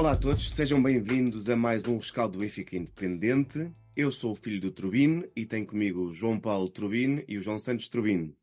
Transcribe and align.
Olá 0.00 0.12
a 0.12 0.16
todos, 0.16 0.50
sejam 0.52 0.82
bem-vindos 0.82 1.50
a 1.50 1.54
mais 1.54 1.86
um 1.86 1.98
rescaldo 1.98 2.32
do 2.32 2.38
Benfica 2.38 2.74
Independente. 2.74 3.70
Eu 3.94 4.10
sou 4.10 4.32
o 4.32 4.34
filho 4.34 4.58
do 4.58 4.70
Turbine 4.70 5.30
e 5.36 5.44
tenho 5.44 5.66
comigo 5.66 6.00
o 6.00 6.14
João 6.14 6.40
Paulo 6.40 6.70
Turbine 6.70 7.22
e 7.28 7.36
o 7.36 7.42
João 7.42 7.58
Santos 7.58 7.86
Turbine. 7.86 8.34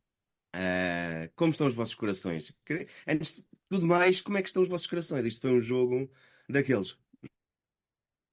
Uh, 0.56 1.28
como 1.36 1.50
estão 1.50 1.66
os 1.66 1.74
vossos 1.74 1.96
corações? 1.96 2.54
Antes 3.08 3.38
de 3.38 3.46
tudo 3.68 3.88
mais, 3.88 4.22
como 4.22 4.38
é 4.38 4.44
que 4.44 4.50
estão 4.50 4.62
os 4.62 4.70
vossos 4.70 4.86
corações? 4.86 5.26
Isto 5.26 5.42
foi 5.42 5.58
um 5.58 5.60
jogo 5.60 6.08
daqueles. 6.48 6.96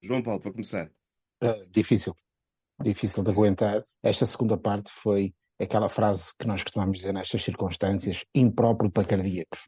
João 0.03 0.23
Paulo, 0.23 0.43
para 0.43 0.53
começar. 0.53 0.93
Uh, 1.43 1.67
difícil. 1.71 2.15
Difícil 2.83 3.25
de 3.25 3.31
aguentar. 3.31 3.87
Esta 4.03 4.27
segunda 4.27 4.59
parte 4.59 4.93
foi 4.93 5.35
aquela 5.59 5.89
frase 5.89 6.31
que 6.39 6.47
nós 6.47 6.63
costumamos 6.63 6.99
dizer 6.99 7.15
nestas 7.15 7.43
circunstâncias, 7.43 8.23
impróprio 8.35 8.91
para 8.91 9.09
cardíacos. 9.09 9.67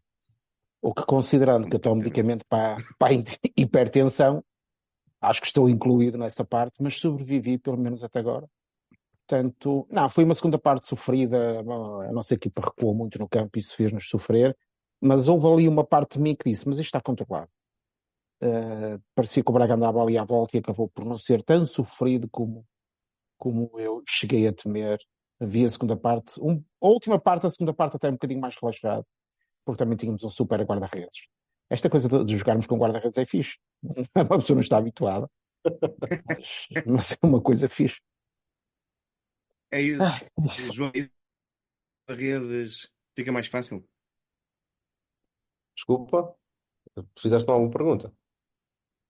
O 0.86 0.94
que, 0.94 1.04
considerando 1.04 1.68
que 1.68 1.74
eu 1.74 1.80
tomo 1.80 1.96
medicamento 1.96 2.46
para, 2.48 2.76
para 2.96 3.12
a 3.12 3.18
hipertensão, 3.56 4.40
acho 5.20 5.40
que 5.40 5.48
estou 5.48 5.68
incluído 5.68 6.16
nessa 6.16 6.44
parte, 6.44 6.80
mas 6.80 7.00
sobrevivi 7.00 7.58
pelo 7.58 7.76
menos 7.76 8.04
até 8.04 8.20
agora. 8.20 8.48
Portanto, 9.26 9.84
não, 9.90 10.08
foi 10.08 10.22
uma 10.22 10.36
segunda 10.36 10.60
parte 10.60 10.86
sofrida, 10.86 11.58
a 11.58 12.12
nossa 12.12 12.34
equipa 12.34 12.62
recuou 12.62 12.94
muito 12.94 13.18
no 13.18 13.28
campo 13.28 13.58
e 13.58 13.60
isso 13.60 13.74
fez-nos 13.74 14.08
sofrer, 14.08 14.56
mas 15.00 15.26
houve 15.26 15.48
ali 15.48 15.66
uma 15.66 15.82
parte 15.84 16.18
de 16.18 16.20
mim 16.20 16.36
que 16.36 16.48
disse, 16.48 16.68
mas 16.68 16.78
isto 16.78 16.86
está 16.86 17.00
controlado. 17.00 17.50
Uh, 18.40 19.02
parecia 19.12 19.42
que 19.42 19.50
o 19.50 19.52
Braga 19.52 19.74
andava 19.74 20.00
ali 20.00 20.16
à 20.16 20.22
volta 20.22 20.56
e 20.56 20.60
acabou 20.60 20.88
por 20.88 21.04
não 21.04 21.18
ser 21.18 21.42
tão 21.42 21.66
sofrido 21.66 22.28
como, 22.30 22.64
como 23.36 23.72
eu 23.80 24.04
cheguei 24.06 24.46
a 24.46 24.52
temer. 24.52 25.00
Havia 25.40 25.66
a 25.66 25.70
segunda 25.70 25.96
parte, 25.96 26.40
um, 26.40 26.62
a 26.80 26.86
última 26.86 27.18
parte, 27.18 27.44
a 27.44 27.50
segunda 27.50 27.74
parte 27.74 27.96
até 27.96 28.08
um 28.08 28.12
bocadinho 28.12 28.40
mais 28.40 28.54
relaxado, 28.56 29.04
porque 29.66 29.82
também 29.82 29.96
tínhamos 29.96 30.22
um 30.22 30.30
super 30.30 30.62
guarda-redes. 30.62 31.26
Esta 31.68 31.90
coisa 31.90 32.08
de, 32.08 32.24
de 32.24 32.38
jogarmos 32.38 32.66
com 32.66 32.78
guarda-redes 32.78 33.18
é 33.18 33.26
fixe. 33.26 33.58
Uma 34.14 34.38
pessoa 34.38 34.54
não 34.54 34.60
está 34.60 34.78
habituada, 34.78 35.28
mas, 36.30 36.68
mas 36.86 37.12
é 37.12 37.16
uma 37.22 37.42
coisa 37.42 37.68
fixe. 37.68 38.00
É 39.72 39.80
isso. 39.82 40.72
João, 40.72 40.92
redes 42.08 42.88
fica 43.16 43.32
mais 43.32 43.48
fácil. 43.48 43.84
Desculpa, 45.76 46.34
fizeste 47.18 47.50
alguma 47.50 47.70
pergunta? 47.70 48.14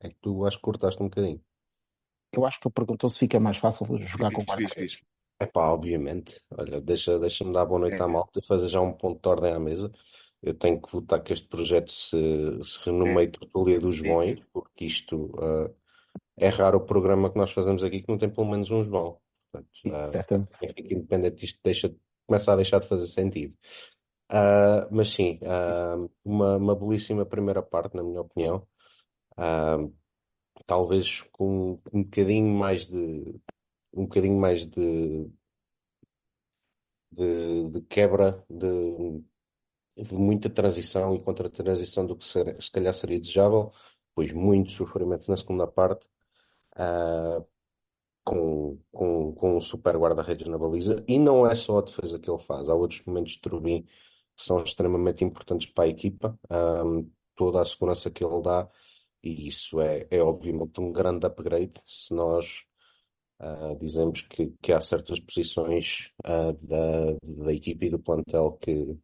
É 0.01 0.09
que 0.09 0.17
tu 0.17 0.47
acho 0.47 0.57
que 0.57 0.63
cortaste 0.63 1.01
um 1.03 1.09
bocadinho. 1.09 1.45
Eu 2.33 2.45
acho 2.45 2.59
que 2.59 2.67
ele 2.67 2.75
perguntou 2.75 3.09
se 3.11 3.19
fica 3.19 3.39
mais 3.39 3.59
fácil 3.59 3.87
de 3.87 4.07
jogar 4.07 4.33
com 4.33 4.43
guarda-redes. 4.43 5.01
É 5.39 5.47
pá, 5.47 5.69
obviamente. 5.69 6.41
Olha, 6.51 6.81
deixa, 6.81 7.19
deixa-me 7.19 7.53
dar 7.53 7.67
boa 7.67 7.81
noite 7.81 7.97
é. 7.97 8.03
à 8.03 8.09
malta 8.09 8.39
e 8.39 8.47
fazer 8.47 8.69
já 8.69 8.81
um 8.81 8.93
ponto 8.93 9.21
de 9.21 9.29
ordem 9.29 9.53
à 9.53 9.61
mesa. 9.61 9.93
Eu 10.43 10.55
tenho 10.55 10.81
que 10.81 10.91
votar 10.91 11.23
que 11.23 11.33
este 11.33 11.49
projeto 11.49 11.91
se, 11.91 12.19
se 12.63 12.79
renomeie 12.85 13.29
Tertulia 13.29 13.81
dos 13.81 14.01
Bons, 14.01 14.41
porque 14.53 14.85
isto 14.85 15.27
uh, 15.37 15.75
é 16.37 16.49
raro 16.49 16.79
o 16.79 16.87
programa 16.87 17.31
que 17.31 17.39
nós 17.39 17.51
fazemos 17.53 17.83
aqui 17.83 18.03
que 18.03 18.09
não 18.09 18.19
tem 18.19 18.31
pelo 18.31 18.49
menos 18.49 18.71
um 18.71 18.83
João. 18.83 19.19
Portanto, 19.51 20.49
uh, 20.63 20.75
independente 20.79 21.37
disto 21.37 21.61
deixa, 21.65 21.95
começa 22.27 22.53
a 22.53 22.57
deixar 22.57 22.81
de 22.81 22.89
fazer 22.89 23.07
sentido. 23.07 23.55
Uh, 24.31 24.87
mas 24.91 25.11
sim, 25.11 25.39
uh, 25.43 26.11
uma, 26.25 26.57
uma 26.57 26.75
belíssima 26.75 27.25
primeira 27.25 27.63
parte, 27.63 27.97
na 27.97 28.03
minha 28.03 28.21
opinião. 28.21 28.67
Uh, 29.39 29.93
talvez 30.67 31.23
com 31.33 31.81
um 31.93 32.03
bocadinho 32.03 32.53
mais 32.53 32.87
de 32.87 33.41
um 33.93 34.03
bocadinho 34.05 34.39
mais 34.39 34.67
de, 34.67 35.31
de, 37.13 37.69
de 37.71 37.81
quebra 37.83 38.45
de, 38.49 39.23
de, 39.97 40.17
muita 40.17 40.51
transição 40.51 41.15
e 41.15 41.21
contra-transição 41.21 42.07
do 42.07 42.17
que 42.17 42.27
ser, 42.27 42.61
se 42.63 42.71
calhar 42.71 42.93
seria 42.95 43.21
desejável, 43.21 43.73
pois 44.15 44.33
muito 44.33 44.73
sofrimento 44.73 45.31
na 45.31 45.37
segunda 45.37 45.67
parte, 45.67 46.07
uh, 46.77 47.47
com, 48.25 48.79
com, 48.93 49.33
com 49.35 49.61
super 49.61 49.97
guarda-redes 49.97 50.49
na 50.49 50.59
baliza, 50.59 51.05
e 51.07 51.19
não 51.19 51.47
é 51.47 51.55
só 51.55 51.79
a 51.79 51.83
defesa 51.83 52.19
que 52.19 52.31
ele 52.31 52.39
faz, 52.39 52.69
há 52.69 52.75
outros 52.75 53.05
momentos 53.07 53.33
de 53.33 53.41
Turbin 53.41 53.83
que 54.37 54.45
são 54.45 54.63
extremamente 54.63 55.25
importantes 55.25 55.71
para 55.71 55.85
a 55.85 55.89
equipa, 55.89 56.39
um, 56.85 57.11
toda 57.35 57.61
a 57.61 57.65
segurança 57.65 58.11
que 58.11 58.25
ele 58.25 58.43
dá, 58.43 58.69
e 59.23 59.49
isso 59.49 59.81
é, 59.81 60.07
é 60.11 60.23
obviamente 60.23 60.81
um 60.81 60.93
grande 60.93 61.27
upgrade 61.27 61.73
se 61.87 62.15
nós 62.15 62.65
uh, 63.41 63.77
dizemos 63.81 64.23
que, 64.23 64.53
que 64.63 64.73
há 64.73 64.81
certas 64.81 65.21
posições 65.21 66.11
uh, 66.25 66.53
da, 66.63 67.17
da 67.45 67.53
equipa 67.53 67.87
e 67.87 67.91
do 67.91 67.99
plantel 67.99 68.53
que, 68.61 68.97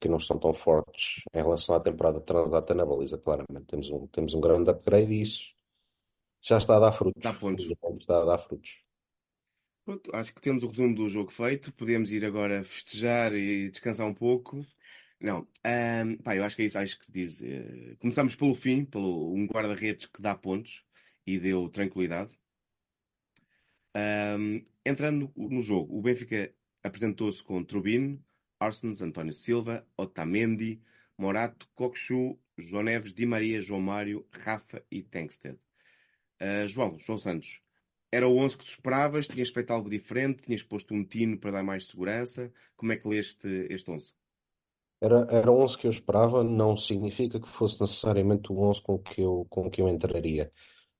que 0.00 0.08
não 0.08 0.16
estão 0.18 0.38
tão 0.38 0.52
fortes 0.52 1.22
em 1.34 1.38
relação 1.38 1.74
à 1.74 1.80
temporada 1.80 2.20
transata 2.20 2.74
na 2.74 2.84
baliza, 2.84 3.18
claramente. 3.18 3.66
Temos 3.66 3.90
um, 3.90 4.06
temos 4.08 4.34
um 4.34 4.40
grande 4.40 4.70
upgrade 4.70 5.12
e 5.12 5.22
isso 5.22 5.54
já 6.40 6.58
está 6.58 6.76
a 6.76 6.80
dar 6.80 6.92
frutos. 6.92 7.22
Dá 7.22 7.32
pontos. 7.32 7.64
Está 7.98 8.22
a 8.22 8.24
dar 8.24 8.38
frutos. 8.38 8.82
Pronto, 9.84 10.10
acho 10.14 10.34
que 10.34 10.40
temos 10.40 10.62
o 10.62 10.68
resumo 10.68 10.94
do 10.94 11.08
jogo 11.08 11.30
feito. 11.30 11.72
Podemos 11.72 12.12
ir 12.12 12.24
agora 12.24 12.64
festejar 12.64 13.34
e 13.34 13.70
descansar 13.70 14.06
um 14.06 14.14
pouco. 14.14 14.64
Não, 15.20 15.40
um, 15.64 16.16
pá, 16.18 16.36
eu 16.36 16.44
acho 16.44 16.56
que 16.56 16.62
é 16.62 16.64
isso. 16.66 16.78
Acho 16.78 16.98
que 16.98 17.10
diz. 17.10 17.40
Uh, 17.40 17.96
começamos 17.98 18.34
pelo 18.34 18.54
fim, 18.54 18.84
pelo 18.84 19.32
um 19.32 19.46
guarda-redes 19.46 20.06
que 20.06 20.20
dá 20.20 20.34
pontos 20.34 20.84
e 21.26 21.38
deu 21.38 21.68
tranquilidade. 21.68 22.36
Um, 23.96 24.64
entrando 24.84 25.32
no 25.36 25.62
jogo, 25.62 25.96
o 25.96 26.02
Benfica 26.02 26.52
apresentou-se 26.82 27.42
com 27.42 27.64
Trubin, 27.64 28.22
Arsens, 28.58 29.02
António 29.02 29.32
Silva, 29.32 29.86
Otamendi, 29.96 30.80
Morato, 31.18 31.68
Coxu, 31.74 32.38
João 32.56 32.84
Neves, 32.84 33.12
Di 33.12 33.26
Maria, 33.26 33.60
João 33.60 33.80
Mário, 33.80 34.26
Rafa 34.30 34.82
e 34.90 35.02
Tankstead. 35.02 35.58
Uh, 36.40 36.66
João, 36.66 36.96
João 36.98 37.18
Santos, 37.18 37.62
era 38.10 38.28
o 38.28 38.36
11 38.36 38.56
que 38.56 38.64
tu 38.64 38.70
esperavas? 38.70 39.28
Tinhas 39.28 39.50
feito 39.50 39.70
algo 39.72 39.90
diferente? 39.90 40.42
Tinhas 40.42 40.62
posto 40.62 40.94
um 40.94 41.04
tino 41.04 41.38
para 41.38 41.50
dar 41.50 41.62
mais 41.62 41.86
segurança? 41.86 42.52
Como 42.76 42.92
é 42.92 42.96
que 42.96 43.08
leste 43.08 43.46
este 43.68 43.90
11? 43.90 44.14
Era, 45.00 45.26
era 45.30 45.50
o 45.50 45.60
11 45.60 45.76
que 45.76 45.86
eu 45.86 45.90
esperava, 45.90 46.42
não 46.42 46.76
significa 46.76 47.38
que 47.38 47.48
fosse 47.48 47.80
necessariamente 47.80 48.50
o 48.50 48.58
11 48.58 48.80
com 48.80 48.98
que 48.98 49.20
eu, 49.20 49.46
com 49.50 49.70
que 49.70 49.82
eu 49.82 49.88
entraria. 49.88 50.50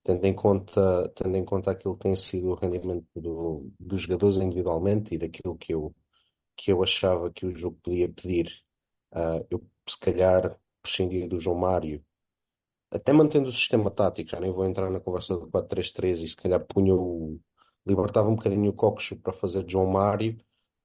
Tendo 0.02 0.24
em 0.26 0.34
conta, 0.34 1.10
tendo 1.16 1.36
em 1.36 1.44
conta 1.44 1.70
aquilo 1.70 1.96
que 1.96 2.02
tem 2.02 2.14
sido 2.14 2.48
o 2.48 2.54
rendimento 2.54 3.06
do, 3.14 3.70
dos 3.80 4.02
jogadores 4.02 4.36
individualmente 4.36 5.14
e 5.14 5.18
daquilo 5.18 5.56
que 5.56 5.72
eu, 5.72 5.94
que 6.56 6.72
eu 6.72 6.82
achava 6.82 7.30
que 7.30 7.46
o 7.46 7.56
jogo 7.56 7.78
podia 7.82 8.08
pedir, 8.08 8.62
uh, 9.12 9.46
eu 9.50 9.64
se 9.88 9.98
calhar 10.00 10.58
prescindia 10.82 11.28
do 11.28 11.40
João 11.40 11.56
Mário 11.56 12.04
até 12.90 13.12
mantendo 13.12 13.48
o 13.48 13.52
sistema 13.52 13.90
tático, 13.90 14.30
já 14.30 14.40
nem 14.40 14.50
vou 14.50 14.64
entrar 14.64 14.90
na 14.90 15.00
conversa 15.00 15.36
do 15.36 15.48
4-3-3 15.48 16.22
e 16.22 16.28
se 16.28 16.36
calhar 16.36 16.64
punha 16.64 16.94
o, 16.94 17.40
libertava 17.86 18.28
um 18.28 18.36
bocadinho 18.36 18.70
o 18.70 18.74
Coxo 18.74 19.16
para 19.16 19.32
fazer 19.32 19.64
João 19.68 19.86
Mário, 19.86 20.36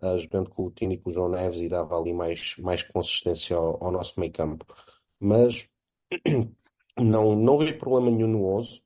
uh, 0.02 0.18
jogando 0.18 0.50
com 0.50 0.66
o 0.66 0.72
Tino 0.72 0.94
e 0.94 0.98
com 0.98 1.10
o 1.10 1.14
João 1.14 1.30
Neves 1.30 1.60
e 1.60 1.70
dava 1.70 1.98
ali 1.98 2.14
mais, 2.14 2.56
mais 2.58 2.84
consistência 2.84 3.56
ao, 3.56 3.84
ao 3.84 3.92
nosso 3.92 4.20
meio 4.20 4.32
campo. 4.32 4.66
Mas 5.20 5.70
não, 6.98 7.36
não 7.36 7.58
vi 7.58 7.74
problema 7.78 8.12
nenhum 8.12 8.28
no 8.28 8.46
11. 8.58 8.82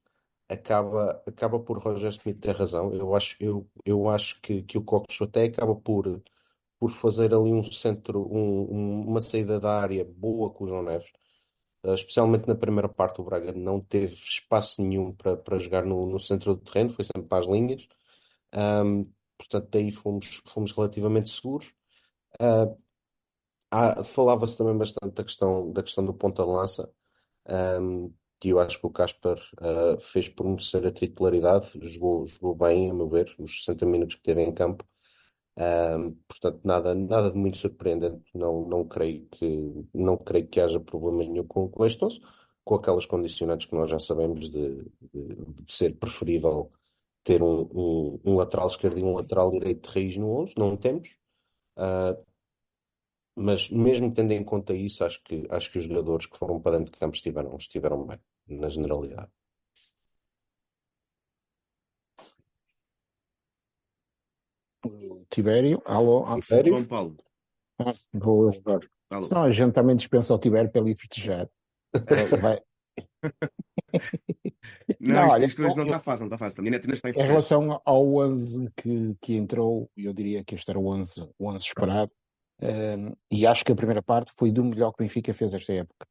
Acaba, 0.48 1.24
acaba 1.26 1.60
por 1.60 1.80
Roger 1.80 2.10
Smith 2.12 2.40
ter 2.40 2.56
razão. 2.56 2.94
Eu 2.94 3.16
acho, 3.16 3.36
eu, 3.40 3.68
eu 3.86 4.10
acho 4.10 4.40
que, 4.42 4.62
que 4.64 4.78
o 4.78 4.84
Coxo 4.84 5.24
até 5.24 5.46
acaba 5.46 5.76
por, 5.76 6.22
por 6.80 6.92
fazer 6.92 7.34
ali 7.34 7.52
um 7.54 7.64
centro, 7.64 8.22
um, 8.32 9.02
um, 9.02 9.08
uma 9.08 9.22
saída 9.22 9.60
da 9.60 9.80
área 9.82 10.06
boa 10.06 10.50
com 10.52 10.66
o 10.66 10.68
João 10.68 10.84
Neves 10.84 11.12
Uh, 11.86 11.94
especialmente 11.94 12.48
na 12.48 12.56
primeira 12.56 12.90
parte, 12.90 13.22
o 13.22 13.24
Braga 13.24 13.52
não 13.54 13.80
teve 13.80 14.16
espaço 14.16 14.82
nenhum 14.82 15.14
para, 15.14 15.38
para 15.38 15.60
jogar 15.60 15.86
no, 15.86 16.08
no 16.08 16.20
centro 16.20 16.56
do 16.56 16.62
terreno, 16.62 16.90
foi 16.90 17.04
sempre 17.06 17.28
para 17.28 17.44
as 17.44 17.46
linhas. 17.46 17.88
Um, 18.56 19.12
portanto, 19.38 19.70
daí 19.72 19.92
fomos, 19.92 20.42
fomos 20.48 20.72
relativamente 20.72 21.30
seguros. 21.30 21.72
Uh, 22.42 22.76
Falava-se 24.06 24.58
também 24.58 24.78
bastante 24.78 25.14
da 25.14 25.24
questão, 25.24 25.72
da 25.72 25.84
questão 25.84 26.06
do 26.06 26.14
ponta-lança, 26.14 26.90
um, 27.82 28.14
que 28.40 28.50
eu 28.50 28.60
acho 28.60 28.80
que 28.80 28.88
o 28.88 28.90
Casper 28.90 29.38
uh, 29.60 30.00
fez 30.00 30.30
por 30.30 30.48
merecer 30.48 30.86
a 30.86 30.92
titularidade, 30.92 31.72
jogou, 31.90 32.26
jogou 32.26 32.56
bem, 32.56 32.90
a 32.90 32.94
meu 32.94 33.08
ver, 33.08 33.36
os 33.38 33.64
60 33.66 33.86
minutos 33.86 34.16
que 34.16 34.24
teve 34.24 34.42
em 34.42 34.54
campo. 34.54 34.86
Um, 35.58 36.12
portanto, 36.28 36.60
nada, 36.66 36.94
nada 36.94 37.32
de 37.32 37.38
muito 37.38 37.58
surpreendente. 37.58 38.24
Não, 38.34 38.68
não, 38.68 38.86
creio 38.88 39.26
que, 39.28 39.88
não 39.94 40.18
creio 40.18 40.48
que 40.48 40.60
haja 40.60 40.80
problema 40.80 41.24
nenhum 41.24 41.46
com, 41.48 41.70
com 41.70 41.86
este 41.86 42.04
11, 42.04 42.20
com 42.64 42.76
aquelas 42.76 43.06
condicionantes 43.06 43.68
que 43.68 43.76
nós 43.76 43.90
já 43.90 44.00
sabemos 44.00 44.50
de, 44.50 44.84
de, 45.14 45.36
de 45.36 45.74
ser 45.74 45.96
preferível 45.98 46.72
ter 47.24 47.42
um, 47.42 47.62
um, 47.74 48.20
um, 48.26 48.36
lateral 48.36 48.68
esquerdo 48.68 49.00
e 49.00 49.04
um 49.04 49.14
lateral 49.16 49.52
direito 49.52 49.88
de 49.90 49.94
raiz 49.94 50.18
no 50.18 50.30
11. 50.42 50.54
Não 50.58 50.78
temos. 50.78 51.10
Uh, 51.78 52.24
mas 53.36 53.70
mesmo 53.70 54.14
tendo 54.14 54.32
em 54.32 54.44
conta 54.44 54.74
isso, 54.74 55.04
acho 55.04 55.22
que, 55.24 55.46
acho 55.50 55.72
que 55.72 55.80
os 55.80 55.86
jogadores 55.86 56.26
que 56.26 56.38
foram 56.38 56.60
para 56.62 56.78
dentro 56.78 56.94
de 56.94 57.00
campo 57.00 57.16
estiveram, 57.16 57.56
estiveram 57.58 58.06
bem, 58.06 58.20
na 58.48 58.70
generalidade. 58.70 59.30
Tibério, 65.36 65.82
alô, 65.84 66.24
Tibério? 66.40 66.72
João 66.72 66.86
Paulo. 66.86 67.18
Ah, 67.78 67.92
vou 68.14 68.50
agora. 68.50 68.88
Senão 69.22 69.44
a 69.44 69.52
gente 69.52 69.74
também 69.74 69.94
dispensa 69.94 70.34
o 70.34 70.40
Tibério 70.40 70.72
para 70.72 70.80
ele 70.80 70.96
festejar. 70.96 71.50
vai, 72.42 72.62
Não, 74.98 75.14
Não, 75.14 75.26
isto, 75.26 75.34
olha, 75.34 75.46
isto 75.46 75.62
hoje 75.62 75.76
não 75.76 75.84
está 75.84 76.00
fácil, 76.00 76.22
não 76.22 76.28
está 76.28 76.38
fácil. 76.38 76.64
Ainda 76.64 76.78
está 76.78 77.10
em 77.10 77.12
Em 77.12 77.28
relação 77.28 77.82
ao 77.84 78.16
11 78.16 78.72
que, 78.78 79.16
que 79.20 79.36
entrou, 79.36 79.92
eu 79.98 80.14
diria 80.14 80.42
que 80.42 80.56
este 80.56 80.70
era 80.70 80.80
o 80.80 80.88
11, 80.88 81.30
o 81.38 81.50
11 81.50 81.66
esperado. 81.66 82.12
Um, 82.62 83.14
e 83.30 83.46
acho 83.46 83.66
que 83.66 83.74
a 83.74 83.76
primeira 83.76 84.02
parte 84.02 84.32
foi 84.38 84.54
do 84.54 84.64
melhor 84.64 84.94
que 84.94 85.04
o 85.04 85.06
Benfica 85.06 85.34
fez 85.34 85.54
esta 85.54 85.74
época. 85.74 86.08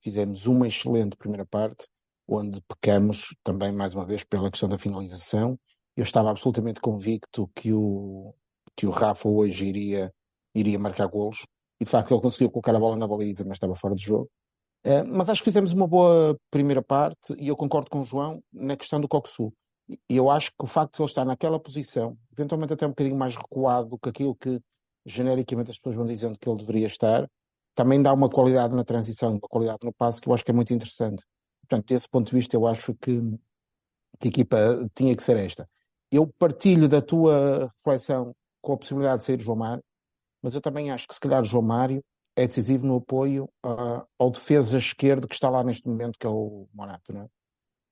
Fizemos 0.00 0.46
uma 0.46 0.68
excelente 0.68 1.16
primeira 1.16 1.44
parte, 1.44 1.88
onde 2.28 2.62
pecamos 2.68 3.34
também, 3.42 3.72
mais 3.72 3.96
uma 3.96 4.06
vez, 4.06 4.22
pela 4.22 4.48
questão 4.48 4.68
da 4.68 4.78
finalização. 4.78 5.58
Eu 5.96 6.04
estava 6.04 6.30
absolutamente 6.30 6.80
convicto 6.80 7.50
que 7.56 7.72
o, 7.72 8.32
que 8.76 8.86
o 8.86 8.90
Rafa 8.90 9.28
hoje 9.28 9.66
iria, 9.66 10.12
iria 10.54 10.78
marcar 10.78 11.06
golos. 11.06 11.46
E 11.80 11.84
de 11.84 11.90
facto 11.90 12.12
ele 12.12 12.20
conseguiu 12.20 12.50
colocar 12.50 12.74
a 12.74 12.78
bola 12.78 12.96
na 12.96 13.08
baliza, 13.08 13.44
mas 13.44 13.56
estava 13.56 13.74
fora 13.74 13.94
de 13.94 14.04
jogo. 14.04 14.30
Uh, 14.84 15.04
mas 15.06 15.28
acho 15.28 15.42
que 15.42 15.46
fizemos 15.46 15.72
uma 15.72 15.86
boa 15.86 16.38
primeira 16.50 16.82
parte 16.82 17.34
e 17.38 17.48
eu 17.48 17.56
concordo 17.56 17.90
com 17.90 18.00
o 18.00 18.04
João 18.04 18.42
na 18.52 18.76
questão 18.76 19.00
do 19.00 19.08
Coxu. 19.08 19.52
E 20.08 20.16
eu 20.16 20.30
acho 20.30 20.50
que 20.50 20.64
o 20.64 20.66
facto 20.66 20.96
de 20.96 21.02
ele 21.02 21.08
estar 21.08 21.24
naquela 21.24 21.58
posição, 21.58 22.16
eventualmente 22.32 22.72
até 22.72 22.86
um 22.86 22.90
bocadinho 22.90 23.16
mais 23.16 23.36
recuado 23.36 23.90
do 23.90 23.98
que 23.98 24.08
aquilo 24.08 24.34
que 24.34 24.60
genericamente 25.04 25.70
as 25.70 25.76
pessoas 25.76 25.96
vão 25.96 26.06
dizendo 26.06 26.38
que 26.38 26.48
ele 26.48 26.58
deveria 26.58 26.86
estar, 26.86 27.28
também 27.74 28.02
dá 28.02 28.12
uma 28.12 28.28
qualidade 28.28 28.74
na 28.74 28.84
transição, 28.84 29.32
uma 29.32 29.40
qualidade 29.40 29.80
no 29.82 29.92
passo 29.92 30.20
que 30.20 30.28
eu 30.28 30.34
acho 30.34 30.44
que 30.44 30.50
é 30.50 30.54
muito 30.54 30.72
interessante. 30.72 31.22
Portanto, 31.62 31.86
desse 31.86 32.08
ponto 32.08 32.28
de 32.28 32.36
vista, 32.36 32.56
eu 32.56 32.66
acho 32.66 32.94
que, 32.94 33.20
que 34.18 34.26
a 34.26 34.28
equipa 34.28 34.90
tinha 34.94 35.14
que 35.14 35.22
ser 35.22 35.36
esta. 35.36 35.68
Eu 36.10 36.26
partilho 36.38 36.88
da 36.88 37.00
tua 37.00 37.70
reflexão 37.76 38.34
com 38.60 38.72
a 38.72 38.76
possibilidade 38.76 39.20
de 39.20 39.26
sair 39.26 39.40
João 39.40 39.58
Mário, 39.58 39.82
mas 40.42 40.54
eu 40.54 40.60
também 40.60 40.90
acho 40.90 41.06
que 41.06 41.14
se 41.14 41.20
calhar 41.20 41.44
João 41.44 41.62
Mário 41.62 42.02
é 42.36 42.46
decisivo 42.46 42.86
no 42.86 42.96
apoio 42.96 43.44
uh, 43.64 44.06
ao 44.18 44.30
defesa 44.30 44.78
esquerdo 44.78 45.28
que 45.28 45.34
está 45.34 45.50
lá 45.50 45.62
neste 45.62 45.86
momento, 45.86 46.18
que 46.18 46.26
é 46.26 46.30
o 46.30 46.66
Morato, 46.72 47.12
não 47.12 47.22
é? 47.22 47.26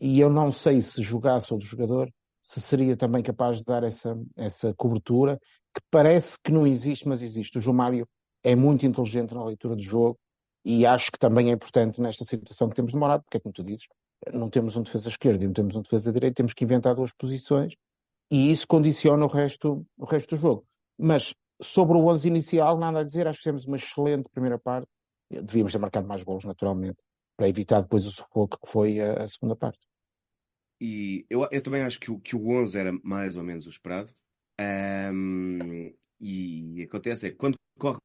E 0.01 0.21
eu 0.21 0.31
não 0.31 0.53
sei 0.53 0.81
se 0.81 1.03
jogasse 1.03 1.53
outro 1.53 1.67
jogador, 1.69 2.09
se 2.43 2.61
seria 2.61 2.97
também 2.97 3.23
capaz 3.23 3.59
de 3.59 3.65
dar 3.65 3.83
essa, 3.83 4.17
essa 4.37 4.73
cobertura, 4.75 5.39
que 5.75 5.83
parece 5.91 6.39
que 6.43 6.53
não 6.53 6.67
existe, 6.67 7.07
mas 7.07 7.21
existe. 7.21 7.59
O 7.59 7.61
João 7.61 7.77
Mário 7.77 8.09
é 8.43 8.55
muito 8.55 8.87
inteligente 8.87 9.35
na 9.35 9.45
leitura 9.45 9.75
do 9.75 9.83
jogo 9.83 10.19
e 10.65 10.87
acho 10.87 11.11
que 11.11 11.19
também 11.19 11.51
é 11.51 11.53
importante 11.53 12.01
nesta 12.01 12.25
situação 12.25 12.69
que 12.69 12.77
temos 12.77 12.93
demorado, 12.93 13.23
porque 13.25 13.37
é 13.39 13.41
como 13.41 13.53
tu 13.53 13.65
dizes, 13.65 13.87
não 14.33 14.49
temos 14.49 14.77
um 14.77 14.83
defesa 14.83 15.09
esquerdo 15.09 15.43
e 15.43 15.47
não 15.47 15.53
temos 15.53 15.77
um 15.77 15.83
defesa 15.83 16.13
direito, 16.13 16.37
temos 16.37 16.55
que 16.55 16.65
inventar 16.65 16.95
duas 16.95 17.13
posições 17.13 17.75
e 18.31 18.51
isso 18.51 18.67
condiciona 18.67 19.25
o 19.25 19.29
resto, 19.29 19.87
o 19.97 20.05
resto 20.05 20.37
do 20.37 20.41
jogo. 20.41 20.67
Mas 20.99 21.35
sobre 21.61 21.97
o 21.97 22.07
11 22.07 22.29
inicial, 22.29 22.79
nada 22.79 23.01
a 23.01 23.05
dizer, 23.05 23.27
acho 23.27 23.39
que 23.39 23.45
fizemos 23.45 23.65
uma 23.65 23.77
excelente 23.77 24.29
primeira 24.31 24.59
parte. 24.59 24.89
Devíamos 25.31 25.73
ter 25.73 25.79
marcado 25.79 26.07
mais 26.07 26.23
golos, 26.23 26.45
naturalmente, 26.45 26.99
para 27.37 27.49
evitar 27.49 27.81
depois 27.81 28.07
o 28.07 28.13
sufoco 28.13 28.59
que 28.59 28.71
foi 28.71 29.01
a, 29.01 29.23
a 29.25 29.29
segunda 29.29 29.57
parte. 29.57 29.87
E 30.81 31.27
eu, 31.29 31.47
eu 31.51 31.63
também 31.63 31.83
acho 31.83 31.99
que 31.99 32.11
o, 32.11 32.21
que 32.21 32.37
o 32.37 32.49
11 32.49 32.79
era 32.79 32.93
mais 33.03 33.37
ou 33.37 33.43
menos 33.43 33.67
o 33.67 33.71
esperado. 33.71 34.13
Um, 34.61 35.93
e 36.21 36.83
acontece 36.83 37.27
é 37.27 37.31
que 37.31 37.37
quando 37.37 37.57
corre. 37.79 37.99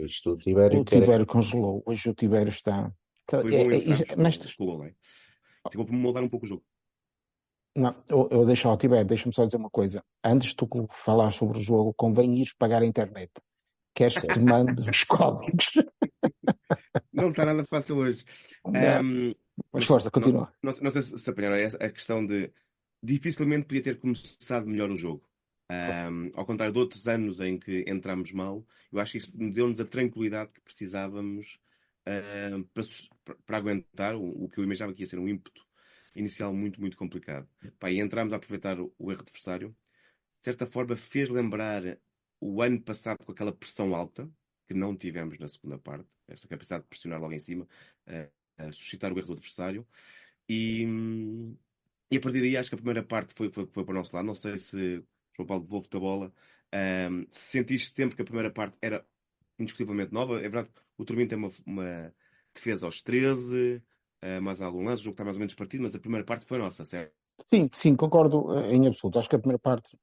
Isto 0.00 0.32
o 0.32 0.36
Tibério 0.38 0.80
O 0.80 0.84
Tibério 0.84 1.26
congelou, 1.26 1.82
hoje 1.84 2.08
o 2.08 2.14
Tibério 2.14 2.48
está. 2.48 2.92
Foi 3.28 3.54
é- 3.54 3.64
bom 3.64 3.70
é- 3.70 4.12
é- 4.12 4.16
nestas, 4.16 4.54
gol, 4.54 4.90
é? 5.64 5.68
Assim, 5.68 5.78
vou 5.78 5.86
moldar 5.92 6.22
um 6.22 6.28
pouco 6.28 6.46
o 6.46 6.48
jogo. 6.48 6.64
Não, 7.74 7.94
eu, 8.08 8.28
eu 8.30 8.44
deixo 8.44 8.68
ao 8.68 8.76
Tibério, 8.76 9.06
deixa-me 9.06 9.34
só 9.34 9.46
dizer 9.46 9.56
uma 9.56 9.70
coisa. 9.70 10.04
Antes 10.22 10.50
de 10.50 10.56
tu 10.56 10.68
falar 10.90 11.30
sobre 11.30 11.58
o 11.58 11.62
jogo, 11.62 11.94
convém 11.94 12.36
ires 12.38 12.52
pagar 12.52 12.82
a 12.82 12.86
internet. 12.86 13.30
Queres 13.94 14.16
que 14.16 14.26
te 14.26 14.38
mande 14.40 14.88
os 14.88 15.04
códigos? 15.04 15.72
Não 17.12 17.30
está 17.30 17.44
nada 17.44 17.64
fácil 17.64 17.96
hoje. 17.96 18.24
Não, 18.66 19.02
Um, 19.02 19.34
mas 19.72 19.84
força, 19.84 20.10
continua. 20.10 20.52
Não, 20.62 20.72
não 20.80 20.90
sei 20.90 21.02
se, 21.02 21.30
apanharam 21.30 21.56
essa- 21.56 21.76
a 21.76 21.90
questão 21.90 22.24
de 22.26 22.50
dificilmente 23.02 23.66
podia 23.66 23.82
ter 23.82 23.98
começado 23.98 24.66
melhor 24.66 24.90
o 24.90 24.96
jogo. 24.96 25.22
Um, 25.70 26.30
ao 26.34 26.44
contrário 26.44 26.72
de 26.72 26.78
outros 26.78 27.06
anos 27.08 27.40
em 27.40 27.58
que 27.58 27.84
entramos 27.86 28.32
mal, 28.32 28.64
eu 28.90 28.98
acho 29.00 29.12
que 29.12 29.18
isso 29.18 29.32
deu-nos 29.34 29.80
a 29.80 29.84
tranquilidade 29.84 30.52
que 30.52 30.60
precisávamos 30.60 31.58
uh, 32.08 32.64
para, 32.74 33.36
para- 33.46 33.56
aguentar 33.58 34.14
o, 34.16 34.44
o 34.44 34.48
que 34.48 34.58
eu 34.58 34.64
imaginava 34.64 34.92
que 34.94 35.02
ia 35.02 35.06
ser 35.06 35.18
um 35.18 35.28
ímpeto 35.28 35.66
inicial 36.14 36.52
muito, 36.54 36.80
muito 36.80 36.96
complicado. 36.96 37.48
Pá, 37.78 37.90
e 37.90 38.00
entramos 38.00 38.32
a 38.32 38.36
aproveitar 38.36 38.78
o, 38.80 38.92
o 38.98 39.10
erro 39.10 39.22
adversário. 39.22 39.70
De 40.38 40.44
certa 40.44 40.66
forma, 40.66 40.96
fez 40.96 41.28
lembrar 41.28 41.82
o 42.40 42.62
ano 42.62 42.80
passado 42.80 43.24
com 43.24 43.32
aquela 43.32 43.52
pressão 43.52 43.94
alta 43.94 44.28
que 44.66 44.74
não 44.74 44.96
tivemos 44.96 45.38
na 45.38 45.48
segunda 45.48 45.78
parte, 45.78 46.08
esta 46.28 46.48
capacidade 46.48 46.82
de 46.84 46.88
pressionar 46.88 47.20
logo 47.20 47.32
em 47.32 47.38
cima, 47.40 47.66
uh, 48.08 48.30
a 48.58 48.72
suscitar 48.72 49.12
o 49.12 49.18
erro 49.18 49.28
do 49.28 49.32
adversário. 49.34 49.86
E, 50.48 50.84
e 52.10 52.16
a 52.16 52.20
partir 52.20 52.40
daí 52.40 52.56
acho 52.56 52.68
que 52.68 52.74
a 52.74 52.78
primeira 52.78 53.02
parte 53.02 53.32
foi, 53.34 53.50
foi, 53.50 53.66
foi 53.66 53.84
para 53.84 53.92
o 53.92 53.94
nosso 53.96 54.14
lado. 54.14 54.26
Não 54.26 54.34
sei 54.34 54.58
se 54.58 55.02
João 55.34 55.46
Paulo 55.46 55.62
devolve-te 55.62 55.96
a 55.96 56.00
bola. 56.00 56.32
Um, 56.74 57.26
se 57.30 57.40
sentiste 57.40 57.94
sempre 57.94 58.16
que 58.16 58.22
a 58.22 58.24
primeira 58.24 58.50
parte 58.50 58.76
era 58.80 59.06
indiscutivelmente 59.58 60.12
nova, 60.12 60.38
é 60.38 60.42
verdade, 60.42 60.70
o 60.98 61.04
Turbino 61.04 61.28
tem 61.28 61.38
uma, 61.38 61.50
uma 61.66 62.14
defesa 62.54 62.86
aos 62.86 63.02
13, 63.02 63.82
uh, 64.24 64.42
mais 64.42 64.60
algum 64.60 64.84
lance, 64.84 65.00
o 65.02 65.04
jogo 65.04 65.14
está 65.14 65.24
mais 65.24 65.36
ou 65.36 65.40
menos 65.40 65.54
partido, 65.54 65.82
mas 65.82 65.94
a 65.94 65.98
primeira 66.00 66.24
parte 66.24 66.44
foi 66.46 66.58
nossa, 66.58 66.84
certo? 66.84 67.12
Sim, 67.46 67.68
sim, 67.74 67.96
concordo 67.96 68.56
eh, 68.58 68.72
em 68.74 68.86
absoluto. 68.86 69.18
Acho 69.18 69.28
que 69.28 69.34
a 69.36 69.38
primeira 69.38 69.58
parte 69.58 69.96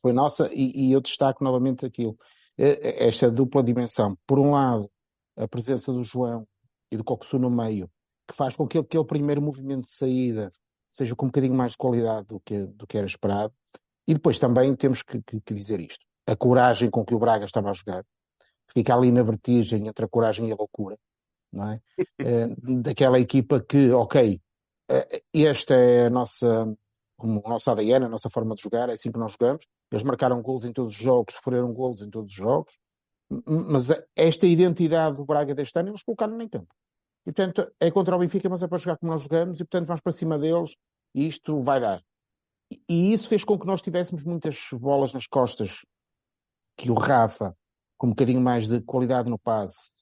foi 0.00 0.12
nossa 0.12 0.48
e, 0.52 0.88
e 0.88 0.92
eu 0.92 1.00
destaco 1.00 1.42
novamente 1.42 1.84
aquilo. 1.84 2.16
Eh, 2.56 3.06
Esta 3.06 3.30
dupla 3.30 3.62
dimensão. 3.62 4.16
Por 4.26 4.38
um 4.38 4.52
lado, 4.52 4.88
a 5.36 5.48
presença 5.48 5.92
do 5.92 6.04
João 6.04 6.46
e 6.92 6.96
do 6.96 7.02
Coxu 7.02 7.38
no 7.38 7.50
meio, 7.50 7.90
que 8.28 8.36
faz 8.36 8.54
com 8.54 8.68
que 8.68 8.78
aquele 8.78 9.04
primeiro 9.04 9.42
movimento 9.42 9.82
de 9.84 9.90
saída 9.90 10.52
seja 10.90 11.16
com 11.16 11.26
um 11.26 11.28
bocadinho 11.28 11.54
mais 11.54 11.72
de 11.72 11.78
qualidade 11.78 12.28
do 12.28 12.38
que, 12.40 12.66
do 12.66 12.86
que 12.86 12.96
era 12.96 13.06
esperado. 13.06 13.52
E 14.06 14.14
depois 14.14 14.38
também 14.38 14.76
temos 14.76 15.02
que, 15.02 15.20
que- 15.22 15.40
que 15.40 15.54
dizer 15.54 15.80
isto. 15.80 16.04
A 16.26 16.36
coragem 16.36 16.88
com 16.90 17.04
que 17.04 17.14
o 17.14 17.18
Braga 17.18 17.46
estava 17.46 17.70
a 17.70 17.72
jogar. 17.72 18.04
Fica 18.72 18.94
ali 18.94 19.10
na 19.12 19.22
vertigem 19.22 19.86
entre 19.86 20.04
a 20.04 20.08
coragem 20.08 20.48
e 20.48 20.52
a 20.52 20.56
loucura. 20.56 20.98
Não 21.52 21.70
é? 21.70 21.80
Eh, 22.18 22.48
daquela 22.80 23.18
equipa 23.20 23.60
que, 23.60 23.90
ok, 23.92 24.40
eh, 24.90 25.22
esta 25.34 25.74
é 25.74 26.06
a 26.06 26.10
nossa, 26.10 26.76
como 27.16 27.42
o 27.44 27.48
nosso 27.48 27.70
ADN, 27.70 28.06
a 28.06 28.08
nossa 28.08 28.30
forma 28.30 28.54
de 28.54 28.62
jogar, 28.62 28.88
é 28.88 28.92
assim 28.94 29.12
que 29.12 29.18
nós 29.18 29.32
jogamos. 29.32 29.66
Eles 29.90 30.02
marcaram 30.02 30.40
gols 30.42 30.64
em 30.64 30.72
todos 30.72 30.94
os 30.94 31.00
jogos, 31.00 31.34
sofreram 31.34 31.72
gols 31.72 32.02
em 32.02 32.10
todos 32.10 32.30
os 32.30 32.36
jogos. 32.36 32.78
Mas 33.46 33.90
a- 33.90 34.02
esta 34.16 34.46
identidade 34.46 35.16
do 35.16 35.24
Braga 35.24 35.54
deste 35.54 35.78
ano, 35.78 35.90
eles 35.90 36.02
colocaram 36.02 36.40
em 36.40 36.48
campo. 36.48 36.74
E, 37.26 37.32
portanto, 37.32 37.70
é 37.80 37.90
contra 37.90 38.16
o 38.16 38.18
Benfica, 38.18 38.48
mas 38.48 38.62
é 38.62 38.68
para 38.68 38.78
jogar 38.78 38.98
como 38.98 39.12
nós 39.12 39.22
jogamos, 39.22 39.60
e, 39.60 39.64
portanto, 39.64 39.86
vamos 39.86 40.00
para 40.00 40.12
cima 40.12 40.38
deles, 40.38 40.74
e 41.14 41.26
isto 41.26 41.62
vai 41.62 41.80
dar. 41.80 42.02
E 42.88 43.12
isso 43.12 43.28
fez 43.28 43.44
com 43.44 43.58
que 43.58 43.66
nós 43.66 43.80
tivéssemos 43.80 44.24
muitas 44.24 44.58
bolas 44.72 45.12
nas 45.14 45.26
costas, 45.26 45.84
que 46.76 46.90
o 46.90 46.94
Rafa, 46.94 47.56
com 47.96 48.08
um 48.08 48.10
bocadinho 48.10 48.40
mais 48.40 48.68
de 48.68 48.80
qualidade 48.80 49.28
no 49.28 49.38
passe, 49.38 49.92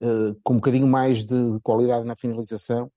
eh, 0.00 0.34
com 0.42 0.54
um 0.54 0.56
bocadinho 0.56 0.86
mais 0.86 1.24
de 1.24 1.60
qualidade 1.62 2.04
na 2.04 2.16
finalização, 2.16 2.90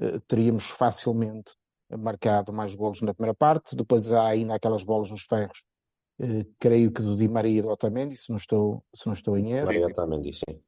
eh, 0.00 0.20
teríamos 0.28 0.64
facilmente 0.64 1.54
marcado 1.98 2.52
mais 2.52 2.74
golos 2.74 3.02
na 3.02 3.12
primeira 3.12 3.34
parte. 3.34 3.74
Depois 3.74 4.12
há 4.12 4.28
ainda 4.28 4.54
aquelas 4.54 4.82
bolas 4.84 5.10
nos 5.10 5.22
ferros, 5.22 5.64
eh, 6.20 6.46
creio 6.58 6.92
que 6.92 7.02
do 7.02 7.16
Di 7.16 7.28
Maria 7.28 7.58
e 7.58 7.62
do 7.62 7.68
Otamendi, 7.68 8.16
se 8.16 8.30
não 8.30 8.36
estou, 8.36 8.84
se 8.94 9.06
não 9.06 9.12
estou 9.12 9.36
em 9.36 9.52
erro. 9.52 9.66
Maria 9.66 9.88
disse. 10.20 10.42
sim. 10.48 10.60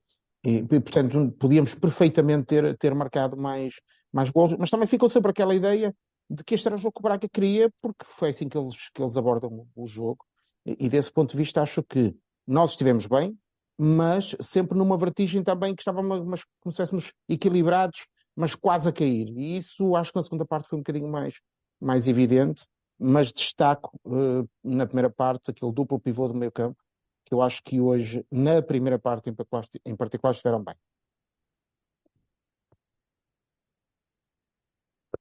E, 0.46 0.62
portanto, 0.62 1.34
podíamos 1.38 1.74
perfeitamente 1.74 2.46
ter, 2.48 2.76
ter 2.76 2.94
marcado 2.94 3.34
mais, 3.34 3.80
mais 4.12 4.30
gols, 4.30 4.54
mas 4.58 4.70
também 4.70 4.86
ficou 4.86 5.08
sempre 5.08 5.30
aquela 5.30 5.54
ideia 5.54 5.94
de 6.28 6.44
que 6.44 6.54
este 6.54 6.66
era 6.66 6.74
o 6.74 6.78
jogo 6.78 6.92
que 6.92 7.00
o 7.00 7.02
Braga 7.02 7.28
queria, 7.28 7.72
porque 7.80 8.04
foi 8.04 8.28
assim 8.28 8.46
que 8.46 8.58
eles, 8.58 8.90
que 8.90 9.00
eles 9.00 9.16
abordam 9.16 9.66
o 9.74 9.86
jogo. 9.86 10.18
E, 10.66 10.86
e 10.86 10.88
desse 10.88 11.10
ponto 11.10 11.30
de 11.30 11.38
vista, 11.38 11.62
acho 11.62 11.82
que 11.82 12.14
nós 12.46 12.70
estivemos 12.70 13.06
bem, 13.06 13.38
mas 13.78 14.36
sempre 14.40 14.76
numa 14.78 14.96
vertigem 14.96 15.42
também 15.42 15.74
que 15.74 15.82
estávamos, 15.82 16.24
mas, 16.24 16.44
como 16.60 16.72
se 16.72 16.80
estivéssemos 16.82 17.12
equilibrados, 17.28 18.06
mas 18.36 18.54
quase 18.54 18.88
a 18.88 18.92
cair. 18.92 19.28
E 19.36 19.56
isso 19.56 19.94
acho 19.96 20.12
que 20.12 20.18
na 20.18 20.22
segunda 20.22 20.44
parte 20.44 20.68
foi 20.68 20.78
um 20.78 20.82
bocadinho 20.82 21.08
mais, 21.08 21.40
mais 21.80 22.06
evidente, 22.08 22.66
mas 22.98 23.32
destaco 23.32 23.98
eh, 24.06 24.44
na 24.62 24.86
primeira 24.86 25.10
parte 25.10 25.50
aquele 25.50 25.72
duplo 25.72 25.98
pivô 25.98 26.28
do 26.28 26.34
meio 26.34 26.52
campo, 26.52 26.80
que 27.24 27.34
eu 27.34 27.42
acho 27.42 27.62
que 27.64 27.80
hoje, 27.80 28.24
na 28.30 28.60
primeira 28.62 28.98
parte 28.98 29.30
em 29.30 29.34
particular, 29.34 29.66
em 29.84 29.96
particular 29.96 30.30
estiveram 30.32 30.62
bem. 30.62 30.74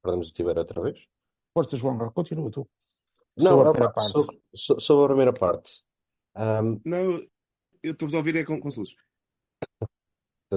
Perdemos 0.02 0.30
o 0.30 0.34
Tibério 0.34 0.60
outra 0.60 0.82
vez? 0.82 1.06
Força, 1.54 1.78
João, 1.78 1.98
continua 2.12 2.52
tu. 2.52 2.68
Não, 3.38 3.52
Sobre 3.52 3.68
a 3.68 3.70
opa, 3.70 3.72
primeira 3.72 3.94
parte. 3.94 4.12
sobre, 4.12 4.42
so- 4.56 4.80
sobre 4.80 5.04
a 5.06 5.08
primeira 5.08 5.34
parte. 5.34 5.84
Ahm, 6.36 6.80
Não, 6.86 7.22
eu 7.82 7.92
estou 7.94 8.08
a 8.14 8.18
ouvir 8.18 8.36
é 8.36 8.44
com, 8.44 8.60
com 8.60 8.72
soluços. 8.72 8.96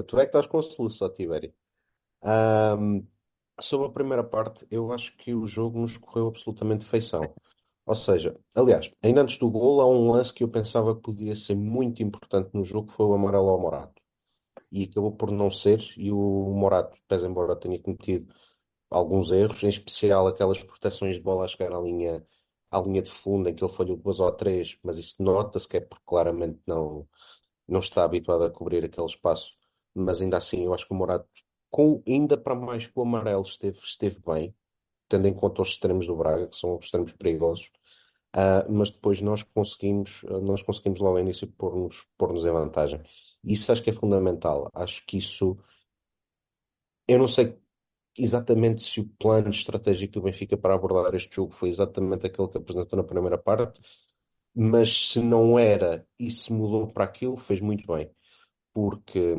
tu 0.07 0.17
é 0.19 0.21
que 0.21 0.27
estás 0.27 0.47
com 0.47 0.57
o 0.57 0.61
soluço, 0.61 1.05
ó, 1.05 1.09
Tibério. 1.09 1.53
Ahm, 2.23 3.01
sobre 3.61 3.87
a 3.87 3.91
primeira 3.91 4.23
parte, 4.23 4.67
eu 4.71 4.91
acho 4.91 5.15
que 5.17 5.33
o 5.33 5.47
jogo 5.47 5.79
nos 5.79 5.97
correu 5.97 6.27
absolutamente 6.27 6.85
feição. 6.85 7.21
Ou 7.85 7.95
seja, 7.95 8.37
aliás, 8.53 8.91
ainda 9.01 9.21
antes 9.21 9.37
do 9.39 9.49
gol, 9.49 9.81
há 9.81 9.87
um 9.87 10.11
lance 10.11 10.33
que 10.33 10.43
eu 10.43 10.49
pensava 10.49 10.95
que 10.95 11.01
podia 11.01 11.35
ser 11.35 11.55
muito 11.55 12.03
importante 12.03 12.51
no 12.53 12.63
jogo, 12.65 12.87
que 12.87 12.93
foi 12.93 13.05
o 13.05 13.13
amarelo 13.13 13.49
ao 13.49 13.59
Morato. 13.59 14.01
e 14.71 14.85
acabou 14.85 15.11
por 15.15 15.31
não 15.31 15.51
ser. 15.51 15.81
E 15.97 16.11
o 16.11 16.17
Morato, 16.55 16.97
pese 17.07 17.27
embora 17.27 17.55
tenha 17.55 17.79
cometido 17.81 18.33
alguns 18.89 19.31
erros, 19.31 19.63
em 19.63 19.69
especial 19.69 20.27
aquelas 20.27 20.63
proteções 20.63 21.15
de 21.17 21.21
bola 21.23 21.45
a 21.45 21.47
chegar 21.47 21.73
à 21.73 21.81
linha, 21.81 22.25
à 22.71 22.79
linha 22.81 23.01
de 23.01 23.11
fundo, 23.11 23.49
em 23.49 23.55
que 23.55 23.63
ele 23.63 23.71
falhou 23.71 23.97
duas 23.97 24.19
ou 24.19 24.31
três, 24.31 24.77
mas 24.83 24.97
isso 24.97 25.15
nota-se 25.21 25.67
que 25.67 25.77
é 25.77 25.81
porque 25.81 26.03
claramente 26.05 26.59
não, 26.65 27.07
não 27.67 27.79
está 27.79 28.03
habituado 28.03 28.43
a 28.43 28.51
cobrir 28.51 28.83
aquele 28.85 29.07
espaço. 29.07 29.55
Mas 29.93 30.21
ainda 30.21 30.37
assim, 30.37 30.65
eu 30.65 30.73
acho 30.73 30.85
que 30.87 30.93
o 30.93 30.95
Morato, 30.95 31.27
com, 31.69 32.03
ainda 32.07 32.37
para 32.37 32.55
mais 32.55 32.87
que 32.87 32.93
o 32.97 33.01
amarelo, 33.01 33.43
esteve, 33.43 33.79
esteve 33.79 34.19
bem, 34.25 34.55
tendo 35.09 35.27
em 35.27 35.33
conta 35.33 35.61
os 35.61 35.69
extremos 35.69 36.07
do 36.07 36.15
Braga, 36.15 36.47
que 36.47 36.57
são 36.57 36.77
extremos 36.77 37.13
perigosos. 37.13 37.71
Uh, 38.35 38.71
mas 38.71 38.91
depois 38.91 39.21
nós 39.21 39.41
conseguimos, 39.41 40.23
nós 40.43 40.61
conseguimos 40.61 40.99
logo 40.99 41.17
ao 41.17 41.23
início 41.23 41.47
pôr-nos 41.47 42.05
pôr-nos 42.17 42.45
em 42.45 42.51
vantagem. 42.51 43.01
Isso 43.43 43.71
acho 43.71 43.81
que 43.81 43.89
é 43.89 43.93
fundamental. 43.93 44.69
Acho 44.73 45.05
que 45.05 45.17
isso. 45.17 45.57
Eu 47.07 47.19
não 47.19 47.27
sei 47.27 47.57
exatamente 48.17 48.81
se 48.83 48.99
o 48.99 49.07
plano 49.19 49.49
estratégico 49.49 50.13
do 50.13 50.21
Benfica 50.23 50.57
para 50.57 50.73
abordar 50.73 51.13
este 51.15 51.35
jogo 51.35 51.53
foi 51.53 51.69
exatamente 51.69 52.25
aquele 52.27 52.47
que 52.47 52.57
apresentou 52.57 52.97
na 52.97 53.03
primeira 53.03 53.37
parte, 53.37 53.79
mas 54.55 55.09
se 55.11 55.19
não 55.21 55.59
era 55.59 56.07
e 56.19 56.31
se 56.31 56.51
mudou 56.51 56.87
para 56.91 57.05
aquilo, 57.05 57.37
fez 57.37 57.61
muito 57.61 57.85
bem, 57.87 58.09
porque 58.73 59.37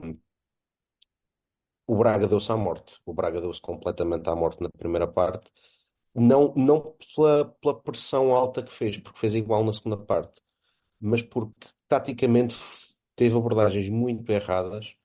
o 1.86 1.96
Braga 1.96 2.28
deu-se 2.28 2.52
à 2.52 2.56
morte. 2.56 3.00
O 3.04 3.12
Braga 3.14 3.40
deu-se 3.40 3.60
completamente 3.60 4.28
à 4.28 4.36
morte 4.36 4.62
na 4.62 4.70
primeira 4.70 5.08
parte, 5.08 5.50
não, 6.14 6.54
não 6.56 6.94
pela, 7.14 7.46
pela 7.60 7.80
pressão 7.82 8.34
alta 8.34 8.62
que 8.62 8.72
fez, 8.72 8.98
porque 8.98 9.18
fez 9.18 9.34
igual 9.34 9.64
na 9.64 9.72
segunda 9.72 9.96
parte, 9.96 10.40
mas 11.00 11.22
porque 11.22 11.68
taticamente 11.88 12.56
teve 13.16 13.36
abordagens 13.36 13.88
muito 13.88 14.30
erradas 14.30 14.96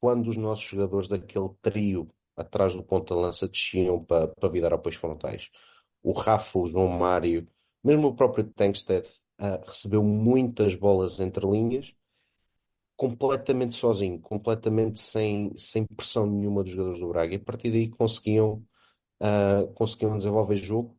quando 0.00 0.28
os 0.28 0.36
nossos 0.36 0.64
jogadores 0.64 1.08
daquele 1.08 1.50
trio 1.62 2.10
atrás 2.40 2.74
do 2.74 2.82
ponta-lança 2.82 3.48
desciam 3.48 4.02
para, 4.04 4.28
para 4.28 4.48
virar 4.48 4.72
apoios 4.72 4.96
frontais. 4.96 5.50
O 6.02 6.12
Rafa, 6.12 6.58
o 6.58 6.66
João 6.68 6.88
Mário, 6.88 7.46
mesmo 7.82 8.08
o 8.08 8.14
próprio 8.14 8.44
Tankstead, 8.44 9.06
uh, 9.40 9.66
recebeu 9.66 10.02
muitas 10.02 10.74
bolas 10.74 11.20
entre 11.20 11.46
linhas, 11.46 11.94
completamente 12.96 13.74
sozinho, 13.74 14.20
completamente 14.20 15.00
sem, 15.00 15.56
sem 15.56 15.86
pressão 15.86 16.26
nenhuma 16.26 16.62
dos 16.62 16.72
jogadores 16.72 17.00
do 17.00 17.08
Braga. 17.08 17.34
E 17.34 17.36
a 17.36 17.40
partir 17.40 17.70
daí 17.70 17.88
conseguiam, 17.88 18.64
uh, 19.20 19.72
conseguiam 19.74 20.16
desenvolver 20.16 20.56
jogo. 20.56 20.98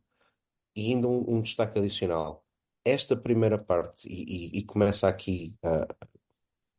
E 0.76 0.92
ainda 0.94 1.08
um, 1.08 1.38
um 1.38 1.42
destaque 1.42 1.78
adicional. 1.78 2.46
Esta 2.84 3.16
primeira 3.16 3.58
parte, 3.58 4.08
e, 4.08 4.58
e, 4.58 4.60
e 4.60 4.64
começa 4.64 5.08
aqui 5.08 5.56
uh, 5.64 6.08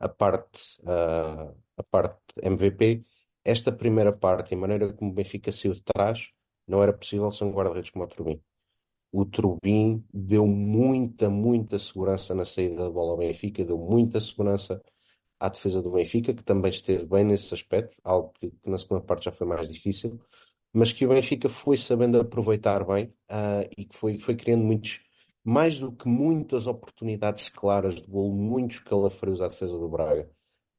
a 0.00 0.08
parte, 0.08 0.80
a 0.84 1.82
parte 1.84 2.18
MVP, 2.42 3.04
esta 3.44 3.72
primeira 3.72 4.12
parte, 4.12 4.54
a 4.54 4.56
maneira 4.56 4.92
como 4.92 5.10
o 5.10 5.14
Benfica 5.14 5.50
saiu 5.52 5.74
de 5.74 5.82
trás, 5.82 6.30
não 6.66 6.82
era 6.82 6.92
possível 6.92 7.30
sem 7.30 7.46
um 7.46 7.52
guarda-redes 7.52 7.90
como 7.90 8.04
o 8.04 8.08
Trubin. 8.08 8.40
O 9.12 9.26
Trubin 9.26 10.04
deu 10.12 10.46
muita, 10.46 11.28
muita 11.28 11.78
segurança 11.78 12.34
na 12.34 12.44
saída 12.44 12.76
da 12.76 12.90
bola 12.90 13.12
ao 13.12 13.18
Benfica, 13.18 13.64
deu 13.64 13.76
muita 13.76 14.20
segurança 14.20 14.82
à 15.38 15.48
defesa 15.48 15.82
do 15.82 15.90
Benfica, 15.90 16.32
que 16.32 16.42
também 16.42 16.70
esteve 16.70 17.04
bem 17.04 17.24
nesse 17.24 17.52
aspecto, 17.52 17.96
algo 18.04 18.32
que, 18.38 18.50
que 18.50 18.70
na 18.70 18.78
segunda 18.78 19.02
parte 19.02 19.24
já 19.24 19.32
foi 19.32 19.46
mais 19.46 19.68
difícil, 19.68 20.20
mas 20.72 20.92
que 20.92 21.04
o 21.04 21.08
Benfica 21.08 21.48
foi 21.48 21.76
sabendo 21.76 22.18
aproveitar 22.20 22.84
bem 22.86 23.06
uh, 23.30 23.68
e 23.76 23.84
que 23.84 23.96
foi, 23.96 24.18
foi 24.18 24.36
criando 24.36 24.64
muitos, 24.64 25.00
mais 25.44 25.78
do 25.78 25.92
que 25.92 26.08
muitas 26.08 26.66
oportunidades 26.66 27.48
claras 27.48 27.96
de 27.96 28.06
golo, 28.06 28.32
muitos 28.32 28.78
calafrios 28.78 29.42
à 29.42 29.48
defesa 29.48 29.76
do 29.76 29.88
Braga. 29.88 30.30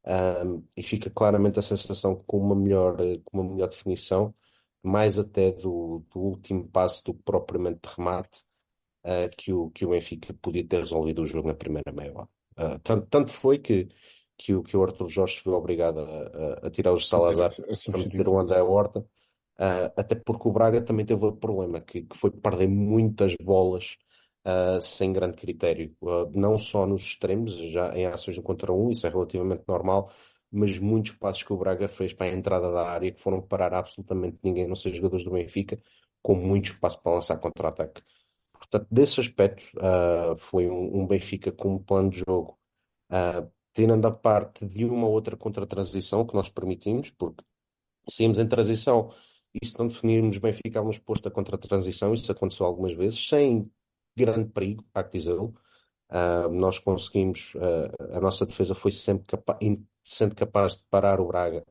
Um, 0.05 0.63
e 0.75 0.83
fica 0.83 1.09
claramente 1.09 1.59
a 1.59 1.61
sensação 1.61 2.15
com 2.27 2.37
uma 2.37 2.55
melhor, 2.55 2.97
com 3.23 3.39
uma 3.39 3.53
melhor 3.53 3.69
definição, 3.69 4.33
mais 4.81 5.17
até 5.17 5.51
do, 5.51 6.03
do 6.11 6.19
último 6.19 6.67
passo 6.67 7.03
do 7.05 7.13
que 7.13 7.23
propriamente 7.23 7.79
de 7.83 7.95
remate, 7.95 8.43
uh, 9.05 9.29
que, 9.37 9.53
o, 9.53 9.69
que 9.69 9.85
o 9.85 9.89
Benfica 9.91 10.33
podia 10.41 10.67
ter 10.67 10.81
resolvido 10.81 11.21
o 11.21 11.25
jogo 11.25 11.47
na 11.47 11.53
primeira 11.53 11.91
meia 11.91 12.11
hora. 12.13 12.29
Uh, 12.57 12.79
tanto, 12.83 13.07
tanto 13.07 13.31
foi 13.31 13.59
que, 13.59 13.87
que, 14.37 14.53
o, 14.53 14.61
que 14.61 14.75
o 14.75 14.83
Arthur 14.83 15.09
Jorge 15.09 15.39
foi 15.39 15.53
obrigado 15.53 15.99
a, 15.99 16.03
a, 16.03 16.67
a 16.67 16.69
tirar 16.69 16.93
os 16.93 17.07
Salazar 17.07 17.53
para 17.55 17.97
meter 17.97 18.27
o 18.27 18.39
André 18.39 18.61
Horta, 18.61 18.99
uh, 18.99 19.93
até 19.95 20.15
porque 20.15 20.49
o 20.49 20.51
Braga 20.51 20.81
também 20.81 21.05
teve 21.05 21.23
outro 21.23 21.39
problema, 21.39 21.79
que, 21.79 22.01
que 22.01 22.17
foi 22.17 22.29
perder 22.29 22.67
muitas 22.67 23.35
bolas 23.41 23.95
uh, 24.45 24.81
sem 24.81 25.13
grande 25.13 25.37
critério, 25.37 25.95
uh, 26.01 26.29
não 26.33 26.57
só 26.57 26.85
nos 26.85 27.03
extremos, 27.03 27.53
já 27.71 27.95
em 27.95 28.05
ações 28.05 28.37
um 28.37 28.41
contra 28.41 28.71
um, 28.71 28.91
isso 28.91 29.07
é 29.07 29.09
relativamente 29.09 29.63
normal, 29.67 30.11
mas 30.51 30.77
muitos 30.79 31.13
passos 31.13 31.43
que 31.43 31.53
o 31.53 31.57
Braga 31.57 31.87
fez 31.87 32.13
para 32.13 32.27
a 32.27 32.33
entrada 32.33 32.71
da 32.71 32.87
área 32.87 33.11
que 33.11 33.19
foram 33.19 33.41
parar 33.41 33.73
absolutamente 33.73 34.37
ninguém, 34.43 34.67
não 34.67 34.75
sei 34.75 34.93
jogadores 34.93 35.25
do 35.25 35.31
Benfica, 35.31 35.79
com 36.21 36.35
muito 36.35 36.65
espaço 36.71 37.01
para 37.01 37.13
lançar 37.13 37.37
contra-ataque. 37.37 38.01
Portanto, 38.53 38.87
desse 38.89 39.19
aspecto, 39.19 39.63
uh, 39.77 40.37
foi 40.37 40.69
um, 40.69 41.01
um, 41.01 41.07
Benfica 41.07 41.51
com 41.51 41.75
um 41.75 41.79
plano 41.79 42.09
de 42.09 42.19
jogo, 42.19 42.57
uh, 43.11 43.49
tendo 43.73 44.07
a 44.07 44.11
parte 44.11 44.65
de 44.65 44.85
uma 44.85 45.07
outra 45.07 45.35
contra-transição 45.35 46.25
que 46.25 46.35
nós 46.35 46.49
permitimos, 46.49 47.09
porque 47.11 47.43
saímos 48.07 48.37
em 48.37 48.47
transição 48.47 49.11
e 49.53 49.65
se 49.65 49.77
não 49.77 49.87
definirmos 49.87 50.37
bem, 50.37 50.53
ficávamos 50.53 50.97
posto 50.97 51.27
a 51.27 51.31
contra-transição, 51.31 52.13
isso 52.13 52.31
aconteceu 52.31 52.65
algumas 52.65 52.93
vezes, 52.93 53.27
sem 53.27 53.69
grande 54.15 54.49
perigo, 54.49 54.83
há 54.93 55.03
que 55.03 55.17
dizê-lo. 55.17 55.53
Uh, 56.09 56.49
nós 56.51 56.77
conseguimos, 56.77 57.55
uh, 57.55 58.15
a 58.15 58.19
nossa 58.19 58.45
defesa 58.45 58.75
foi 58.75 58.91
sempre 58.91 59.25
capa 59.25 59.57
sendo 60.03 60.35
capaz 60.35 60.77
de 60.77 60.83
parar 60.89 61.19
o 61.19 61.27
Braga 61.27 61.63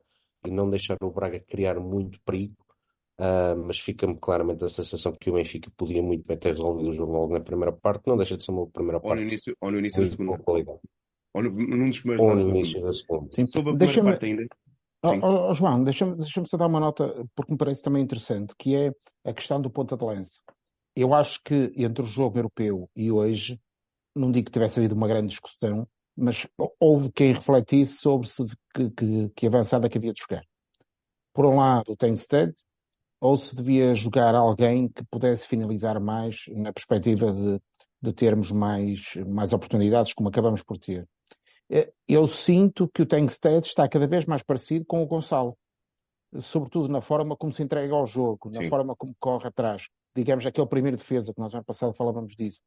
e 0.45 0.51
não 0.51 0.69
deixar 0.69 0.97
o 1.01 1.11
Braga 1.11 1.39
criar 1.39 1.79
muito 1.79 2.19
perigo, 2.25 2.55
uh, 3.19 3.55
mas 3.65 3.79
fica-me 3.79 4.17
claramente 4.17 4.65
a 4.65 4.69
sensação 4.69 5.13
que 5.13 5.29
o 5.29 5.33
Benfica 5.33 5.71
podia 5.77 6.03
muito 6.03 6.25
bem 6.27 6.37
ter 6.37 6.49
resolvido 6.49 6.89
o 6.89 6.93
jogo 6.93 7.13
logo 7.13 7.33
na 7.33 7.39
primeira 7.39 7.71
parte, 7.71 8.07
não 8.07 8.17
deixa 8.17 8.35
de 8.35 8.43
ser 8.43 8.51
uma 8.51 8.67
primeira 8.67 8.99
parte. 8.99 9.11
Ou 9.11 9.15
no 9.15 9.21
início, 9.21 9.57
ou 9.61 9.71
no 9.71 9.79
início 9.79 10.03
da 10.03 10.09
segunda. 10.09 10.37
Qualidade. 10.39 10.79
Ou 11.33 11.43
no, 11.43 11.49
num 11.49 11.89
dos 11.89 11.99
primeiros 11.99 12.27
ou 12.27 12.35
no 12.35 12.55
início 12.55 12.81
da 12.81 12.93
segunda. 12.93 13.31
Sim, 13.31 13.45
Sobre 13.45 13.71
a 13.71 13.75
primeira 13.77 14.03
parte 14.03 14.25
ainda. 14.25 14.47
Oh, 15.05 15.49
oh, 15.49 15.53
João, 15.53 15.83
deixa-me 15.83 16.15
deixa 16.15 16.43
só 16.45 16.57
dar 16.57 16.67
uma 16.67 16.79
nota, 16.79 17.25
porque 17.35 17.51
me 17.51 17.57
parece 17.57 17.81
também 17.81 18.01
interessante, 18.01 18.53
que 18.57 18.75
é 18.75 18.91
a 19.25 19.33
questão 19.33 19.61
do 19.61 19.69
ponta 19.69 19.97
de 19.97 20.03
lança 20.03 20.39
eu 20.95 21.13
acho 21.13 21.41
que 21.43 21.71
entre 21.75 22.03
o 22.03 22.07
jogo 22.07 22.37
europeu 22.37 22.89
e 22.95 23.11
hoje, 23.11 23.59
não 24.15 24.31
digo 24.31 24.45
que 24.45 24.51
tivesse 24.51 24.79
havido 24.79 24.95
uma 24.95 25.07
grande 25.07 25.29
discussão, 25.29 25.87
mas 26.15 26.47
houve 26.79 27.11
quem 27.11 27.33
refletisse 27.33 27.97
sobre 27.97 28.27
se, 28.27 28.43
que, 28.73 28.89
que, 28.91 29.29
que 29.29 29.47
avançada 29.47 29.89
que 29.89 29.97
havia 29.97 30.13
de 30.13 30.21
jogar. 30.21 30.45
Por 31.33 31.45
um 31.45 31.55
lado, 31.55 31.91
o 31.91 31.97
Tainstead, 31.97 32.53
ou 33.19 33.37
se 33.37 33.55
devia 33.55 33.95
jogar 33.95 34.35
alguém 34.35 34.87
que 34.87 35.03
pudesse 35.05 35.47
finalizar 35.47 35.99
mais 35.99 36.45
na 36.49 36.71
perspectiva 36.71 37.31
de, 37.31 37.59
de 38.01 38.13
termos 38.13 38.51
mais, 38.51 39.15
mais 39.27 39.53
oportunidades, 39.53 40.13
como 40.13 40.29
acabamos 40.29 40.61
por 40.61 40.77
ter. 40.77 41.07
Eh, 41.71 41.91
eu 42.07 42.27
sinto 42.27 42.87
que 42.93 43.01
o 43.01 43.05
Tankstead 43.05 43.65
está 43.65 43.89
cada 43.89 44.05
vez 44.05 44.25
mais 44.25 44.43
parecido 44.43 44.85
com 44.85 45.01
o 45.01 45.07
Gonçalo, 45.07 45.57
sobretudo 46.37 46.87
na 46.87 47.01
forma 47.01 47.35
como 47.35 47.53
se 47.53 47.63
entrega 47.63 47.95
ao 47.95 48.05
jogo, 48.05 48.51
na 48.51 48.61
Sim. 48.61 48.69
forma 48.69 48.95
como 48.95 49.15
corre 49.19 49.47
atrás 49.47 49.87
digamos, 50.15 50.45
aquele 50.45 50.67
primeiro 50.67 50.97
defesa 50.97 51.33
que 51.33 51.39
nós 51.39 51.51
no 51.51 51.57
ano 51.57 51.65
passado 51.65 51.93
falávamos 51.93 52.35
disso. 52.35 52.61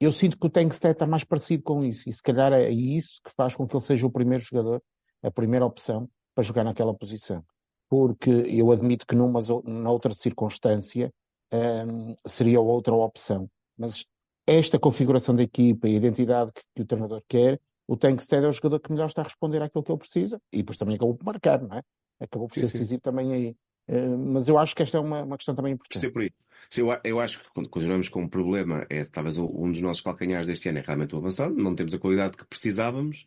Eu 0.00 0.12
sinto 0.12 0.38
que 0.38 0.46
o 0.46 0.50
Tankstead 0.50 0.92
está 0.92 1.06
mais 1.06 1.24
parecido 1.24 1.62
com 1.62 1.84
isso, 1.84 2.08
e 2.08 2.12
se 2.12 2.22
calhar 2.22 2.52
é 2.52 2.70
isso 2.70 3.20
que 3.24 3.32
faz 3.34 3.56
com 3.56 3.66
que 3.66 3.74
ele 3.74 3.82
seja 3.82 4.06
o 4.06 4.10
primeiro 4.10 4.44
jogador, 4.44 4.82
a 5.22 5.30
primeira 5.30 5.66
opção 5.66 6.08
para 6.34 6.44
jogar 6.44 6.64
naquela 6.64 6.94
posição. 6.94 7.44
Porque 7.88 8.30
eu 8.30 8.70
admito 8.70 9.06
que 9.06 9.16
numa 9.16 9.40
noutra 9.64 10.14
circunstância 10.14 11.12
um, 11.52 12.14
seria 12.26 12.60
outra 12.60 12.94
opção. 12.94 13.50
Mas 13.76 14.04
esta 14.46 14.78
configuração 14.78 15.34
da 15.34 15.42
equipa 15.42 15.88
e 15.88 15.94
a 15.94 15.96
identidade 15.96 16.52
que, 16.52 16.62
que 16.76 16.82
o 16.82 16.86
treinador 16.86 17.22
quer, 17.28 17.60
o 17.88 17.96
Tankstead 17.96 18.44
é 18.44 18.48
o 18.48 18.52
jogador 18.52 18.80
que 18.80 18.92
melhor 18.92 19.06
está 19.06 19.22
a 19.22 19.24
responder 19.24 19.62
àquilo 19.62 19.82
que 19.82 19.90
ele 19.90 19.98
precisa, 19.98 20.40
e 20.52 20.58
depois 20.58 20.78
também 20.78 20.94
acabou 20.94 21.14
por 21.14 21.24
marcar, 21.24 21.60
não 21.60 21.76
é? 21.76 21.82
Acabou 22.20 22.46
por 22.46 22.54
ser 22.54 22.62
decisivo 22.62 23.00
também 23.00 23.32
aí. 23.32 23.56
Uh, 23.88 24.18
mas 24.18 24.48
eu 24.48 24.58
acho 24.58 24.76
que 24.76 24.82
esta 24.82 24.98
é 24.98 25.00
uma, 25.00 25.22
uma 25.22 25.36
questão 25.36 25.54
também 25.54 25.72
importante. 25.72 26.10
por 26.10 26.22
aí. 26.22 26.30
Sim, 26.70 26.82
eu, 26.82 27.00
eu, 27.04 27.20
acho 27.20 27.40
que 27.42 27.50
quando 27.52 27.68
continuamos 27.68 28.08
com 28.08 28.22
um 28.22 28.28
problema, 28.28 28.86
é 28.90 29.04
talvez 29.04 29.38
um 29.38 29.70
dos 29.70 29.80
nossos 29.80 30.02
calcanhares 30.02 30.46
deste 30.46 30.68
ano 30.68 30.78
é 30.78 30.82
realmente 30.82 31.14
o 31.14 31.18
avançado, 31.18 31.54
não 31.54 31.74
temos 31.74 31.94
a 31.94 31.98
qualidade 31.98 32.36
que 32.36 32.44
precisávamos, 32.44 33.26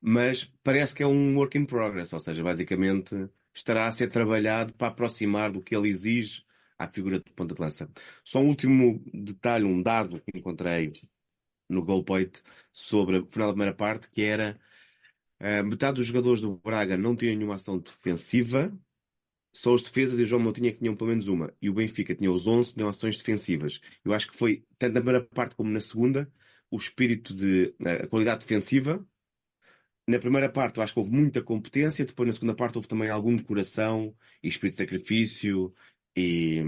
mas 0.00 0.44
parece 0.62 0.94
que 0.94 1.02
é 1.02 1.06
um 1.06 1.36
work 1.36 1.56
in 1.56 1.64
progress, 1.64 2.12
ou 2.12 2.20
seja, 2.20 2.42
basicamente 2.42 3.28
estará 3.54 3.86
a 3.86 3.90
ser 3.90 4.08
trabalhado 4.08 4.74
para 4.74 4.88
aproximar 4.88 5.50
do 5.50 5.62
que 5.62 5.74
ele 5.74 5.88
exige 5.88 6.44
à 6.78 6.88
figura 6.88 7.18
de 7.18 7.32
ponta 7.32 7.54
de 7.54 7.60
lança. 7.60 7.88
Só 8.24 8.40
um 8.40 8.48
último 8.48 9.02
detalhe, 9.12 9.64
um 9.64 9.82
dado 9.82 10.20
que 10.20 10.36
encontrei 10.38 10.92
no 11.68 11.82
Goalpoint 11.82 12.42
sobre 12.72 13.18
o 13.18 13.26
final 13.26 13.48
da 13.48 13.54
primeira 13.54 13.74
parte, 13.74 14.08
que 14.10 14.22
era 14.22 14.58
uh, 15.40 15.64
metade 15.64 15.96
dos 15.96 16.06
jogadores 16.06 16.40
do 16.40 16.56
Braga 16.56 16.96
não 16.96 17.16
tinham 17.16 17.36
nenhuma 17.36 17.54
ação 17.54 17.78
defensiva 17.78 18.72
só 19.54 19.72
os 19.72 19.82
defesas 19.82 20.18
e 20.18 20.22
o 20.22 20.26
João 20.26 20.42
Moutinho 20.42 20.68
é 20.68 20.72
que 20.72 20.78
tinham 20.78 20.96
pelo 20.96 21.10
menos 21.10 21.28
uma. 21.28 21.52
E 21.62 21.70
o 21.70 21.74
Benfica 21.74 22.14
tinha 22.14 22.30
os 22.30 22.46
11 22.46 22.74
tinham 22.74 22.88
ações 22.88 23.16
defensivas. 23.16 23.80
Eu 24.04 24.12
acho 24.12 24.30
que 24.30 24.36
foi, 24.36 24.64
tanto 24.78 24.94
na 24.94 25.00
primeira 25.00 25.24
parte 25.24 25.54
como 25.54 25.70
na 25.70 25.80
segunda, 25.80 26.30
o 26.70 26.76
espírito 26.76 27.34
de 27.34 27.74
a 27.84 28.06
qualidade 28.06 28.40
defensiva 28.40 29.06
na 30.06 30.18
primeira 30.18 30.48
parte 30.50 30.76
eu 30.76 30.82
acho 30.82 30.92
que 30.92 30.98
houve 30.98 31.10
muita 31.10 31.42
competência, 31.42 32.04
depois 32.04 32.26
na 32.26 32.32
segunda 32.32 32.54
parte 32.54 32.76
houve 32.76 32.88
também 32.88 33.08
algum 33.08 33.38
coração 33.38 34.14
e 34.42 34.48
espírito 34.48 34.74
de 34.74 34.78
sacrifício 34.78 35.74
e, 36.16 36.62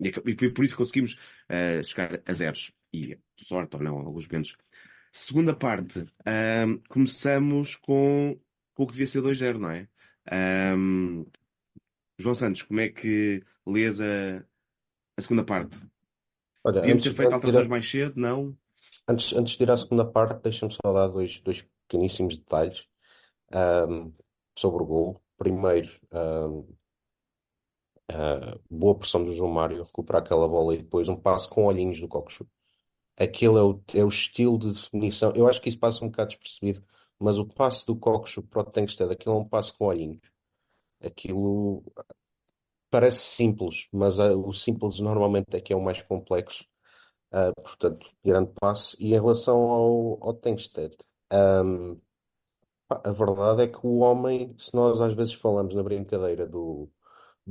e 0.00 0.34
foi 0.34 0.50
por 0.50 0.64
isso 0.64 0.74
que 0.74 0.82
conseguimos 0.82 1.12
uh, 1.12 1.84
chegar 1.84 2.20
a 2.26 2.32
zeros. 2.32 2.72
E 2.92 3.16
sorte 3.36 3.76
ou 3.76 3.82
não, 3.82 3.98
alguns 3.98 4.26
momentos. 4.26 4.56
Segunda 5.12 5.54
parte, 5.54 6.00
um, 6.00 6.78
começamos 6.88 7.76
com, 7.76 8.38
com 8.74 8.82
o 8.82 8.86
que 8.86 8.92
devia 8.92 9.06
ser 9.06 9.20
2-0, 9.20 9.58
não 9.58 9.70
é? 9.70 9.88
Um, 10.76 11.24
João 12.20 12.34
Santos, 12.34 12.62
como 12.62 12.80
é 12.80 12.88
que 12.88 13.42
lês 13.66 14.00
a, 14.00 14.44
a 15.16 15.20
segunda 15.20 15.44
parte? 15.44 15.80
Olha, 16.64 16.80
Devíamos 16.80 17.02
ter 17.02 17.12
feito 17.14 17.32
alterações 17.34 17.66
a- 17.66 17.70
mais 17.70 17.90
cedo, 17.90 18.20
não? 18.20 18.56
antes, 19.08 19.32
antes 19.32 19.56
de 19.56 19.62
ir 19.62 19.70
à 19.70 19.76
segunda 19.76 20.04
parte, 20.04 20.42
deixa-me 20.42 20.72
só 20.72 20.92
dar 20.92 21.08
dois, 21.08 21.40
dois 21.40 21.62
pequeníssimos 21.88 22.36
detalhes 22.36 22.86
ahm, 23.52 24.10
sobre 24.58 24.82
o 24.82 24.86
gol. 24.86 25.20
Primeiro, 25.36 25.90
ahm, 26.12 26.64
a 28.08 28.58
boa 28.68 28.96
pressão 28.98 29.24
do 29.24 29.34
João 29.34 29.50
Mário, 29.50 29.82
recuperar 29.84 30.22
aquela 30.22 30.48
bola 30.48 30.74
e 30.74 30.78
depois 30.78 31.08
um 31.08 31.16
passo 31.16 31.48
com 31.48 31.64
olhinhos 31.64 32.00
do 32.00 32.08
Cockchu. 32.08 32.46
Aquele 33.16 33.58
é 33.58 33.62
o, 33.62 33.82
é 33.94 34.04
o 34.04 34.08
estilo 34.08 34.58
de 34.58 34.72
definição. 34.72 35.32
Eu 35.34 35.46
acho 35.46 35.60
que 35.60 35.68
isso 35.68 35.78
passa 35.78 36.04
um 36.04 36.08
bocado 36.08 36.30
despercebido, 36.30 36.82
mas 37.18 37.38
o 37.38 37.46
passo 37.46 37.86
do 37.86 37.96
Cockchu 37.96 38.42
para 38.42 38.62
o 38.62 38.64
Tengsted, 38.64 39.12
aquilo 39.12 39.34
é 39.36 39.38
um 39.38 39.48
passo 39.48 39.76
com 39.76 39.86
olhinhos. 39.86 40.20
Aquilo 41.02 41.82
parece 42.90 43.18
simples, 43.18 43.88
mas 43.92 44.18
ah, 44.20 44.34
o 44.36 44.52
simples 44.52 45.00
normalmente 45.00 45.56
é 45.56 45.60
que 45.60 45.72
é 45.72 45.76
o 45.76 45.82
mais 45.82 46.02
complexo. 46.02 46.64
Ah, 47.32 47.52
portanto, 47.62 48.10
grande 48.24 48.52
passo. 48.60 48.96
E 49.00 49.08
em 49.14 49.20
relação 49.20 49.56
ao, 49.70 50.18
ao 50.24 50.34
Tengsted, 50.34 50.96
pá, 52.88 53.00
a 53.04 53.10
verdade 53.12 53.62
é 53.62 53.68
que 53.68 53.86
o 53.86 53.98
homem, 53.98 54.54
se 54.58 54.74
nós 54.74 55.00
às 55.00 55.14
vezes 55.14 55.34
falamos 55.34 55.74
na 55.74 55.82
brincadeira 55.82 56.46
do, 56.46 56.88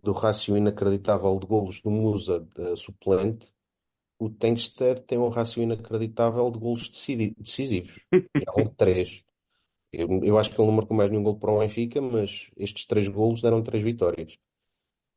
do 0.04 0.12
rácio 0.12 0.58
inacreditável 0.58 1.38
de 1.40 1.48
golos 1.48 1.82
do 1.82 1.92
Musa 1.92 2.48
eh, 2.58 2.76
suplente, 2.76 3.48
o 4.20 4.30
Tengsted 4.30 5.02
tem 5.04 5.18
um 5.18 5.30
rácio 5.30 5.64
inacreditável 5.64 6.52
de 6.52 6.60
golos 6.60 6.90
decisivos. 6.90 8.00
Já 8.36 8.54
um 8.58 8.68
três. 8.68 9.24
Eu, 9.92 10.08
eu 10.24 10.38
acho 10.38 10.50
que 10.52 10.60
ele 10.62 10.68
não 10.68 10.76
marcou 10.76 10.96
mais 10.96 11.10
nenhum 11.10 11.24
gol 11.24 11.40
para 11.40 11.52
o 11.52 11.60
Benfica, 11.60 12.02
mas 12.02 12.50
estes 12.58 12.86
três 12.86 13.08
golos 13.08 13.42
deram 13.42 13.64
três 13.64 13.84
vitórias. 13.84 14.38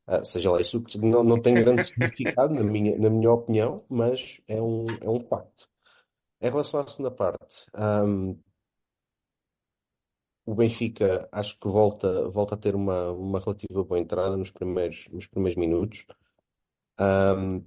Ah, 0.06 0.24
seja 0.24 0.50
lá, 0.50 0.60
isso 0.60 0.82
não, 1.00 1.22
não 1.24 1.40
tem 1.40 1.54
grande 1.54 1.84
significado, 1.86 2.54
na 2.54 2.62
minha, 2.62 2.98
na 2.98 3.10
minha 3.10 3.30
opinião, 3.32 3.84
mas 3.88 4.40
é 4.48 4.60
um, 4.60 4.86
é 5.00 5.08
um 5.08 5.20
facto. 5.20 5.68
Em 6.40 6.50
relação 6.50 6.80
à 6.80 6.86
segunda 6.86 7.10
parte, 7.10 7.66
ahm, 7.74 8.34
o 10.44 10.54
Benfica 10.54 11.28
acho 11.32 11.58
que 11.58 11.68
volta, 11.68 12.28
volta 12.28 12.54
a 12.54 12.58
ter 12.58 12.74
uma, 12.74 13.10
uma 13.12 13.40
relativa 13.40 13.84
boa 13.84 13.98
entrada 14.00 14.36
nos 14.36 14.50
primeiros, 14.50 15.08
nos 15.12 15.26
primeiros 15.26 15.56
minutos. 15.56 16.04
Ahm, 16.98 17.62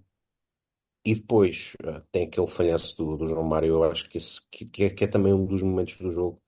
e 1.06 1.16
depois 1.16 1.76
ah, 1.84 2.02
tem 2.12 2.26
aquele 2.28 2.48
falhanço 2.48 2.98
do, 2.98 3.16
do 3.18 3.28
João 3.30 3.44
Mário, 3.44 3.76
eu 3.76 3.84
acho 3.84 4.10
que, 4.10 4.18
esse, 4.18 4.42
que, 4.52 4.66
que 4.66 4.84
é, 4.86 4.90
que 4.90 5.04
é 5.04 5.08
também 5.08 5.34
um 5.34 5.46
dos 5.46 5.62
momentos 5.62 5.98
do 5.98 6.12
jogo. 6.12 6.42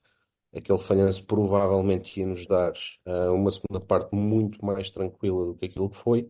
Aquele 0.56 0.80
falhanço 0.80 1.25
provavelmente 1.25 2.20
ia 2.20 2.25
nos 2.25 2.46
dar 2.48 2.74
ah, 3.06 3.32
uma 3.32 3.51
segunda 3.51 3.80
parte 3.80 4.16
muito 4.16 4.63
mais 4.66 4.89
tranquila 4.92 5.46
do 5.46 5.56
que 5.56 5.66
aquilo 5.66 5.89
que 5.89 5.98
foi. 5.98 6.30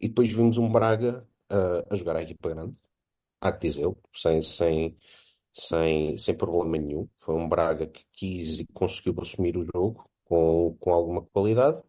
E 0.00 0.08
depois 0.08 0.32
vimos 0.32 0.58
um 0.58 0.70
Braga 0.70 1.26
ah, 1.48 1.84
a 1.90 1.96
jogar 1.96 2.16
a 2.16 2.22
equipa 2.22 2.48
grande, 2.50 2.74
há 3.40 3.52
que 3.52 3.68
dizê-lo, 3.68 3.98
sem, 4.14 4.42
sem, 4.42 4.96
sem, 5.52 6.16
sem 6.18 6.36
problema 6.36 6.78
nenhum. 6.78 7.08
Foi 7.18 7.34
um 7.34 7.48
Braga 7.48 7.86
que 7.86 8.04
quis 8.12 8.60
e 8.60 8.66
conseguiu 8.72 9.14
assumir 9.20 9.56
o 9.56 9.64
jogo 9.64 10.08
com, 10.24 10.76
com 10.80 10.92
alguma 10.92 11.22
qualidade 11.22 11.82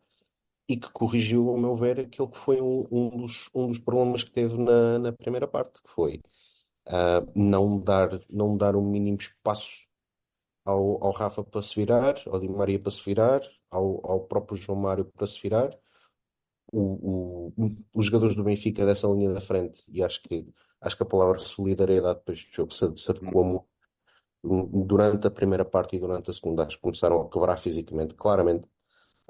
e 0.68 0.78
que 0.78 0.92
corrigiu, 0.92 1.50
ao 1.50 1.58
meu 1.58 1.76
ver, 1.76 2.00
aquilo 2.00 2.30
que 2.30 2.38
foi 2.38 2.62
um, 2.62 2.86
um 2.92 3.10
dos, 3.18 3.50
um 3.54 3.68
dos 3.68 3.80
problemas 3.80 4.24
que 4.24 4.32
teve 4.32 4.58
na, 4.58 5.00
na 5.00 5.12
primeira 5.12 5.48
parte, 5.48 5.82
que 5.82 5.90
foi 5.92 6.22
ah, 6.88 7.26
não 7.36 7.80
dar, 7.80 8.10
não 8.30 8.58
dar 8.58 8.76
o 8.76 8.82
mínimo 8.82 9.18
espaço 9.18 9.70
ao, 10.66 11.04
ao 11.04 11.12
Rafa 11.12 11.44
para 11.44 11.62
se 11.62 11.76
virar, 11.76 12.16
ao 12.28 12.40
Di 12.40 12.48
Maria 12.50 12.80
para 12.80 12.92
se 12.92 13.04
virar, 13.04 13.42
ao, 13.70 14.02
ao 14.10 14.22
próprio 14.22 14.58
João 14.58 14.80
Mário 14.80 15.06
para 15.06 15.28
se 15.28 15.42
virar. 15.42 15.78
O, 16.74 17.52
o- 17.58 17.76
os 17.94 18.06
jogadores 18.06 18.36
do 18.36 18.44
Benfica 18.44 18.86
dessa 18.86 19.08
linha 19.08 19.34
da 19.34 19.42
frente, 19.42 19.84
e 19.90 20.02
acho 20.04 20.22
que, 20.24 20.48
acho 20.80 20.96
que 20.98 21.04
a 21.04 21.06
palavra 21.06 21.38
solidariedade 21.40 22.22
para 22.24 22.34
este 22.34 22.56
jogo 22.56 22.74
se, 22.74 22.86
se 22.98 23.12
adequou 23.12 23.44
muito. 23.44 23.68
Durante 24.44 25.28
a 25.28 25.32
primeira 25.32 25.66
parte 25.66 25.96
e 25.96 26.00
durante 26.00 26.32
a 26.32 26.34
segunda, 26.34 26.64
acho 26.66 26.78
que 26.78 26.82
começaram 26.82 27.22
a 27.22 27.30
quebrar 27.30 27.58
fisicamente, 27.58 28.16
claramente, 28.16 28.68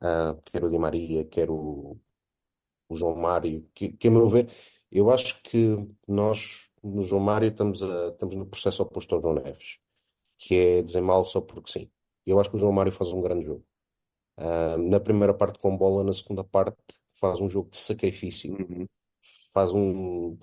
ah, 0.02 0.38
quer 0.52 0.64
o 0.66 0.70
Di 0.72 0.78
Maria, 0.80 1.26
quer 1.26 1.50
o, 1.52 2.00
o 2.90 2.96
João 2.96 3.16
Mário, 3.16 3.68
que, 3.74 3.90
que 3.94 4.08
a 4.08 4.12
meu 4.12 4.28
ver, 4.28 4.50
eu 4.92 5.12
acho 5.12 5.42
que 5.44 5.78
nós, 6.08 6.70
no 6.84 7.04
João 7.04 7.22
Mário, 7.22 7.50
estamos, 7.50 7.82
a- 7.84 8.10
estamos 8.10 8.36
no 8.36 8.46
processo 8.46 8.84
oposto 8.84 9.16
ao 9.16 9.22
João 9.22 9.36
Neves, 9.36 9.80
que 10.42 10.56
é 10.56 10.82
dizer 10.82 11.02
mal 11.02 11.24
só 11.26 11.40
porque 11.42 11.72
sim. 11.72 11.92
Eu 12.26 12.40
acho 12.40 12.50
que 12.50 12.56
o 12.58 12.60
João 12.60 12.74
Mário 12.74 12.92
faz 12.92 13.14
um 13.14 13.22
grande 13.22 13.46
jogo. 13.46 13.66
Ah, 14.38 14.78
na 14.78 15.00
primeira 15.00 15.34
parte 15.34 15.60
com 15.60 15.78
bola, 15.78 16.04
na 16.04 16.14
segunda 16.14 16.44
parte 16.44 16.78
faz 17.14 17.40
um 17.42 17.50
jogo 17.50 17.70
de 17.72 17.78
sacrifício, 17.78 18.54
Uhum. 18.54 18.88
faz 19.54 19.72
um. 19.74 20.38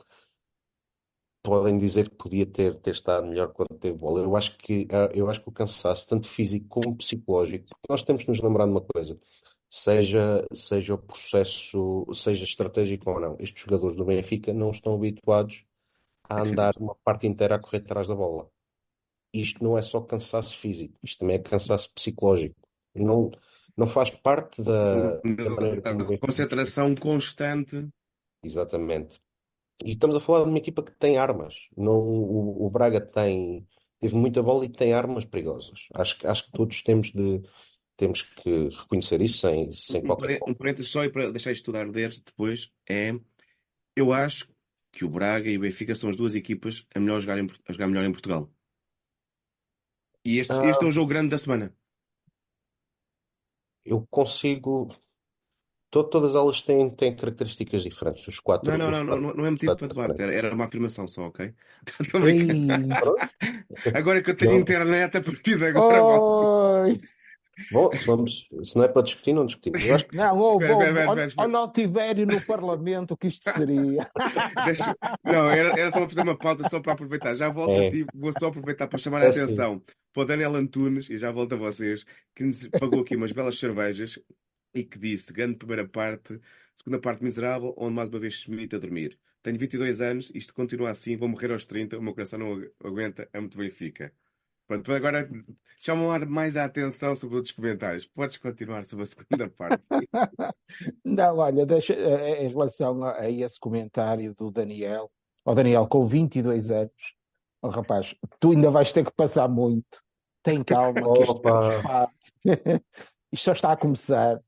Podem 1.42 1.78
dizer 1.78 2.10
que 2.10 2.16
podia 2.16 2.46
ter, 2.46 2.78
ter 2.80 2.90
estado 2.90 3.26
melhor 3.26 3.52
quando 3.52 3.78
teve 3.78 3.96
bola. 3.96 4.20
Eu 4.20 4.36
acho 4.36 4.56
que, 4.58 4.86
ah, 4.92 5.10
eu 5.14 5.28
acho 5.30 5.40
que 5.42 5.48
o 5.48 5.52
cansaço, 5.52 6.06
tanto 6.08 6.26
físico 6.28 6.66
como 6.68 6.96
psicológico, 6.96 7.66
porque 7.68 7.86
nós 7.90 8.02
temos 8.02 8.22
que 8.24 8.30
nos 8.30 8.40
lembrar 8.42 8.66
de 8.66 8.72
uma 8.72 8.82
coisa, 8.82 9.18
seja, 9.70 10.46
seja 10.52 10.94
o 10.94 10.98
processo, 10.98 12.06
seja 12.14 12.44
estratégico 12.44 13.10
ou 13.10 13.20
não, 13.20 13.36
estes 13.40 13.62
jogadores 13.64 13.96
do 13.96 14.04
Benfica 14.04 14.52
não 14.52 14.70
estão 14.70 14.94
habituados 14.94 15.64
a 16.28 16.42
andar 16.42 16.74
uma 16.78 16.94
parte 17.04 17.26
inteira 17.26 17.56
a 17.56 17.58
correr 17.60 17.78
atrás 17.78 18.08
da 18.08 18.14
bola. 18.14 18.50
Isto 19.32 19.62
não 19.62 19.76
é 19.76 19.82
só 19.82 20.00
cansaço 20.00 20.56
físico, 20.56 20.98
isto 21.02 21.18
também 21.20 21.36
é 21.36 21.38
cansaço 21.38 21.92
psicológico. 21.94 22.56
Não, 22.94 23.30
não 23.76 23.86
faz 23.86 24.10
parte 24.10 24.62
da, 24.62 25.16
da 25.20 25.22
o 25.22 25.56
Benfica. 26.06 26.18
Concentração 26.18 26.94
constante. 26.94 27.88
Exatamente. 28.42 29.20
E 29.84 29.92
estamos 29.92 30.16
a 30.16 30.20
falar 30.20 30.44
de 30.44 30.50
uma 30.50 30.58
equipa 30.58 30.82
que 30.82 30.92
tem 30.92 31.18
armas. 31.18 31.68
Não, 31.76 31.94
o, 31.98 32.66
o 32.66 32.70
Braga 32.70 33.00
tem, 33.00 33.66
teve 34.00 34.14
muita 34.16 34.42
bola 34.42 34.64
e 34.64 34.68
tem 34.68 34.92
armas 34.92 35.24
perigosas. 35.24 35.88
Acho, 35.94 36.18
que- 36.18 36.26
acho 36.26 36.46
que 36.46 36.52
todos 36.52 36.82
temos 36.82 37.10
de 37.12 37.42
temos 37.96 38.22
que 38.22 38.68
reconhecer 38.68 39.20
isso 39.20 39.40
sem, 39.40 39.72
sem 39.72 40.02
Um, 40.02 40.06
qualquer 40.06 40.40
um 40.46 40.54
parênteses 40.54 40.90
só 40.90 41.04
e 41.04 41.10
para 41.10 41.30
deixar 41.32 41.52
isto 41.52 41.64
tudo 41.64 41.78
arder 41.78 42.10
depois 42.24 42.72
é 42.88 43.12
eu 43.96 44.12
acho 44.12 44.48
que 44.92 45.04
o 45.04 45.10
Braga 45.10 45.50
e 45.50 45.58
o 45.58 45.60
Benfica 45.60 45.94
são 45.94 46.10
as 46.10 46.16
duas 46.16 46.34
equipas 46.34 46.86
a, 46.94 47.00
melhor 47.00 47.20
jogar, 47.20 47.38
em, 47.38 47.46
a 47.68 47.72
jogar 47.72 47.88
melhor 47.88 48.04
em 48.04 48.12
Portugal. 48.12 48.50
E 50.24 50.38
este, 50.38 50.52
Ah. 50.52 50.66
este 50.66 50.84
é 50.84 50.88
o 50.88 50.92
jogo 50.92 51.08
grande 51.08 51.30
da 51.30 51.38
semana. 51.38 51.72
Eu 53.84 54.06
consigo. 54.10 54.88
to- 55.90 56.04
todas 56.04 56.34
elas 56.34 56.60
têm, 56.60 56.90
têm 56.90 57.16
características 57.16 57.82
diferentes. 57.82 58.28
Os 58.28 58.38
quatro. 58.38 58.70
Não, 58.70 58.76
não, 58.76 58.86
os 58.86 58.92
não, 58.92 58.98
não, 58.98 59.06
quatro- 59.06 59.22
não, 59.28 59.34
não 59.34 59.46
é 59.46 59.50
motivo 59.50 59.74
para 59.76 59.86
debate, 59.88 60.20
era, 60.22 60.34
era 60.34 60.54
uma 60.54 60.66
afirmação 60.66 61.08
só, 61.08 61.22
ok? 61.28 61.54
Estou 62.00 62.20
a 62.20 62.22
brincar. 62.24 62.80
Ei, 63.40 63.92
Agora 63.94 64.22
que 64.22 64.30
eu 64.30 64.36
tenho 64.36 64.52
Não. 64.52 64.58
internet, 64.60 65.16
a 65.16 65.22
partir 65.22 65.56
de 65.58 65.64
agora 65.64 66.02
oi. 66.02 67.00
Bom, 67.72 67.90
se, 67.92 68.04
vamos, 68.06 68.46
se 68.62 68.76
não 68.76 68.84
é 68.84 68.88
para 68.88 69.02
discutir, 69.02 69.32
não 69.32 69.44
discutimos. 69.46 69.82
Eu 69.84 69.94
acho 69.96 70.06
que 70.06 70.14
Não, 70.16 70.38
houve, 70.38 70.64
Espera, 70.66 70.74
houve. 70.74 70.88
espera, 70.90 71.10
Olha, 71.10 71.24
espera, 71.24 71.26
espera. 71.28 71.48
olha 71.48 71.58
o 71.68 71.72
Tibério 71.72 72.26
no 72.26 72.40
Parlamento, 72.42 73.14
o 73.14 73.16
que 73.16 73.26
isto 73.28 73.50
seria. 73.50 74.10
Deixa- 74.66 74.96
Não, 75.24 75.48
era, 75.48 75.70
era 75.80 75.90
só 75.90 75.98
para 76.00 76.08
fazer 76.08 76.20
uma 76.20 76.36
pauta 76.38 76.68
só 76.68 76.78
para 76.80 76.92
aproveitar. 76.92 77.34
Já 77.34 77.48
volto 77.48 77.72
É. 77.72 77.88
a 77.88 77.90
ti, 77.90 78.06
vou 78.14 78.32
só 78.38 78.48
aproveitar 78.48 78.86
para 78.86 78.98
chamar 78.98 79.22
a 79.22 79.24
É 79.24 79.32
sim. 79.32 79.40
atenção 79.40 79.82
para 80.18 80.24
o 80.24 80.26
Daniel 80.26 80.56
Antunes, 80.56 81.08
e 81.10 81.16
já 81.16 81.30
volto 81.30 81.52
a 81.52 81.56
vocês, 81.56 82.04
que 82.34 82.42
nos 82.42 82.66
pagou 82.66 83.02
aqui 83.02 83.14
umas 83.14 83.30
belas 83.30 83.56
cervejas 83.56 84.18
e 84.74 84.82
que 84.82 84.98
disse: 84.98 85.32
grande 85.32 85.54
primeira 85.58 85.86
parte, 85.86 86.40
segunda 86.74 87.00
parte 87.00 87.22
miserável, 87.22 87.72
onde 87.78 87.94
mais 87.94 88.08
uma 88.08 88.18
vez 88.18 88.34
Schmidt 88.34 88.74
a 88.74 88.80
dormir. 88.80 89.16
Tenho 89.44 89.56
22 89.56 90.00
anos, 90.00 90.32
isto 90.34 90.52
continua 90.52 90.90
assim, 90.90 91.16
vou 91.16 91.28
morrer 91.28 91.52
aos 91.52 91.64
30, 91.66 91.96
o 91.96 92.02
meu 92.02 92.12
coração 92.12 92.40
não 92.40 92.52
agu- 92.54 92.70
aguenta, 92.82 93.28
amo-te 93.32 93.56
Benfica. 93.56 94.12
Pronto, 94.66 94.92
agora 94.92 95.30
chamam 95.78 96.18
mais 96.26 96.56
a 96.56 96.64
atenção 96.64 97.14
sobre 97.14 97.36
outros 97.36 97.52
comentários. 97.52 98.04
Podes 98.04 98.38
continuar 98.38 98.84
sobre 98.84 99.04
a 99.04 99.06
segunda 99.06 99.48
parte. 99.48 99.82
Não, 101.04 101.36
olha, 101.38 101.64
deixa, 101.64 101.94
eh, 101.94 102.44
em 102.44 102.48
relação 102.48 103.04
a, 103.04 103.20
a 103.20 103.30
esse 103.30 103.58
comentário 103.58 104.34
do 104.34 104.50
Daniel, 104.50 105.10
ó 105.44 105.54
Daniel, 105.54 105.86
com 105.86 106.04
22 106.04 106.70
anos, 106.72 107.14
ó 107.62 107.68
rapaz, 107.68 108.14
tu 108.40 108.50
ainda 108.50 108.70
vais 108.70 108.92
ter 108.92 109.04
que 109.04 109.12
passar 109.12 109.48
muito. 109.48 110.02
Tem 110.48 110.64
calma, 110.64 111.12
que 111.14 111.22
isto, 111.24 111.40
pá, 111.42 112.10
isto 113.30 113.44
só 113.44 113.52
está 113.52 113.72
a 113.72 113.76
começar. 113.76 114.42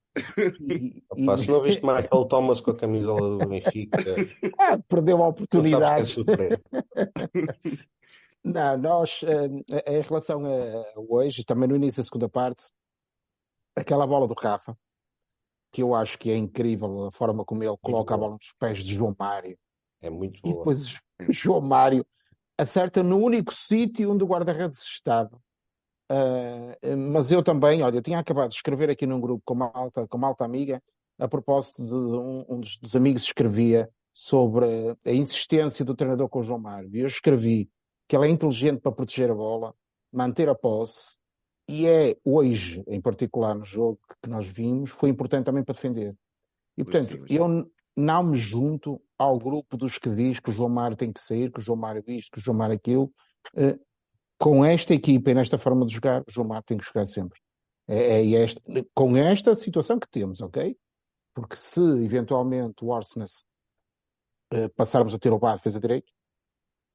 E, 0.58 0.72
e- 0.72 1.04
Opa, 1.10 1.36
se 1.36 1.50
não 1.50 1.60
viste 1.60 1.82
Michael 1.84 2.24
Thomas 2.24 2.58
com 2.58 2.70
a 2.70 2.74
camisola 2.76 3.38
do 3.38 3.46
Benfica, 3.48 4.00
Ah, 4.58 4.78
perdeu 4.88 5.22
a 5.22 5.26
é 5.26 5.28
oportunidade. 5.28 6.14
Não, 8.42 8.78
nós, 8.78 9.20
eh, 9.22 9.90
em 9.98 10.00
relação 10.00 10.42
a 10.46 10.94
hoje, 10.96 11.44
também 11.44 11.68
no 11.68 11.76
início 11.76 12.02
da 12.02 12.06
segunda 12.06 12.30
parte, 12.30 12.70
aquela 13.76 14.06
bola 14.06 14.26
do 14.26 14.32
Rafa, 14.32 14.74
que 15.70 15.82
eu 15.82 15.94
acho 15.94 16.18
que 16.18 16.30
é 16.30 16.36
incrível 16.36 17.08
a 17.08 17.12
forma 17.12 17.44
como 17.44 17.62
ele 17.62 17.76
coloca 17.82 18.14
a 18.14 18.16
bola 18.16 18.32
nos 18.32 18.54
pés 18.58 18.78
de 18.78 18.94
João 18.94 19.14
Mário. 19.18 19.58
É 20.00 20.08
muito 20.08 20.38
E 20.38 20.42
boa. 20.44 20.56
depois 20.56 20.98
João 21.28 21.60
Mário 21.60 22.06
acerta 22.56 23.02
no 23.02 23.18
único 23.18 23.52
sítio 23.52 24.10
onde 24.10 24.24
o 24.24 24.26
guarda-redes 24.26 24.80
estava. 24.80 25.38
Uh, 26.10 26.96
mas 27.12 27.30
eu 27.30 27.40
também, 27.40 27.82
olha, 27.82 27.96
eu 27.96 28.02
tinha 28.02 28.18
acabado 28.18 28.50
de 28.50 28.56
escrever 28.56 28.90
aqui 28.90 29.06
num 29.06 29.20
grupo 29.20 29.42
com 29.44 29.54
uma 29.54 29.70
alta, 29.72 30.08
com 30.08 30.18
uma 30.18 30.26
alta 30.26 30.44
amiga, 30.44 30.82
a 31.18 31.28
propósito 31.28 31.84
de 31.84 31.94
um, 31.94 32.44
um 32.48 32.60
dos, 32.60 32.76
dos 32.78 32.96
amigos 32.96 33.22
escrevia 33.22 33.88
sobre 34.12 34.66
a 35.04 35.12
insistência 35.12 35.84
do 35.84 35.94
treinador 35.94 36.28
com 36.28 36.40
o 36.40 36.42
João 36.42 36.58
Mário. 36.58 36.90
E 36.92 37.00
eu 37.00 37.06
escrevi 37.06 37.70
que 38.08 38.16
ele 38.16 38.26
é 38.26 38.30
inteligente 38.30 38.80
para 38.80 38.90
proteger 38.90 39.30
a 39.30 39.34
bola, 39.34 39.72
manter 40.12 40.48
a 40.48 40.54
posse, 40.54 41.16
e 41.68 41.86
é 41.86 42.16
hoje, 42.24 42.82
em 42.88 43.00
particular 43.00 43.54
no 43.54 43.64
jogo 43.64 44.00
que 44.20 44.28
nós 44.28 44.48
vimos, 44.48 44.90
foi 44.90 45.10
importante 45.10 45.44
também 45.44 45.62
para 45.62 45.74
defender. 45.74 46.16
E 46.76 46.82
portanto, 46.82 47.12
Sim, 47.12 47.26
sim. 47.28 47.34
eu 47.34 47.70
não 47.96 48.22
me 48.24 48.36
junto 48.36 49.00
ao 49.16 49.38
grupo 49.38 49.76
dos 49.76 49.96
que 49.96 50.10
diz 50.10 50.40
que 50.40 50.50
o 50.50 50.52
João 50.52 50.68
Mário 50.68 50.96
tem 50.96 51.12
que 51.12 51.20
sair, 51.20 51.52
que 51.52 51.60
o 51.60 51.62
João 51.62 51.78
Mário 51.78 52.02
isto, 52.08 52.32
que 52.32 52.38
o 52.38 52.42
João 52.42 52.56
Mário 52.56 52.74
aquilo. 52.74 53.12
Eh, 53.54 53.78
com 54.40 54.64
esta 54.64 54.94
equipa 54.94 55.30
e 55.30 55.34
nesta 55.34 55.58
forma 55.58 55.84
de 55.84 55.92
jogar, 55.94 56.22
o 56.22 56.30
João 56.30 56.48
Mário 56.48 56.64
tem 56.64 56.78
que 56.78 56.84
jogar 56.84 57.04
sempre. 57.06 57.38
É, 57.86 58.22
é 58.22 58.32
esta, 58.42 58.60
com 58.94 59.16
esta 59.16 59.54
situação 59.54 59.98
que 59.98 60.08
temos, 60.08 60.40
ok? 60.40 60.76
Porque 61.34 61.56
se 61.56 61.80
eventualmente 62.04 62.84
o 62.84 62.92
Arsenal 62.94 63.28
eh, 64.52 64.68
passarmos 64.68 65.12
a 65.14 65.18
ter 65.18 65.32
o 65.32 65.38
Bá 65.38 65.54
defesa 65.54 65.78
direito, 65.78 66.10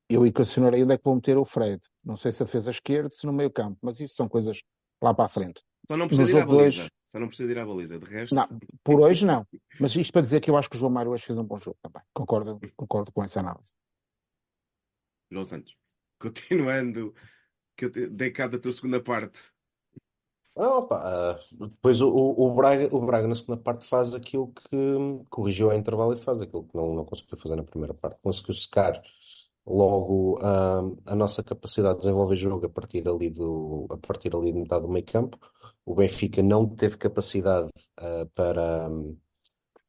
eu 0.09 0.25
equacionarei 0.25 0.83
onde 0.83 0.93
é 0.93 0.97
que 0.97 1.03
vou 1.03 1.15
meter 1.15 1.37
o 1.37 1.45
Fred. 1.45 1.81
Não 2.03 2.15
sei 2.17 2.31
se 2.31 2.41
a 2.41 2.45
defesa 2.45 2.71
esquerda, 2.71 3.09
se 3.11 3.25
no 3.25 3.33
meio 3.33 3.51
campo, 3.51 3.77
mas 3.81 3.99
isso 3.99 4.15
são 4.15 4.27
coisas 4.27 4.61
lá 5.01 5.13
para 5.13 5.25
a 5.25 5.29
frente. 5.29 5.63
Só 5.89 5.95
não 5.97 6.07
precisa 6.07 6.31
No 6.31 6.37
ir 6.37 6.41
à 6.41 6.45
baliza. 6.45 6.77
dois- 6.81 6.89
Só 7.05 7.19
não 7.19 7.27
precisa 7.27 7.51
ir 7.51 7.57
à 7.59 7.65
baliza. 7.65 7.99
De 7.99 8.05
resto, 8.05 8.33
Não, 8.35 8.47
por 8.83 8.99
hoje 9.01 9.25
não. 9.25 9.45
Mas 9.79 9.95
isto 9.95 10.11
para 10.11 10.21
dizer 10.23 10.41
que 10.41 10.49
eu 10.49 10.57
acho 10.57 10.69
que 10.69 10.75
o 10.75 10.79
João 10.79 10.91
Mário 10.91 11.11
hoje 11.11 11.23
fez 11.25 11.37
um 11.37 11.43
bom 11.43 11.57
jogo 11.57 11.77
também. 11.81 12.01
Concordo, 12.13 12.59
concordo 12.75 13.11
com 13.11 13.23
essa 13.23 13.39
análise. 13.39 13.71
João 15.31 15.45
Santos. 15.45 15.75
Continuando, 16.19 17.13
que 17.75 17.85
eu 17.85 18.09
dei 18.09 18.31
cá 18.31 18.47
da 18.47 18.59
tua 18.59 18.71
segunda 18.71 19.01
parte. 19.01 19.39
Ah, 20.57 20.77
opa, 20.77 20.95
ah, 21.03 21.39
depois 21.51 21.99
o, 22.01 22.07
o, 22.09 22.53
Braga, 22.55 22.87
o 22.95 23.05
Braga 23.05 23.27
na 23.27 23.35
segunda 23.35 23.61
parte 23.61 23.85
faz 23.87 24.15
aquilo 24.15 24.53
que 24.53 25.25
corrigiu 25.29 25.69
ao 25.69 25.77
intervalo 25.77 26.13
e 26.13 26.17
faz 26.17 26.41
aquilo 26.41 26.63
que 26.63 26.75
não, 26.75 26.93
não 26.95 27.03
conseguiu 27.03 27.37
fazer 27.37 27.57
na 27.57 27.63
primeira 27.63 27.93
parte. 27.93 28.19
Conseguiu 28.21 28.53
secar 28.53 29.01
logo 29.65 30.39
ah, 30.41 30.81
a 31.05 31.15
nossa 31.15 31.43
capacidade 31.43 31.95
de 31.95 32.01
desenvolver 32.01 32.35
jogo 32.35 32.65
a 32.67 32.69
partir 32.69 33.07
ali 33.07 33.29
do, 33.29 33.87
a 33.89 33.97
partir 33.97 34.33
ali 34.35 34.53
de 34.53 34.59
metade 34.59 34.83
do 34.83 34.89
meio 34.91 35.05
campo. 35.05 35.37
O 35.85 35.93
Benfica 35.95 36.41
não 36.41 36.67
teve 36.69 36.97
capacidade 36.97 37.69
ah, 37.97 38.25
para, 38.33 38.89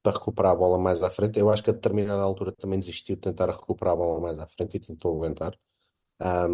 para 0.02 0.12
recuperar 0.18 0.52
a 0.52 0.56
bola 0.56 0.78
mais 0.78 1.02
à 1.02 1.10
frente. 1.10 1.38
Eu 1.38 1.50
acho 1.50 1.62
que 1.62 1.70
a 1.70 1.72
determinada 1.74 2.22
altura 2.22 2.52
também 2.52 2.78
desistiu 2.80 3.16
de 3.16 3.22
tentar 3.22 3.50
recuperar 3.50 3.94
a 3.94 3.96
bola 3.96 4.20
mais 4.20 4.38
à 4.38 4.46
frente 4.48 4.76
e 4.76 4.80
tentou 4.80 5.16
aguentar. 5.16 5.56
Ah, 6.20 6.48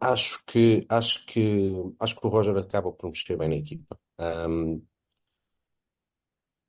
Acho 0.00 0.42
que, 0.46 0.86
acho 0.88 1.24
que, 1.26 1.72
acho 1.98 2.16
que 2.16 2.26
o 2.26 2.30
Roger 2.30 2.56
acaba 2.56 2.90
por 2.92 3.08
mexer 3.10 3.36
bem 3.36 3.48
na 3.48 3.56
equipa. 3.56 3.98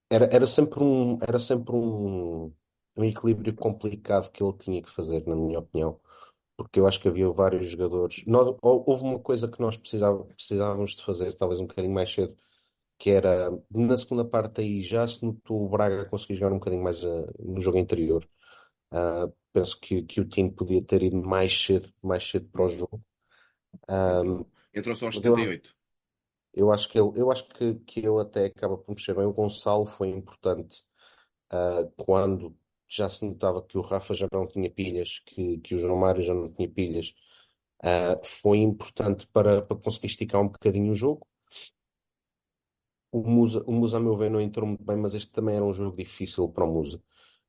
Era, 0.10 0.26
era 0.32 0.46
sempre 0.48 0.84
um, 0.84 1.18
era 1.22 1.40
sempre 1.40 1.74
um, 1.76 2.54
um 2.98 3.04
equilíbrio 3.06 3.56
complicado 3.56 4.30
que 4.32 4.44
ele 4.44 4.54
tinha 4.58 4.82
que 4.82 4.92
fazer, 4.92 5.26
na 5.26 5.36
minha 5.36 5.60
opinião, 5.60 6.00
porque 6.58 6.80
eu 6.80 6.88
acho 6.88 7.00
que 7.02 7.08
havia 7.10 7.30
vários 7.32 7.70
jogadores. 7.70 8.26
Nós- 8.28 8.58
hou- 8.62 8.84
houve 8.88 9.04
uma 9.04 9.20
coisa 9.20 9.48
que 9.50 9.62
nós 9.62 9.78
precisávamos 9.78 10.96
de 10.96 11.04
fazer, 11.04 11.34
talvez 11.36 11.60
um 11.62 11.68
bocadinho 11.68 11.94
mais 11.96 12.12
cedo, 12.14 12.38
que 13.00 13.12
era 13.12 13.52
na 13.72 13.98
segunda 13.98 14.26
parte 14.26 14.62
aí 14.62 14.82
já 14.82 15.08
se 15.08 15.26
notou 15.26 15.66
o 15.66 15.70
Braga 15.70 16.06
conseguir 16.08 16.36
jogar 16.36 16.54
um 16.56 16.60
bocadinho 16.60 16.84
mais 16.84 17.04
ah, 17.04 17.28
no 17.40 17.62
jogo 17.62 17.78
interior. 17.80 18.28
Ah, 18.92 19.30
penso 19.54 19.80
que, 19.82 20.04
que 20.04 20.22
o 20.22 20.26
time 20.30 20.52
podia 20.52 20.84
ter 20.84 21.04
ido 21.04 21.18
mais 21.18 21.54
cedo, 21.66 21.92
mais 22.04 22.24
cedo 22.30 22.48
para 22.50 22.66
o 22.66 22.70
jogo. 22.70 23.02
Ahm, 23.88 24.46
Entrou 24.74 24.96
só 24.96 25.06
aos 25.08 25.16
mas 25.16 25.26
eu- 25.26 25.36
78. 25.36 25.76
Eu 26.54 26.72
acho 26.72 26.90
que 26.90 27.00
ele, 27.00 27.12
eu 27.20 27.32
acho 27.32 27.48
que, 27.50 27.76
que 27.86 28.00
ele 28.02 28.20
até 28.22 28.46
acaba 28.46 28.78
por 28.78 28.94
mexer 28.96 29.16
bem. 29.16 29.26
O 29.26 29.34
Gonçalo 29.34 29.86
foi 29.86 30.10
importante 30.10 30.84
ah, 31.52 31.86
quando 31.98 32.58
já 32.88 33.10
se 33.10 33.26
notava 33.26 33.64
que 33.64 33.78
o 33.78 33.82
Rafa 33.82 34.14
já 34.16 34.28
não 34.34 34.48
tinha 34.48 34.70
pilhas, 34.72 35.20
que, 35.26 35.60
que 35.60 35.76
o 35.76 35.80
João 35.80 35.98
Mário 35.98 36.22
já 36.24 36.34
não 36.34 36.52
tinha 36.52 36.70
pilhas. 36.70 37.14
Ah, 37.84 38.20
foi 38.24 38.60
importante 38.60 39.28
para, 39.28 39.62
para 39.64 39.78
conseguir 39.78 40.08
esticar 40.08 40.42
um 40.42 40.50
bocadinho 40.50 40.92
o 40.94 40.96
jogo. 40.96 41.28
O 43.12 43.20
Musa, 43.36 43.64
o 43.68 43.72
Musa, 43.72 43.98
a 43.98 44.00
meu 44.00 44.16
ver, 44.16 44.30
não 44.32 44.40
entrou 44.42 44.68
muito 44.68 44.84
bem, 44.84 44.96
mas 44.98 45.14
este 45.16 45.32
também 45.32 45.56
era 45.56 45.66
um 45.66 45.74
jogo 45.74 45.96
difícil 45.96 46.48
para 46.50 46.66
o 46.66 46.72
Musa. 46.74 47.02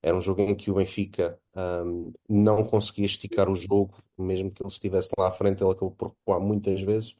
Era 0.02 0.16
um 0.16 0.20
jogo 0.20 0.42
em 0.42 0.54
que 0.56 0.70
o 0.70 0.74
Benfica 0.74 1.38
ahm, 1.54 2.12
não 2.28 2.64
conseguia 2.66 3.06
esticar 3.06 3.48
o 3.50 3.54
jogo, 3.54 3.96
mesmo 4.18 4.50
que 4.50 4.62
ele 4.62 4.70
estivesse 4.70 5.10
lá 5.18 5.28
à 5.28 5.32
frente, 5.32 5.62
ele 5.62 5.70
acabou 5.72 5.92
por 5.92 6.08
recuar 6.10 6.40
muitas 6.40 6.80
vezes 6.82 7.16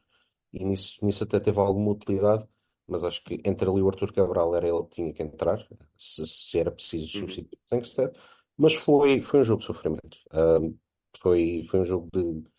e 0.52 0.64
nisso, 0.64 1.04
nisso 1.04 1.24
até 1.24 1.40
teve 1.40 1.58
alguma 1.60 1.92
utilidade, 1.92 2.46
mas 2.86 3.04
acho 3.04 3.22
que 3.24 3.40
entre 3.44 3.68
ali 3.68 3.80
o 3.82 3.88
Arthur 3.88 4.12
Cabral 4.12 4.54
era 4.54 4.68
ele 4.68 4.82
que 4.84 4.90
tinha 4.96 5.12
que 5.12 5.22
entrar, 5.22 5.66
se, 5.96 6.26
se 6.26 6.58
era 6.58 6.70
preciso 6.70 7.06
Uhum. 7.18 7.20
substituir 7.28 7.58
o 7.66 7.68
Tankstead, 7.68 8.12
mas 8.56 8.74
foi, 8.74 9.22
foi 9.22 9.40
um 9.40 9.44
jogo 9.44 9.60
de 9.60 9.66
sofrimento. 9.66 10.18
Ahm, 10.32 10.74
foi, 11.18 11.62
foi 11.64 11.80
um 11.80 11.84
jogo 11.84 12.08
de, 12.12 12.42
de 12.42 12.50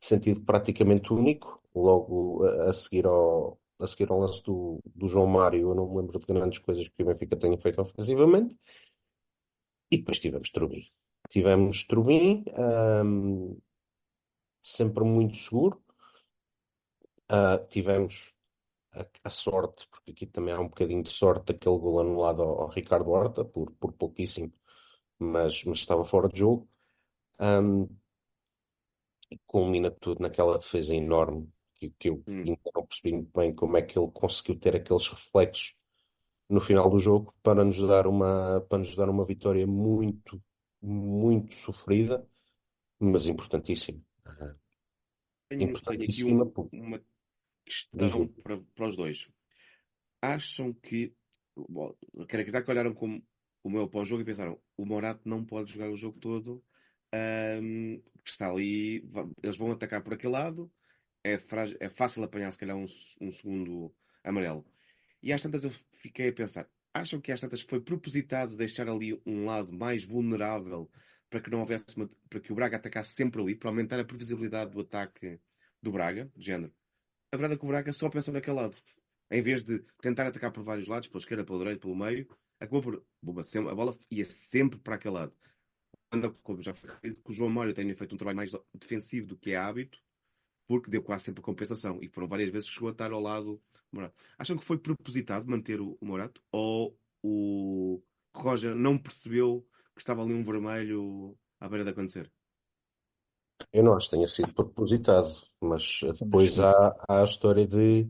sentido 0.00 0.40
praticamente 0.42 1.12
único, 1.12 1.62
logo 1.74 2.44
a, 2.46 2.70
a 2.70 2.72
seguir 2.72 3.06
ao, 3.06 3.58
a 3.78 3.86
seguir 3.86 4.10
ao 4.10 4.18
lance 4.20 4.42
do, 4.42 4.80
do 4.94 5.08
João 5.08 5.26
Mário, 5.26 5.60
eu 5.70 5.74
não 5.74 5.88
me 5.88 5.96
lembro 6.00 6.18
de 6.18 6.26
grandes 6.26 6.58
coisas 6.60 6.88
que 6.88 7.02
o 7.02 7.06
Benfica 7.06 7.36
tenha 7.36 7.58
feito 7.58 7.80
ofensivamente, 7.80 8.54
e 9.90 9.98
depois 9.98 10.18
tivemos 10.20 10.50
Trubin. 10.50 10.84
Tivemos 11.28 11.84
Trubin, 11.84 12.44
ahm, 12.54 13.56
sempre 14.62 15.04
muito 15.04 15.36
seguro. 15.36 15.82
Ah, 17.28 17.58
tivemos 17.68 18.32
a, 18.92 19.06
a 19.24 19.30
sorte, 19.30 19.86
porque 19.88 20.12
aqui 20.12 20.26
também 20.26 20.54
há 20.54 20.60
um 20.60 20.68
bocadinho 20.68 21.02
de 21.02 21.10
sorte, 21.10 21.52
daquele 21.52 21.78
gol 21.78 22.00
anulado 22.00 22.42
ao, 22.42 22.62
ao 22.62 22.68
Ricardo 22.68 23.10
Horta, 23.10 23.44
por, 23.44 23.70
por 23.72 23.92
pouquíssimo, 23.92 24.52
mas, 25.18 25.64
mas 25.64 25.78
estava 25.78 26.04
fora 26.04 26.28
de 26.28 26.38
jogo. 26.38 26.68
E 29.30 29.38
culmina 29.46 29.90
tudo 29.90 30.22
naquela 30.22 30.58
defesa 30.58 30.94
enorme, 30.94 31.48
que, 31.74 31.90
que 31.98 32.08
eu 32.10 32.22
Hum. 32.28 32.42
ainda 32.42 32.70
não 32.74 32.86
percebi 32.86 33.12
muito 33.12 33.32
bem 33.36 33.54
como 33.54 33.76
é 33.76 33.82
que 33.82 33.98
ele 33.98 34.10
conseguiu 34.12 34.58
ter 34.58 34.76
aqueles 34.76 35.08
reflexos 35.08 35.74
no 36.48 36.60
final 36.60 36.88
do 36.90 36.98
jogo 36.98 37.34
para 37.42 37.64
nos 37.64 37.80
dar 37.86 38.06
uma, 38.06 38.60
para 38.68 38.78
nos 38.78 38.94
dar 38.94 39.08
uma 39.08 39.24
vitória 39.24 39.66
muito, 39.66 40.42
muito 40.80 41.54
sofrida, 41.54 42.26
mas 42.98 43.26
importantíssima. 43.26 44.00
Tenho, 45.48 45.60
tenho 45.60 46.04
aqui 46.04 46.24
Importantíssima, 46.24 46.44
um- 46.44 46.68
uma 46.72 47.02
questão 47.64 48.28
para, 48.28 48.60
para 48.74 48.88
os 48.88 48.96
dois. 48.96 49.28
Acham 50.20 50.72
que. 50.72 51.14
Bom, 51.56 51.94
quero 52.12 52.24
acreditar 52.42 52.62
que 52.62 52.70
olharam 52.70 52.94
como 52.94 53.22
o 53.62 53.70
meu 53.70 53.88
pós-jogo 53.88 54.22
e 54.22 54.24
pensaram: 54.24 54.60
o 54.76 54.84
Morato 54.84 55.28
não 55.28 55.44
pode 55.44 55.72
jogar 55.72 55.90
o 55.90 55.96
jogo 55.96 56.18
todo, 56.18 56.62
porque 57.10 58.30
está 58.30 58.50
ali, 58.50 59.08
eles 59.42 59.56
vão 59.56 59.70
atacar 59.72 60.02
por 60.02 60.14
aquele 60.14 60.32
lado, 60.32 60.70
é, 61.24 61.38
frágil- 61.38 61.76
é 61.80 61.88
fácil 61.88 62.22
apanhar 62.24 62.50
se 62.50 62.58
calhar 62.58 62.76
um, 62.76 62.84
um 63.20 63.30
segundo 63.30 63.94
amarelo. 64.22 64.64
E 65.26 65.32
às 65.32 65.42
tantas 65.42 65.64
eu 65.64 65.70
fiquei 65.90 66.28
a 66.28 66.32
pensar: 66.32 66.70
acham 66.94 67.20
que 67.20 67.32
às 67.32 67.40
tantas 67.40 67.60
foi 67.60 67.80
propositado 67.80 68.56
deixar 68.56 68.88
ali 68.88 69.20
um 69.26 69.44
lado 69.44 69.72
mais 69.72 70.04
vulnerável 70.04 70.88
para 71.28 71.40
que 71.40 71.50
não 71.50 71.58
houvesse 71.58 71.84
uma- 71.96 72.08
para 72.30 72.38
que 72.38 72.52
o 72.52 72.54
Braga 72.54 72.76
atacasse 72.76 73.12
sempre 73.12 73.42
ali, 73.42 73.56
para 73.56 73.68
aumentar 73.68 73.98
a 73.98 74.04
previsibilidade 74.04 74.70
do 74.70 74.78
ataque 74.78 75.40
do 75.82 75.90
Braga, 75.90 76.30
de 76.36 76.46
género? 76.46 76.72
A 77.32 77.36
verdade 77.36 77.54
é 77.54 77.58
que 77.58 77.64
o 77.64 77.68
Braga 77.68 77.92
só 77.92 78.08
pensou 78.08 78.32
naquele 78.32 78.54
lado. 78.54 78.78
Em 79.28 79.42
vez 79.42 79.64
de 79.64 79.80
tentar 80.00 80.28
atacar 80.28 80.52
por 80.52 80.62
vários 80.62 80.86
lados, 80.86 81.08
pela 81.08 81.18
esquerda, 81.18 81.44
pelo 81.44 81.58
direito, 81.58 81.80
pelo 81.80 81.96
meio, 81.96 82.28
acabou 82.60 82.80
por. 82.80 83.04
A 83.68 83.74
bola 83.74 83.98
ia 84.08 84.24
sempre 84.26 84.78
para 84.78 84.94
aquele 84.94 85.14
lado. 85.14 85.34
Quando, 86.08 86.34
como 86.34 86.62
já 86.62 86.72
foi 86.72 86.88
que 87.16 87.30
o 87.30 87.32
João 87.32 87.50
Mário 87.50 87.74
tenha 87.74 87.96
feito 87.96 88.14
um 88.14 88.18
trabalho 88.18 88.36
mais 88.36 88.52
defensivo 88.72 89.26
do 89.26 89.36
que 89.36 89.50
é 89.50 89.56
hábito, 89.56 90.00
porque 90.66 90.90
deu 90.90 91.02
quase 91.02 91.24
sempre 91.24 91.42
compensação. 91.42 91.98
E 92.02 92.08
foram 92.08 92.28
várias 92.28 92.50
vezes 92.50 92.68
que 92.68 92.74
chegou 92.74 92.88
a 92.88 92.92
estar 92.92 93.12
ao 93.12 93.20
lado 93.20 93.54
do 93.54 93.62
Morato. 93.92 94.14
Acham 94.38 94.56
que 94.56 94.64
foi 94.64 94.78
propositado 94.78 95.48
manter 95.48 95.80
o 95.80 95.96
o 96.00 96.06
Morato? 96.06 96.42
Ou 96.52 96.98
o 97.22 98.02
Roger 98.34 98.74
não 98.74 98.98
percebeu 98.98 99.66
que 99.94 100.00
estava 100.00 100.22
ali 100.22 100.34
um 100.34 100.44
vermelho 100.44 101.36
à 101.60 101.68
beira 101.68 101.84
de 101.84 101.90
acontecer? 101.90 102.30
Eu 103.72 103.82
não 103.82 103.94
acho 103.96 104.10
que 104.10 104.16
tenha 104.16 104.28
sido 104.28 104.52
propositado, 104.52 105.32
mas 105.60 106.00
depois 106.20 106.60
há, 106.60 106.94
há 107.08 107.20
a 107.22 107.24
história 107.24 107.66
de 107.66 108.06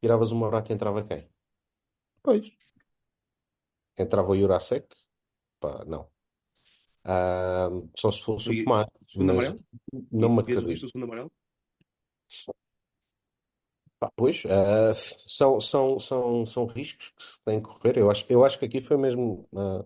tiravas 0.00 0.32
uma 0.32 0.46
Morata 0.46 0.72
e 0.72 0.74
entrava 0.74 1.04
quem? 1.04 1.28
Pois. 2.22 2.50
Entrava 3.98 4.30
o 4.30 4.36
Jurasek? 4.36 4.88
Pá, 5.60 5.84
não. 5.84 6.08
Ah, 7.04 7.68
só 7.96 8.10
se 8.10 8.22
fosse 8.22 8.50
o 8.50 8.64
Tomás, 8.64 8.86
segundo 9.06 9.30
amarelo? 9.32 9.60
não 10.10 10.28
me 10.30 10.38
E 10.38 10.42
acredito. 10.42 10.84
o 10.84 10.88
segundo 10.88 11.04
amarelo? 11.04 11.32
Pois, 14.16 14.44
ah, 14.46 14.94
são, 15.26 15.60
são, 15.60 15.98
são, 15.98 16.46
são 16.46 16.66
riscos 16.66 17.10
que 17.10 17.22
se 17.22 17.42
têm 17.44 17.60
que 17.60 17.68
correr. 17.68 17.98
Eu 17.98 18.10
acho, 18.10 18.24
eu 18.28 18.44
acho 18.44 18.58
que 18.58 18.64
aqui 18.64 18.80
foi 18.80 18.96
mesmo, 18.96 19.48
ah, 19.56 19.84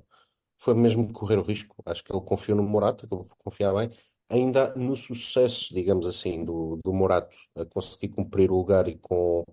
foi 0.59 0.75
mesmo 0.75 1.13
correr 1.13 1.39
o 1.39 1.43
risco. 1.43 1.77
Acho 1.87 2.05
que 2.05 2.13
ele 2.15 2.23
confiou 2.25 2.57
no 2.57 2.63
Morato, 2.65 3.07
acabou 3.07 3.27
por 3.27 3.37
confiar 3.39 3.75
bem. 3.75 3.91
Ainda 4.31 4.75
no 4.77 4.97
sucesso, 4.97 5.75
digamos 5.75 6.07
assim, 6.07 6.45
do, 6.45 6.79
do 6.85 6.93
Morato 6.93 7.37
a 7.57 7.65
conseguir 7.67 8.11
cumprir 8.11 8.51
o 8.51 8.57
lugar 8.57 8.89
e 8.89 8.99
com, 8.99 9.45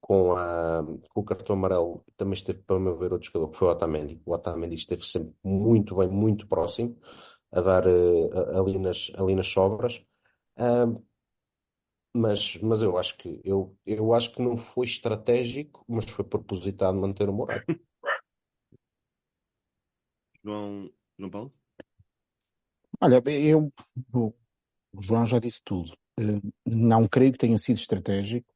com, 0.00 0.32
a, 0.36 0.82
com 1.10 1.20
o 1.20 1.24
cartão 1.24 1.56
amarelo, 1.56 2.04
também 2.16 2.34
esteve, 2.34 2.60
para 2.60 2.78
meu 2.80 2.96
ver, 2.98 3.12
outro 3.12 3.28
jogador 3.28 3.50
que 3.52 3.58
foi 3.58 3.68
o 3.68 3.72
Otamendi. 3.72 4.20
O 4.26 4.32
Otamendi 4.32 4.74
esteve 4.76 5.06
sempre 5.06 5.34
muito 5.44 5.96
bem, 5.96 6.08
muito 6.08 6.46
próximo, 6.48 6.96
a 7.52 7.60
dar 7.60 7.86
eh, 7.86 8.58
ali 8.58 8.78
nas, 8.78 9.12
ali 9.16 9.34
nas 9.34 9.48
sobras. 9.48 10.04
Ah, 10.56 10.86
mas, 12.14 12.56
mas 12.58 12.82
eu 12.82 12.96
acho 12.96 13.16
que 13.18 13.40
eu, 13.44 13.76
eu 13.84 14.14
acho 14.14 14.32
que 14.34 14.42
não 14.42 14.56
foi 14.56 14.86
estratégico, 14.86 15.84
mas 15.88 16.04
foi 16.08 16.24
propositado 16.24 16.96
manter 16.96 17.28
o 17.28 17.32
Morato. 17.32 17.64
João, 20.42 20.90
João 21.18 21.30
Paulo? 21.30 21.52
Olha, 23.00 23.22
eu, 23.26 23.72
o 24.12 24.32
o 24.96 25.02
João 25.02 25.26
já 25.26 25.38
disse 25.40 25.60
tudo. 25.64 25.92
Eh, 26.18 26.40
Não 26.64 27.08
creio 27.08 27.32
que 27.32 27.38
tenha 27.38 27.58
sido 27.58 27.76
estratégico 27.78 28.46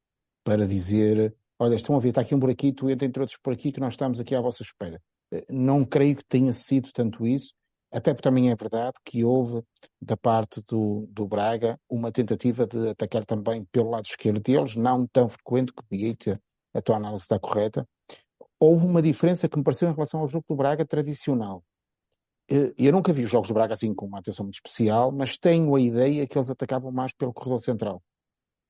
para 0.44 0.66
dizer, 0.66 1.34
olha, 1.58 1.74
estão 1.74 1.96
a 1.96 2.00
ver, 2.00 2.10
está 2.10 2.20
aqui 2.20 2.34
um 2.34 2.38
buraquito, 2.38 2.88
entra 2.88 3.06
entre 3.06 3.20
outros 3.20 3.38
por 3.42 3.52
aqui 3.52 3.72
que 3.72 3.80
nós 3.80 3.94
estamos 3.94 4.20
aqui 4.20 4.34
à 4.34 4.40
vossa 4.40 4.62
espera. 4.62 5.02
Eh, 5.32 5.44
Não 5.50 5.84
creio 5.84 6.14
que 6.16 6.24
tenha 6.24 6.52
sido 6.52 6.92
tanto 6.92 7.26
isso, 7.26 7.52
até 7.90 8.12
porque 8.12 8.28
também 8.28 8.50
é 8.50 8.54
verdade 8.54 8.94
que 9.04 9.24
houve 9.24 9.62
da 10.00 10.16
parte 10.16 10.62
do, 10.68 11.06
do 11.10 11.26
Braga 11.26 11.80
uma 11.88 12.12
tentativa 12.12 12.66
de 12.66 12.90
atacar 12.90 13.24
também 13.24 13.64
pelo 13.72 13.90
lado 13.90 14.04
esquerdo 14.04 14.40
deles, 14.40 14.76
não 14.76 15.06
tão 15.06 15.28
frequente 15.28 15.72
que 15.72 15.82
Vieira, 15.90 16.40
a 16.74 16.82
tua 16.82 16.96
análise 16.96 17.22
está 17.22 17.38
correta. 17.38 17.88
Houve 18.60 18.84
uma 18.84 19.00
diferença 19.00 19.48
que 19.48 19.56
me 19.56 19.64
pareceu 19.64 19.88
em 19.88 19.94
relação 19.94 20.20
ao 20.20 20.28
jogo 20.28 20.44
do 20.48 20.56
Braga 20.56 20.84
tradicional. 20.84 21.64
Eh, 22.50 22.74
Eu 22.76 22.92
nunca 22.92 23.12
vi 23.12 23.24
os 23.24 23.30
jogos 23.30 23.48
do 23.48 23.54
Braga 23.54 23.74
assim 23.74 23.94
com 23.94 24.06
uma 24.06 24.18
atenção 24.18 24.44
muito 24.44 24.56
especial, 24.56 25.10
mas 25.10 25.38
tenho 25.38 25.74
a 25.74 25.80
ideia 25.80 26.26
que 26.26 26.36
eles 26.36 26.50
atacavam 26.50 26.92
mais 26.92 27.12
pelo 27.14 27.32
corredor 27.32 27.60
central. 27.60 28.02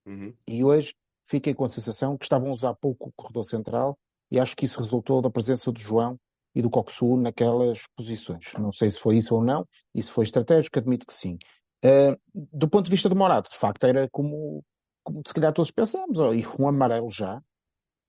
Uhum. 0.06 0.32
E 0.46 0.62
hoje 0.62 0.94
fiquei 1.26 1.54
com 1.54 1.64
a 1.64 1.68
sensação 1.68 2.16
que 2.16 2.24
estavam 2.24 2.50
a 2.50 2.54
usar 2.54 2.74
pouco 2.74 3.08
o 3.08 3.12
corredor 3.16 3.44
central 3.44 3.98
e 4.30 4.38
acho 4.38 4.56
que 4.56 4.64
isso 4.64 4.78
resultou 4.78 5.20
da 5.20 5.30
presença 5.30 5.72
do 5.72 5.80
João 5.80 6.18
e 6.54 6.62
do 6.62 6.70
Coxu 6.70 7.16
naquelas 7.16 7.82
posições. 7.96 8.52
Não 8.58 8.72
sei 8.72 8.90
se 8.90 8.98
foi 8.98 9.16
isso 9.18 9.34
ou 9.34 9.42
não, 9.42 9.66
isso 9.94 10.12
foi 10.12 10.24
estratégico, 10.24 10.78
admito 10.78 11.06
que 11.06 11.14
sim. 11.14 11.38
Eh, 11.82 12.16
do 12.34 12.68
ponto 12.68 12.86
de 12.86 12.90
vista 12.90 13.08
do 13.08 13.16
Morato, 13.16 13.50
de 13.50 13.56
facto, 13.56 13.84
era 13.84 14.08
como, 14.10 14.64
como 15.04 15.22
se 15.26 15.32
calhar 15.32 15.52
todos 15.52 15.70
pensámos, 15.70 16.18
oh, 16.20 16.34
e 16.34 16.44
um 16.58 16.68
amarelo 16.68 17.10
já, 17.10 17.40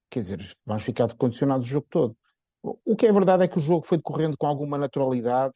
quer 0.10 0.22
dizer, 0.22 0.40
vamos 0.66 0.84
ficar 0.84 1.14
condicionados 1.16 1.68
o 1.68 1.70
jogo 1.70 1.88
todo. 1.90 2.18
O 2.64 2.96
que 2.96 3.08
é 3.08 3.12
verdade 3.14 3.44
é 3.44 3.48
que 3.48 3.58
o 3.58 3.62
jogo 3.62 3.86
foi 3.86 3.98
decorrendo 3.98 4.36
com 4.38 4.48
alguma 4.48 4.78
naturalidade 4.78 5.54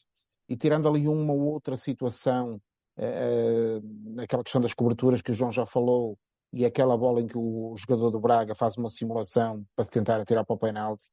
e 0.47 0.55
tirando 0.55 0.87
ali 0.87 1.07
uma 1.07 1.33
ou 1.33 1.41
outra 1.41 1.75
situação, 1.75 2.61
eh, 2.97 3.79
eh, 3.79 3.81
naquela 4.13 4.43
questão 4.43 4.61
das 4.61 4.73
coberturas 4.73 5.21
que 5.21 5.31
o 5.31 5.33
João 5.33 5.51
já 5.51 5.65
falou, 5.65 6.17
e 6.53 6.65
aquela 6.65 6.95
bola 6.95 7.19
em 7.19 7.27
que 7.27 7.37
o 7.37 7.73
jogador 7.75 8.11
do 8.11 8.19
Braga 8.19 8.53
faz 8.53 8.77
uma 8.77 8.89
simulação 8.89 9.65
para 9.75 9.83
se 9.83 9.91
tentar 9.91 10.21
atirar 10.21 10.45
para 10.45 10.53
o 10.53 10.59
penalti. 10.59 11.03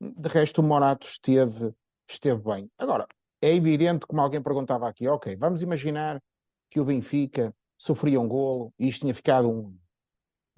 De 0.00 0.28
resto, 0.28 0.60
o 0.60 0.64
Morato 0.64 1.06
esteve, 1.06 1.72
esteve 2.08 2.42
bem. 2.42 2.70
Agora, 2.78 3.06
é 3.40 3.54
evidente, 3.54 4.06
como 4.06 4.20
alguém 4.20 4.42
perguntava 4.42 4.88
aqui, 4.88 5.06
ok, 5.08 5.36
vamos 5.36 5.62
imaginar 5.62 6.22
que 6.70 6.80
o 6.80 6.84
Benfica 6.84 7.54
sofria 7.78 8.20
um 8.20 8.28
golo 8.28 8.72
e 8.78 8.88
isto 8.88 9.02
tinha 9.02 9.14
ficado 9.14 9.48
um. 9.50 9.76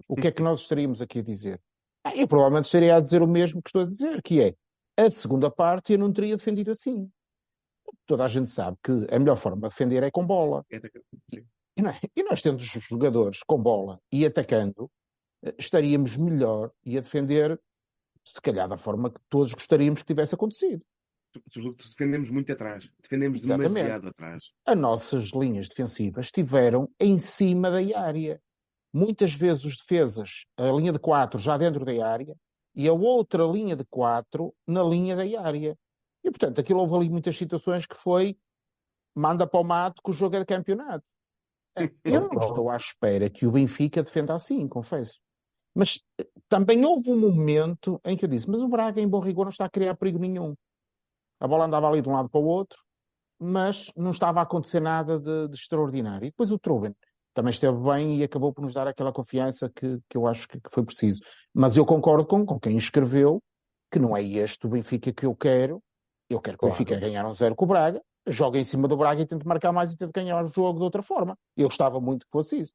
O 0.08 0.16
que 0.16 0.28
é 0.28 0.32
que 0.32 0.42
nós 0.42 0.60
estaríamos 0.60 1.02
aqui 1.02 1.20
a 1.20 1.22
dizer? 1.22 1.60
Ah, 2.04 2.14
eu 2.14 2.28
provavelmente 2.28 2.66
estaria 2.66 2.94
a 2.94 3.00
dizer 3.00 3.22
o 3.22 3.26
mesmo 3.26 3.60
que 3.62 3.68
estou 3.68 3.82
a 3.82 3.86
dizer, 3.86 4.22
que 4.22 4.40
é 4.40 4.54
a 4.96 5.10
segunda 5.10 5.50
parte 5.50 5.92
eu 5.92 5.98
não 5.98 6.12
teria 6.12 6.36
defendido 6.36 6.70
assim. 6.70 7.10
Toda 8.06 8.24
a 8.24 8.28
gente 8.28 8.48
sabe 8.48 8.76
que 8.82 8.92
a 9.10 9.18
melhor 9.18 9.36
forma 9.36 9.62
de 9.62 9.74
defender 9.74 10.02
é 10.02 10.10
com 10.10 10.26
bola. 10.26 10.64
E, 10.70 11.38
é? 11.38 12.00
E 12.14 12.22
nós 12.22 12.40
tendo 12.40 12.58
os 12.58 12.64
jogadores 12.64 13.40
com 13.46 13.60
bola 13.60 14.00
e 14.10 14.24
atacando, 14.24 14.90
eh, 15.44 15.54
estaríamos 15.58 16.16
melhor 16.16 16.70
e 16.84 16.96
a 16.96 17.00
defender, 17.00 17.60
se 18.30 18.40
calhar, 18.40 18.68
da 18.68 18.76
forma 18.76 19.10
que 19.10 19.20
todos 19.28 19.52
gostaríamos 19.52 20.00
que 20.00 20.06
tivesse 20.06 20.34
acontecido. 20.34 20.84
Defendemos 21.76 22.30
muito 22.30 22.50
atrás. 22.52 22.90
Defendemos 23.00 23.42
Exatamente. 23.42 23.74
demasiado 23.74 24.08
atrás. 24.08 24.52
As 24.64 24.76
nossas 24.76 25.24
linhas 25.30 25.68
defensivas 25.68 26.26
estiveram 26.26 26.88
em 26.98 27.18
cima 27.18 27.70
da 27.70 27.78
área. 27.98 28.40
Muitas 28.92 29.34
vezes 29.34 29.64
os 29.64 29.76
defesas, 29.76 30.46
a 30.56 30.70
linha 30.70 30.92
de 30.92 30.98
4 30.98 31.38
já 31.38 31.58
dentro 31.58 31.84
da 31.84 32.06
área 32.06 32.34
e 32.74 32.88
a 32.88 32.92
outra 32.92 33.44
linha 33.44 33.76
de 33.76 33.84
4 33.84 34.54
na 34.66 34.82
linha 34.82 35.14
da 35.14 35.22
área. 35.40 35.76
E, 36.24 36.30
portanto, 36.30 36.60
aquilo 36.60 36.80
houve 36.80 36.96
ali 36.96 37.10
muitas 37.10 37.36
situações 37.36 37.86
que 37.86 37.96
foi 37.96 38.36
manda 39.14 39.46
para 39.46 39.60
o 39.60 39.64
mato 39.64 40.02
que 40.02 40.10
o 40.10 40.12
jogo 40.12 40.36
é 40.36 40.40
de 40.40 40.46
campeonato. 40.46 41.04
Eu 42.04 42.28
não 42.28 42.40
estou 42.40 42.70
à 42.70 42.76
espera 42.76 43.30
que 43.30 43.46
o 43.46 43.52
Benfica 43.52 44.02
defenda 44.02 44.34
assim, 44.34 44.66
confesso. 44.68 45.20
Mas 45.76 46.00
eh, 46.18 46.26
também 46.48 46.82
houve 46.86 47.10
um 47.10 47.20
momento 47.20 48.00
em 48.02 48.16
que 48.16 48.24
eu 48.24 48.28
disse, 48.28 48.48
mas 48.48 48.62
o 48.62 48.68
Braga, 48.68 48.98
em 48.98 49.06
bom 49.06 49.20
rigor, 49.20 49.44
não 49.44 49.50
está 49.50 49.66
a 49.66 49.70
criar 49.70 49.94
perigo 49.94 50.18
nenhum. 50.18 50.54
A 51.38 51.46
bola 51.46 51.66
andava 51.66 51.86
ali 51.86 52.00
de 52.00 52.08
um 52.08 52.12
lado 52.12 52.30
para 52.30 52.40
o 52.40 52.46
outro, 52.46 52.78
mas 53.38 53.92
não 53.94 54.10
estava 54.10 54.40
a 54.40 54.44
acontecer 54.44 54.80
nada 54.80 55.20
de, 55.20 55.48
de 55.48 55.54
extraordinário. 55.54 56.24
E 56.26 56.30
depois 56.30 56.50
o 56.50 56.58
Truben 56.58 56.94
também 57.34 57.50
esteve 57.50 57.76
bem 57.76 58.18
e 58.18 58.22
acabou 58.24 58.54
por 58.54 58.62
nos 58.62 58.72
dar 58.72 58.88
aquela 58.88 59.12
confiança 59.12 59.68
que, 59.68 59.98
que 60.08 60.16
eu 60.16 60.26
acho 60.26 60.48
que, 60.48 60.58
que 60.58 60.70
foi 60.70 60.82
preciso. 60.82 61.20
Mas 61.52 61.76
eu 61.76 61.84
concordo 61.84 62.26
com, 62.26 62.46
com 62.46 62.58
quem 62.58 62.78
escreveu 62.78 63.42
que 63.92 63.98
não 63.98 64.16
é 64.16 64.22
este 64.22 64.66
o 64.66 64.70
Benfica 64.70 65.12
que 65.12 65.26
eu 65.26 65.36
quero. 65.36 65.82
Eu 66.30 66.40
quero 66.40 66.56
que 66.56 66.64
o 66.64 66.68
Claro. 66.68 66.72
Benfica 66.72 66.98
ganhar 66.98 67.26
um 67.26 67.34
zero 67.34 67.54
com 67.54 67.66
o 67.66 67.68
Braga, 67.68 68.02
jogue 68.26 68.58
em 68.58 68.64
cima 68.64 68.88
do 68.88 68.96
Braga 68.96 69.20
e 69.20 69.26
tente 69.26 69.46
marcar 69.46 69.72
mais 69.72 69.92
e 69.92 69.98
tente 69.98 70.12
ganhar 70.12 70.42
o 70.42 70.48
jogo 70.48 70.78
de 70.78 70.84
outra 70.84 71.02
forma. 71.02 71.36
Eu 71.54 71.68
gostava 71.68 72.00
muito 72.00 72.24
que 72.24 72.32
fosse 72.32 72.60
isso. 72.60 72.72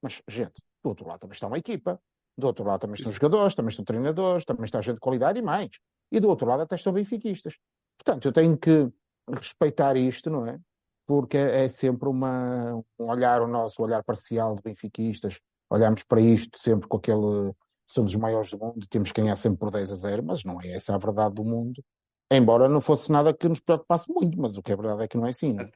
Mas, 0.00 0.22
gente, 0.28 0.54
do 0.82 0.90
outro 0.90 1.06
lado 1.08 1.18
também 1.18 1.34
está 1.34 1.48
uma 1.48 1.58
equipa, 1.58 2.00
do 2.36 2.46
outro 2.46 2.64
lado 2.64 2.80
também 2.80 2.94
estão 2.94 3.10
jogadores, 3.10 3.54
também 3.54 3.70
estão 3.70 3.84
treinadores, 3.84 4.44
também 4.44 4.64
está 4.64 4.80
gente 4.80 4.94
de 4.94 5.00
qualidade 5.00 5.38
e 5.38 5.42
mais. 5.42 5.70
E 6.12 6.20
do 6.20 6.28
outro 6.28 6.46
lado 6.46 6.62
até 6.62 6.74
estão 6.74 6.92
benfiquistas. 6.92 7.54
Portanto, 7.98 8.26
eu 8.26 8.32
tenho 8.32 8.56
que 8.56 8.88
respeitar 9.28 9.96
isto, 9.96 10.30
não 10.30 10.46
é? 10.46 10.58
Porque 11.06 11.36
é 11.36 11.68
sempre 11.68 12.08
uma, 12.08 12.74
um 12.98 13.06
olhar, 13.06 13.40
o 13.40 13.46
nosso 13.46 13.82
olhar 13.82 14.02
parcial 14.04 14.54
de 14.54 14.62
benfiquistas. 14.62 15.40
Olhamos 15.70 16.02
para 16.04 16.20
isto 16.20 16.58
sempre 16.58 16.88
com 16.88 16.96
aquele. 16.96 17.52
Somos 17.88 18.12
os 18.12 18.20
maiores 18.20 18.50
do 18.50 18.58
mundo 18.58 18.82
e 18.82 18.88
temos 18.88 19.12
que 19.12 19.20
ganhar 19.20 19.36
sempre 19.36 19.58
por 19.58 19.70
10 19.70 19.92
a 19.92 19.94
0, 19.94 20.22
mas 20.24 20.44
não 20.44 20.60
é 20.60 20.72
essa 20.72 20.94
a 20.94 20.98
verdade 20.98 21.36
do 21.36 21.44
mundo. 21.44 21.82
Embora 22.30 22.68
não 22.68 22.80
fosse 22.80 23.10
nada 23.10 23.32
que 23.32 23.48
nos 23.48 23.60
preocupasse 23.60 24.12
muito, 24.12 24.38
mas 24.38 24.56
o 24.58 24.62
que 24.62 24.72
é 24.72 24.76
verdade 24.76 25.04
é 25.04 25.08
que 25.08 25.16
não 25.16 25.26
é 25.26 25.30
assim. 25.30 25.52
não 25.52 25.64
é? 25.64 25.70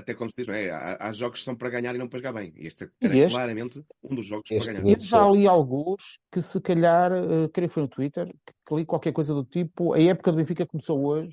Até 0.00 0.14
como 0.14 0.30
se 0.30 0.36
diz, 0.38 0.46
não 0.46 0.54
é? 0.54 0.70
Há, 0.70 0.96
há 1.08 1.12
jogos 1.12 1.38
que 1.40 1.44
são 1.44 1.54
para 1.54 1.70
ganhar 1.70 1.94
e 1.94 1.98
não 1.98 2.08
para 2.08 2.18
jogar 2.18 2.32
bem. 2.32 2.52
Este 2.56 2.84
E 3.00 3.06
era 3.06 3.16
este? 3.16 3.30
claramente 3.36 3.84
um 4.02 4.14
dos 4.14 4.26
jogos 4.26 4.48
para 4.48 4.64
ganhar. 4.72 4.86
Eu 4.86 5.00
já 5.00 5.28
li 5.30 5.46
alguns 5.46 6.18
que 6.32 6.42
se 6.42 6.60
calhar, 6.60 7.12
eh, 7.12 7.48
creio 7.52 7.68
que 7.68 7.74
foi 7.74 7.82
no 7.82 7.88
Twitter, 7.88 8.26
que, 8.26 8.52
que 8.66 8.74
li 8.74 8.84
qualquer 8.84 9.12
coisa 9.12 9.32
do 9.34 9.44
tipo, 9.44 9.92
a 9.94 10.00
época 10.00 10.32
do 10.32 10.36
Benfica 10.36 10.66
começou 10.66 11.04
hoje, 11.04 11.30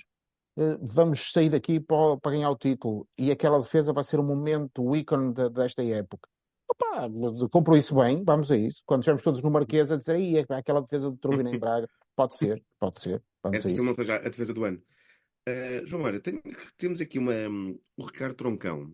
eh, 0.57 0.77
vamos 0.81 1.31
sair 1.31 1.49
daqui 1.49 1.79
para, 1.79 2.17
para 2.17 2.31
ganhar 2.31 2.49
o 2.51 2.57
título 2.57 3.07
e 3.17 3.31
aquela 3.31 3.59
defesa 3.59 3.93
vai 3.93 4.03
ser 4.03 4.19
o 4.19 4.23
momento, 4.23 4.83
o 4.83 4.95
ícone 4.95 5.33
de- 5.33 5.49
desta 5.49 5.83
época. 5.83 6.27
Opa, 6.69 7.09
compro 7.49 7.77
isso 7.77 7.95
bem, 7.95 8.23
vamos 8.25 8.51
a 8.51 8.57
isso. 8.57 8.81
Quando 8.85 9.01
estivermos 9.01 9.23
todos 9.23 9.41
no 9.41 9.49
Marquês 9.49 9.89
a 9.91 9.95
dizer, 9.97 10.15
aí 10.15 10.37
aquela 10.37 10.81
defesa 10.81 11.09
do 11.09 11.15
Trubin 11.17 11.47
em 11.49 11.57
Braga, 11.59 11.87
pode 12.15 12.35
ser, 12.35 12.61
pode 12.79 12.99
ser, 13.01 13.15
É 13.15 13.21
vamos 13.41 13.59
a 13.59 13.61
se 13.61 13.69
isso. 13.73 13.83
não 13.83 13.93
seja 13.93 14.15
a 14.15 14.19
defesa 14.29 14.53
do 14.53 14.65
ano. 14.65 14.81
Uh, 15.47 15.87
João 15.87 16.03
Mário, 16.03 16.19
tenho- 16.19 16.41
temos 16.77 16.99
aqui 16.99 17.17
uma, 17.17 17.33
o 17.95 18.05
Ricardo 18.05 18.35
Troncão. 18.35 18.93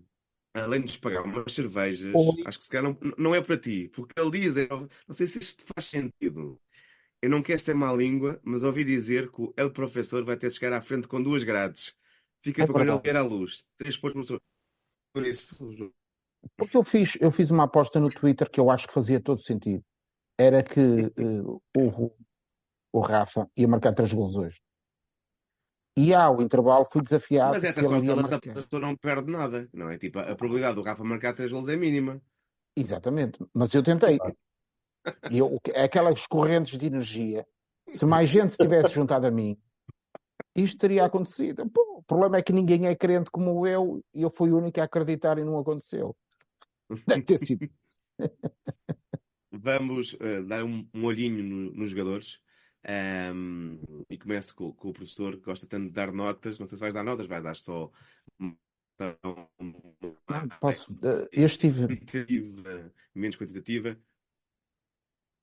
Além 0.54 0.82
de 0.82 0.86
nos 0.86 0.98
pagar 0.98 1.24
umas 1.24 1.52
cervejas, 1.52 2.14
Oi. 2.14 2.44
acho 2.46 2.60
que 2.60 2.66
se 2.66 2.70
calhar 2.70 2.84
não, 2.84 3.14
não 3.18 3.34
é 3.34 3.42
para 3.42 3.58
ti, 3.58 3.90
porque 3.90 4.14
ele 4.22 4.30
diz, 4.30 4.56
eu 4.56 4.88
não 5.08 5.14
sei 5.14 5.26
se 5.26 5.40
isto 5.40 5.66
faz 5.74 5.88
sentido. 5.88 6.62
Eu 7.24 7.30
não 7.32 7.42
quero 7.42 7.58
ser 7.58 7.74
má 7.74 7.92
língua, 7.92 8.40
mas 8.44 8.62
ouvi 8.62 8.84
dizer 8.84 9.32
que 9.32 9.42
o 9.42 9.54
El 9.58 9.72
Professor 9.72 10.24
vai 10.24 10.38
ter 10.38 10.50
de 10.50 10.56
chegar 10.56 10.74
à 10.74 10.82
frente 10.82 11.08
com 11.08 11.24
duas 11.24 11.44
grades. 11.44 11.96
Fica 12.44 12.62
É 12.62 12.66
para 12.68 12.74
quando 12.74 12.92
ele 12.92 13.02
vier 13.02 13.16
à 13.16 13.24
luz. 13.24 13.66
Três 13.78 13.98
pontos 13.98 14.30
no 14.30 14.40
Por 15.12 15.26
isso. 15.26 15.58
Porque 16.56 16.78
eu 16.78 16.84
fiz, 16.84 17.18
eu 17.20 17.32
fiz 17.32 17.50
uma 17.50 17.64
aposta 17.64 18.00
no 18.00 18.10
Twitter 18.10 18.48
que 18.48 18.60
eu 18.60 18.70
acho 18.70 18.88
que 18.88 18.94
fazia 18.94 19.20
todo 19.20 19.42
sentido. 19.42 19.84
Era 20.38 20.62
que 20.62 20.80
eh, 20.80 21.42
o, 21.78 22.12
o 22.92 23.00
Rafa 23.00 23.50
ia 23.58 23.68
marcar 23.68 23.94
três 23.94 24.12
gols 24.14 24.36
hoje. 24.36 24.62
E 25.96 26.14
ao 26.14 26.42
intervalo 26.42 26.88
fui 26.92 27.02
desafiado 27.02 27.54
Mas 27.54 27.64
essa 27.64 27.82
é 27.82 27.84
só 27.84 28.02
marcar. 28.02 28.40
pessoa 28.40 28.82
não 28.82 28.96
perde 28.96 29.32
nada, 29.32 29.70
não 29.72 29.90
é? 29.90 29.98
Tipo, 29.98 30.20
a 30.20 30.36
probabilidade 30.36 30.76
do 30.76 30.82
Rafa 30.82 31.04
marcar 31.04 31.34
três 31.34 31.52
gols 31.52 31.70
é 31.70 31.76
mínima. 31.76 32.20
Exatamente. 32.76 33.38
Mas 33.54 33.74
eu 33.76 33.84
tentei. 33.84 34.18
Eu, 35.30 35.60
aquelas 35.76 36.26
correntes 36.26 36.78
de 36.78 36.88
energia, 36.88 37.46
se 37.88 38.06
mais 38.06 38.28
gente 38.30 38.54
se 38.54 38.58
tivesse 38.58 38.94
juntado 38.94 39.28
a 39.28 39.32
mim, 39.32 39.56
isto 40.56 40.78
teria 40.78 41.06
acontecido. 41.06 41.70
Pô, 41.70 42.00
o 42.00 42.04
problema 42.04 42.38
é 42.38 42.42
que 42.42 42.54
ninguém 42.54 42.88
é 42.88 42.96
crente 42.96 43.30
como 43.30 43.68
eu 43.68 44.04
e 44.14 44.22
eu 44.24 44.32
fui 44.32 44.52
o 44.52 44.58
único 44.58 44.80
a 44.80 44.86
acreditar 44.86 45.38
e 45.38 45.44
não 45.44 45.60
aconteceu. 45.60 46.16
Deve 47.08 47.24
ter 47.24 47.38
sido. 47.38 47.70
Vamos 49.52 50.14
uh, 50.14 50.44
dar 50.48 50.64
um, 50.64 50.88
um 50.94 51.06
olhinho 51.06 51.44
no, 51.44 51.72
nos 51.74 51.92
jogadores. 51.92 52.40
Um, 52.86 53.80
e 54.10 54.18
começo 54.18 54.54
com, 54.54 54.74
com, 54.74 54.90
o 54.90 54.94
professor 54.94 55.38
que 55.38 55.46
gosta 55.46 55.66
tanto 55.66 55.86
de 55.88 55.94
dar 55.94 56.12
notas. 56.12 56.60
Não 56.60 56.66
sei 56.66 56.78
se 56.78 56.82
vais 56.82 56.94
dar 56.94 57.04
notas, 57.04 57.28
vai 57.28 57.42
dar 57.42 57.56
só. 57.56 57.90
Posso. 60.60 60.92
Uh, 60.94 61.28
eu 61.32 61.46
estive. 61.46 61.88
Quantitativa, 61.88 62.94
menos 63.16 63.38
quantitativa. 63.38 63.98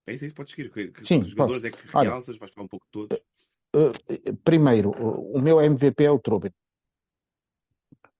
É 0.07 0.15
isso, 0.15 0.25
é 0.25 0.27
isso 0.27 0.37
pode 0.37 0.51
seguir. 0.51 0.71
Que, 0.71 1.05
Sim, 1.05 1.21
os 1.21 1.31
jogadores 1.31 1.63
posso. 1.63 1.67
é 1.67 1.71
que 1.71 1.89
realças, 1.89 2.37
vais 2.37 2.53
falar 2.53 2.67
um 2.67 2.69
pouco 2.69 2.87
de 2.87 2.93
todos. 2.93 3.19
Uh, 3.75 4.37
primeiro, 4.45 4.91
o 4.91 5.41
meu 5.41 5.61
MVP 5.61 6.05
é 6.05 6.11
o 6.11 6.19
Trubin. 6.19 6.53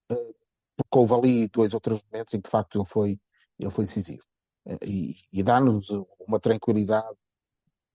porque 0.09 0.99
houve 0.99 1.15
ali 1.15 1.49
dois 1.49 1.75
ou 1.75 1.81
três 1.81 2.03
momentos 2.11 2.33
em 2.33 2.41
que 2.41 2.49
de 2.49 2.51
facto 2.51 2.79
ele 2.79 2.87
foi, 2.87 3.21
ele 3.59 3.71
foi 3.71 3.85
decisivo. 3.85 4.25
e, 4.83 5.15
e 5.33 5.43
dá-nos 5.43 5.91
uma 6.21 6.41
tranquilidade 6.41 7.19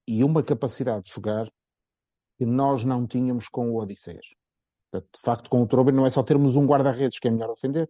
e 0.08 0.24
uma 0.24 0.44
capacidade 0.44 1.06
de 1.06 1.12
jogar 1.12 1.52
que 2.38 2.46
nós 2.46 2.84
não 2.84 3.08
tínhamos 3.08 3.48
com 3.48 3.72
o 3.72 3.82
Odisseias. 3.82 4.28
De 4.94 5.20
facto, 5.20 5.50
com 5.50 5.62
o 5.62 5.68
Trubin 5.68 5.92
não 5.92 6.06
é 6.06 6.10
só 6.10 6.24
termos 6.24 6.56
um 6.56 6.66
guarda-redes 6.66 7.20
que 7.20 7.28
é 7.28 7.32
melhor 7.32 7.54
defender, 7.54 7.90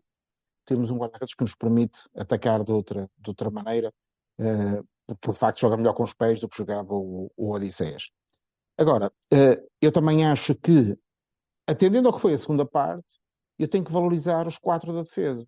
temos 0.65 0.89
um 0.89 0.97
guarda-redes 0.97 1.35
que 1.35 1.43
nos 1.43 1.55
permite 1.55 2.01
atacar 2.15 2.63
de 2.63 2.71
outra, 2.71 3.09
de 3.17 3.29
outra 3.29 3.51
maneira, 3.51 3.93
uh, 4.39 4.83
porque 5.05 5.31
de 5.31 5.37
facto 5.37 5.59
joga 5.59 5.77
melhor 5.77 5.93
com 5.93 6.03
os 6.03 6.13
pés 6.13 6.39
do 6.39 6.49
que 6.49 6.57
jogava 6.57 6.93
o, 6.93 7.31
o. 7.37 7.55
Agora, 8.77 9.11
uh, 9.31 9.69
eu 9.81 9.91
também 9.91 10.25
acho 10.25 10.55
que, 10.55 10.97
atendendo 11.67 12.07
ao 12.07 12.15
que 12.15 12.21
foi 12.21 12.33
a 12.33 12.37
segunda 12.37 12.65
parte, 12.65 13.19
eu 13.59 13.69
tenho 13.69 13.85
que 13.85 13.91
valorizar 13.91 14.47
os 14.47 14.57
quatro 14.57 14.91
da 14.91 15.03
defesa. 15.03 15.47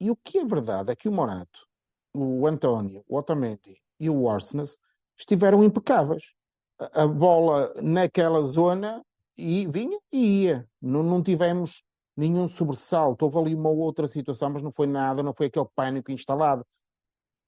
E 0.00 0.10
o 0.10 0.16
que 0.16 0.38
é 0.38 0.44
verdade 0.44 0.92
é 0.92 0.96
que 0.96 1.08
o 1.08 1.12
Morato, 1.12 1.66
o 2.12 2.46
António, 2.46 3.04
o 3.08 3.16
Otamendi 3.16 3.80
e 3.98 4.10
o 4.10 4.28
Arsnes 4.28 4.78
estiveram 5.18 5.64
impecáveis. 5.64 6.24
A, 6.78 7.06
bola 7.06 7.74
naquela 7.82 8.42
zona 8.42 9.04
e 9.36 9.66
vinha 9.66 9.98
e 10.12 10.44
ia. 10.44 10.68
Não, 10.80 11.02
não 11.02 11.22
tivemos 11.22 11.82
nenhum 12.16 12.48
sobressalto. 12.48 13.24
Houve 13.24 13.38
ali 13.38 13.54
uma 13.54 13.70
outra 13.70 14.06
situação, 14.06 14.50
mas 14.50 14.62
não 14.62 14.72
foi 14.72 14.86
nada, 14.86 15.22
não 15.22 15.34
foi 15.34 15.46
aquele 15.46 15.66
pânico 15.74 16.12
instalado. 16.12 16.64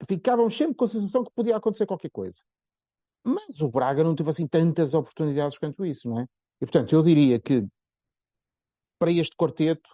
Ficávamos 0.08 0.56
sempre 0.56 0.74
com 0.74 0.84
a 0.84 0.88
sensação 0.88 1.24
que 1.24 1.32
podia 1.32 1.56
acontecer 1.56 1.86
qualquer 1.86 2.10
coisa. 2.10 2.38
Mas 3.22 3.60
o 3.60 3.68
Braga 3.68 4.02
não 4.02 4.14
teve 4.14 4.30
assim 4.30 4.46
tantas 4.46 4.94
oportunidades 4.94 5.58
quanto 5.58 5.84
isso, 5.84 6.08
não 6.08 6.20
é? 6.20 6.26
E 6.60 6.66
portanto, 6.66 6.92
eu 6.92 7.02
diria 7.02 7.38
que 7.38 7.66
para 8.98 9.12
este 9.12 9.36
quarteto, 9.36 9.88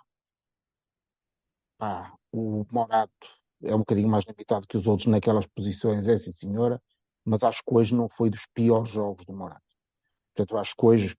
pá, 1.79 2.12
o 2.33 2.65
Morato 2.71 3.12
é 3.62 3.75
um 3.75 3.79
bocadinho 3.79 4.09
mais 4.09 4.25
limitado 4.25 4.67
que 4.67 4.77
os 4.77 4.87
outros 4.87 5.07
naquelas 5.07 5.47
posições, 5.47 6.09
é 6.09 6.17
sim 6.17 6.33
senhora, 6.33 6.81
mas 7.27 7.43
acho 7.43 7.62
que 7.67 7.75
hoje 7.75 7.95
não 7.95 8.09
foi 8.09 8.31
dos 8.31 8.47
piores 8.55 8.89
jogos 8.89 9.27
do 9.27 9.33
Morato. 9.35 9.61
Portanto, 10.35 10.57
acho 10.59 10.75
que 10.77 10.87
hoje, 10.87 11.17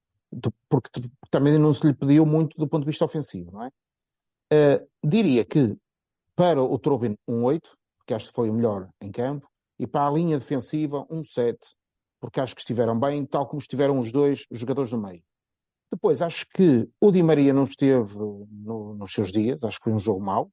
porque 0.70 0.89
também 1.30 1.58
não 1.58 1.74
se 1.74 1.86
lhe 1.86 1.93
pediu 1.93 2.26
muito 2.26 2.58
do 2.58 2.67
ponto 2.67 2.84
de 2.84 2.89
vista 2.89 3.04
ofensivo, 3.04 3.52
não 3.52 3.63
é? 3.63 3.72
Uh, 4.54 4.88
diria 5.06 5.43
que 5.43 5.76
para 6.36 6.62
o 6.62 6.80
Trubin 6.80 7.17
um 7.28 7.43
8, 7.43 7.78
porque 7.98 8.13
acho 8.13 8.28
que 8.30 8.34
foi 8.34 8.50
o 8.50 8.54
melhor 8.54 8.89
em 9.02 9.12
campo, 9.12 9.50
e 9.78 9.86
para 9.86 10.08
a 10.08 10.12
linha 10.12 10.38
defensiva 10.38 11.06
um 11.10 11.26
7, 11.26 11.58
porque 12.20 12.39
acho 12.39 12.56
que 12.56 12.62
estiveram 12.62 12.98
bem, 12.98 13.26
tal 13.26 13.46
como 13.46 13.60
estiveram 13.60 14.00
os 14.00 14.12
dois 14.12 14.46
jogadores 14.52 14.91
do 14.91 14.98
meio. 14.98 15.22
Depois, 15.91 16.22
acho 16.22 16.46
que 16.54 16.89
o 17.02 17.12
Di 17.12 17.22
Maria 17.24 17.54
não 17.54 17.63
esteve 17.63 18.17
no, 18.17 18.96
nos 18.96 19.12
seus 19.12 19.32
dias, 19.32 19.63
acho 19.63 19.78
que 19.78 19.86
foi 19.86 19.93
um 19.93 20.00
jogo 20.00 20.22
mau, 20.22 20.52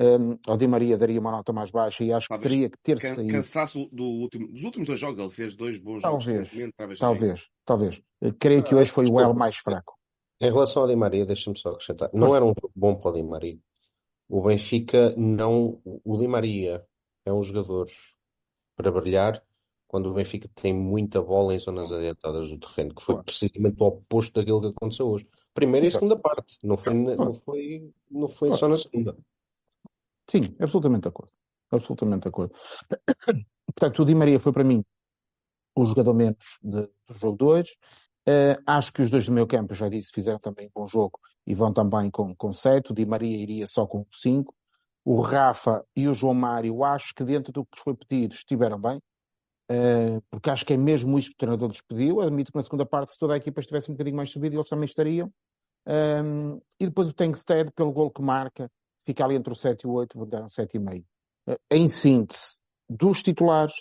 um, 0.00 0.38
ao 0.46 0.56
Di 0.56 0.66
Maria 0.66 0.96
daria 0.96 1.20
uma 1.20 1.30
nota 1.30 1.52
mais 1.52 1.70
baixa 1.70 2.02
e 2.02 2.12
acho 2.12 2.26
Talvez 2.26 2.44
que 2.44 2.48
teria 2.48 2.70
que 2.70 2.78
ter 2.78 2.98
can, 2.98 3.14
saído. 3.14 3.32
Cansaço 3.32 3.88
do 3.92 4.04
último, 4.04 4.50
dos 4.50 4.62
últimos 4.62 4.88
dois 4.88 4.98
jogos, 4.98 5.20
ele 5.20 5.30
fez 5.30 5.54
dois 5.54 5.78
bons 5.78 6.00
talvez, 6.00 6.48
jogos. 6.48 6.72
Talvez, 6.76 6.98
talvez, 6.98 7.50
talvez. 7.66 8.02
creio 8.38 8.64
que 8.64 8.74
hoje 8.74 8.90
foi 8.90 9.06
o 9.06 9.20
elo 9.20 9.34
mais 9.34 9.56
fraco. 9.56 9.94
Em 10.40 10.50
relação 10.50 10.82
ao 10.82 10.88
Di 10.88 10.96
Maria, 10.96 11.26
deixa-me 11.26 11.58
só 11.58 11.70
acrescentar. 11.70 12.08
Não 12.14 12.34
era 12.34 12.42
um 12.42 12.48
jogo 12.48 12.72
bom 12.74 12.94
para 12.94 13.10
o 13.10 13.14
Di 13.14 13.22
Maria. 13.22 13.58
O 14.26 14.40
Benfica 14.40 15.14
não. 15.16 15.80
O 15.84 16.16
Di 16.16 16.26
Maria 16.26 16.82
é 17.26 17.32
um 17.32 17.42
jogador 17.42 17.90
para 18.74 18.90
brilhar 18.90 19.42
quando 19.86 20.08
o 20.08 20.14
Benfica 20.14 20.48
tem 20.54 20.72
muita 20.72 21.20
bola 21.20 21.52
em 21.52 21.58
zonas 21.58 21.92
adiantadas 21.92 22.48
do 22.48 22.58
terreno, 22.58 22.94
que 22.94 23.02
foi 23.02 23.22
precisamente 23.24 23.76
o 23.82 23.86
oposto 23.86 24.38
daquilo 24.38 24.60
que 24.60 24.68
aconteceu 24.68 25.08
hoje. 25.08 25.26
Primeira 25.52 25.84
e 25.84 25.90
segunda 25.90 26.16
parte, 26.16 26.56
não 26.62 26.76
foi, 26.76 26.94
não 26.94 27.32
foi, 27.32 27.92
não 28.08 28.28
foi 28.28 28.52
só 28.54 28.68
na 28.68 28.76
segunda. 28.76 29.16
Sim, 30.30 30.54
absolutamente 30.60 31.02
de 31.02 31.08
acordo. 31.08 31.32
Absolutamente 31.72 32.22
de 32.22 32.28
acordo. 32.28 32.54
Portanto, 33.74 34.02
o 34.02 34.04
Di 34.04 34.14
Maria 34.14 34.38
foi 34.38 34.52
para 34.52 34.62
mim 34.62 34.84
o 35.74 35.84
jogador 35.84 36.14
menos 36.14 36.58
de, 36.62 36.82
do 37.08 37.14
jogo 37.14 37.36
2. 37.36 37.68
Uh, 37.68 37.74
eh, 38.28 38.56
acho 38.64 38.92
que 38.92 39.02
os 39.02 39.10
dois 39.10 39.26
do 39.26 39.32
meu 39.32 39.44
campo, 39.44 39.74
já 39.74 39.88
disse, 39.88 40.12
fizeram 40.14 40.38
também 40.38 40.68
um 40.68 40.70
bom 40.72 40.86
jogo 40.86 41.18
e 41.44 41.52
vão 41.52 41.72
também 41.72 42.10
com, 42.12 42.34
com 42.36 42.52
7. 42.52 42.92
O 42.92 42.94
Di 42.94 43.04
Maria 43.04 43.36
iria 43.36 43.66
só 43.66 43.86
com 43.86 44.06
5. 44.12 44.54
O 45.04 45.20
Rafa 45.20 45.84
e 45.96 46.06
o 46.06 46.14
João 46.14 46.34
Mário, 46.34 46.84
acho 46.84 47.12
que 47.12 47.24
dentro 47.24 47.52
do 47.52 47.64
que 47.64 47.70
lhes 47.74 47.82
foi 47.82 47.94
pedido, 47.96 48.34
estiveram 48.34 48.80
bem. 48.80 48.98
Uh, 49.68 50.22
porque 50.30 50.50
acho 50.50 50.64
que 50.64 50.74
é 50.74 50.76
mesmo 50.76 51.18
isto 51.18 51.30
que 51.30 51.34
o 51.34 51.38
treinador 51.38 51.70
lhes 51.70 51.82
pediu. 51.82 52.20
Admito 52.20 52.52
que 52.52 52.58
na 52.58 52.62
segunda 52.62 52.86
parte, 52.86 53.12
se 53.12 53.18
toda 53.18 53.34
a 53.34 53.36
equipa 53.36 53.58
estivesse 53.58 53.90
um 53.90 53.94
bocadinho 53.94 54.16
mais 54.16 54.30
subida, 54.30 54.54
eles 54.54 54.68
também 54.68 54.84
estariam. 54.84 55.26
Um, 55.86 55.92
ehm, 55.92 56.58
e 56.78 56.86
depois 56.86 57.08
o 57.08 57.14
Tengsted, 57.14 57.72
pelo 57.72 57.92
gol 57.92 58.12
que 58.12 58.22
marca, 58.22 58.70
fica 59.10 59.24
ali 59.24 59.34
entre 59.34 59.52
o 59.52 59.56
7 59.56 59.82
e 59.82 59.86
o 59.88 59.92
8, 59.92 60.16
vou 60.16 60.26
dar 60.26 60.44
um 60.44 60.48
7,5. 60.48 61.04
Eh, 61.48 61.58
em 61.72 61.88
síntese, 61.88 62.56
dos 62.88 63.22
titulares, 63.22 63.74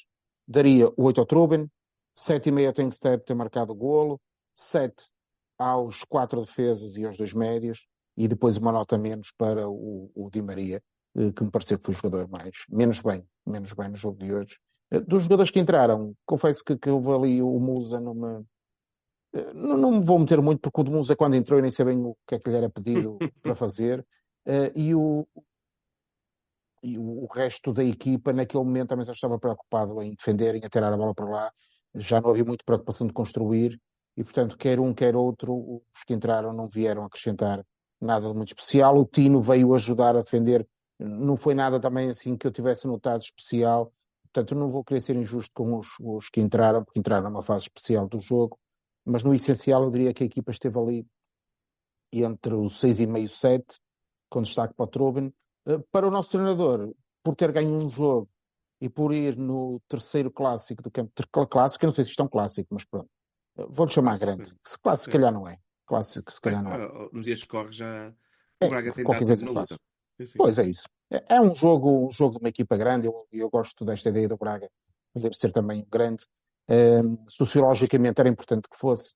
daria 0.48 0.90
o 0.90 1.04
8 1.04 1.20
ao 1.20 1.26
Truben, 1.26 1.70
7,5 2.18 2.68
ao 2.68 2.74
Tenkstep 2.74 3.26
ter 3.26 3.36
marcado 3.36 3.72
o 3.72 3.76
golo, 3.76 4.20
7 4.56 4.96
aos 5.58 6.04
quatro 6.04 6.42
defesas 6.42 6.98
e 6.98 7.06
aos 7.06 7.18
dois 7.18 7.34
médios, 7.34 7.86
e 8.18 8.28
depois 8.28 8.58
uma 8.58 8.72
nota 8.72 8.98
menos 8.98 9.32
para 9.38 9.70
o, 9.70 10.12
o 10.16 10.30
Di 10.32 10.42
Maria, 10.42 10.82
eh, 11.16 11.32
que 11.32 11.44
me 11.44 11.52
pareceu 11.52 11.78
que 11.78 11.86
foi 11.86 11.94
o 11.94 11.98
jogador 11.98 12.28
mais, 12.28 12.56
menos 12.68 13.00
bem, 13.02 13.24
menos 13.46 13.72
bem 13.74 13.90
no 13.90 13.96
jogo 13.96 14.18
de 14.18 14.34
hoje. 14.34 14.58
Eh, 14.92 15.00
dos 15.00 15.24
jogadores 15.24 15.52
que 15.52 15.60
entraram, 15.60 16.16
confesso 16.26 16.64
que, 16.64 16.76
que 16.76 16.90
houve 16.90 17.12
ali 17.12 17.42
o 17.42 17.60
Musa 17.60 18.00
me, 18.00 18.44
não, 19.54 19.78
não 19.78 19.92
me 19.92 20.04
vou 20.04 20.18
meter 20.18 20.42
muito, 20.42 20.60
porque 20.60 20.82
o 20.82 20.84
de 20.84 20.92
Musa 20.92 21.16
quando 21.16 21.36
entrou 21.36 21.60
eu 21.60 21.62
nem 21.62 21.70
sei 21.70 21.86
bem 21.86 22.00
o 22.04 22.18
que 22.28 22.34
é 22.34 22.40
que 22.40 22.50
lhe 22.50 22.58
era 22.58 22.70
pedido 22.70 23.20
para 23.44 23.54
fazer. 23.54 24.04
Uh, 24.46 24.72
e, 24.76 24.96
o, 24.96 25.28
e 26.82 26.98
o, 26.98 27.26
resto 27.26 27.74
da 27.74 27.84
equipa, 27.84 28.34
naquele 28.34 28.64
momento, 28.64 28.90
também 28.90 29.06
já 29.06 29.14
estava 29.14 29.38
preocupado 29.38 30.02
em 30.02 30.14
defender, 30.14 30.56
em 30.56 30.66
atirar 30.66 30.92
a 30.92 30.98
bola 30.98 31.14
para 31.14 31.26
lá. 31.26 31.52
Já 31.96 32.22
não 32.22 32.30
havia 32.30 32.46
muita 32.46 32.64
preocupação 32.64 33.06
de 33.08 33.14
construir. 33.14 33.80
E, 34.16 34.24
portanto, 34.24 34.58
quer 34.58 34.80
um, 34.80 34.94
quer 34.94 35.16
outro, 35.16 35.82
os 35.94 36.04
que 36.04 36.14
entraram 36.14 36.54
não 36.54 36.68
vieram 36.68 37.06
acrescentar 37.06 37.64
nada 38.02 38.28
de 38.28 38.34
muito 38.34 38.50
especial. 38.50 38.98
O 38.98 39.06
Tino 39.06 39.42
veio 39.42 39.74
ajudar 39.74 40.16
a 40.16 40.22
defender. 40.22 40.68
Não 40.98 41.38
foi 41.38 41.54
nada 41.54 41.80
também 41.80 42.10
assim 42.10 42.36
que 42.36 42.48
eu 42.48 42.52
tivesse 42.52 42.88
notado 42.88 43.22
especial. 43.22 43.94
Portanto, 44.24 44.56
não 44.56 44.70
vou 44.70 44.84
querer 44.84 45.02
ser 45.02 45.16
injusto 45.16 45.52
com 45.54 45.78
os, 45.78 45.88
os 46.00 46.30
que 46.30 46.40
entraram, 46.40 46.84
porque 46.84 47.00
entraram 47.00 47.30
numa 47.30 47.42
fase 47.42 47.64
especial 47.64 48.08
do 48.08 48.20
jogo. 48.20 48.60
Mas 49.06 49.24
no 49.24 49.34
essencial, 49.34 49.84
eu 49.84 49.90
diria 49.92 50.14
que 50.14 50.24
a 50.24 50.26
equipa 50.26 50.52
esteve 50.52 50.78
ali 50.78 51.08
entre 52.12 52.54
o 52.54 52.66
6,5 52.66 53.24
e 53.24 53.28
7 53.28 53.66
com 54.30 54.42
destaque 54.42 54.74
para 54.74 54.84
o 54.84 54.88
Trubin. 54.88 55.34
Eh, 55.66 55.80
para 55.92 56.08
o 56.08 56.12
nosso 56.12 56.32
treinador, 56.32 56.94
por 57.24 57.36
ter 57.36 57.52
ganho 57.52 57.74
um 57.74 57.90
jogo 57.90 58.30
e 58.82 58.90
por 58.90 59.14
ir 59.14 59.38
no 59.38 59.80
terceiro 59.88 60.32
clássico 60.32 60.82
do 60.82 60.92
campo, 60.92 61.12
clássico, 61.50 61.84
eu 61.84 61.88
não 61.88 61.94
sei 61.94 62.04
se 62.04 62.12
isto 62.12 62.22
é 62.22 62.26
um 62.26 62.30
clássico, 62.30 62.68
mas 62.72 62.86
pronto, 62.86 63.10
eh, 63.58 63.66
vou-lhe 63.70 63.92
chamar 63.92 64.12
clássico. 64.12 64.38
grande. 64.38 64.56
Se 64.66 64.80
clássico, 64.80 65.06
se 65.06 65.12
calhar 65.12 65.34
não 65.34 65.48
é. 65.48 65.58
Clássico, 65.86 66.32
se 66.32 66.42
calhar 66.42 66.64
não 66.64 66.72
é. 66.72 67.10
Nos 67.12 67.26
dias 67.26 67.42
que 67.42 67.48
corre 67.48 67.72
já 67.72 68.14
o 68.62 68.66
é, 68.66 68.70
Braga 68.70 68.94
tem 68.94 69.04
dado 69.04 69.46
na 69.46 69.62
luta. 69.62 69.78
Pois 70.38 70.60
é 70.60 70.68
isso. 70.68 70.84
É, 71.12 71.36
é, 71.36 71.42
um 71.42 71.56
jogo, 71.56 72.08
um 72.08 72.12
jogo 72.12 72.36
de 72.36 72.40
uma 72.40 72.50
equipa 72.50 72.78
grande, 72.78 73.08
eu, 73.08 73.28
eu 73.32 73.50
gosto 73.50 73.86
desta 73.86 74.10
ideia 74.10 74.28
do 74.28 74.38
Braga, 74.38 74.70
deve 75.16 75.36
ser 75.36 75.52
também 75.52 75.86
grande. 75.90 76.26
Um, 76.70 77.26
sociologicamente 77.28 78.20
era 78.20 78.30
importante 78.30 78.70
que 78.70 78.78
fosse, 78.78 79.16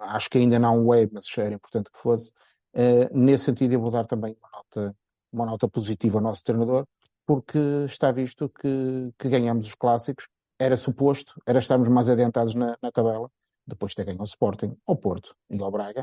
acho 0.00 0.30
que 0.30 0.38
ainda 0.38 0.58
não 0.58 0.94
é, 0.94 1.08
mas 1.10 1.26
era 1.36 1.54
importante 1.54 1.90
que 1.90 1.98
fosse. 1.98 2.30
Uh, 2.74 3.16
nesse 3.16 3.44
sentido, 3.44 3.72
eu 3.72 3.80
vou 3.80 3.90
dar 3.90 4.04
também 4.04 4.36
uma 4.40 4.50
nota, 4.50 4.96
uma 5.32 5.46
nota 5.46 5.68
positiva 5.68 6.18
ao 6.18 6.22
nosso 6.22 6.42
treinador, 6.42 6.86
porque 7.24 7.58
está 7.86 8.10
visto 8.10 8.48
que, 8.48 9.12
que 9.18 9.28
ganhamos 9.28 9.68
os 9.68 9.74
clássicos. 9.74 10.28
Era 10.58 10.76
suposto, 10.76 11.40
era 11.46 11.58
estarmos 11.58 11.88
mais 11.88 12.08
adiantados 12.08 12.54
na, 12.54 12.76
na 12.82 12.90
tabela, 12.90 13.30
depois 13.66 13.90
de 13.90 13.96
ter 13.96 14.04
ganho 14.04 14.20
o 14.20 14.24
Sporting, 14.24 14.76
ao 14.86 14.96
Porto 14.96 15.34
e 15.50 15.60
ao 15.62 15.70
Braga. 15.70 16.02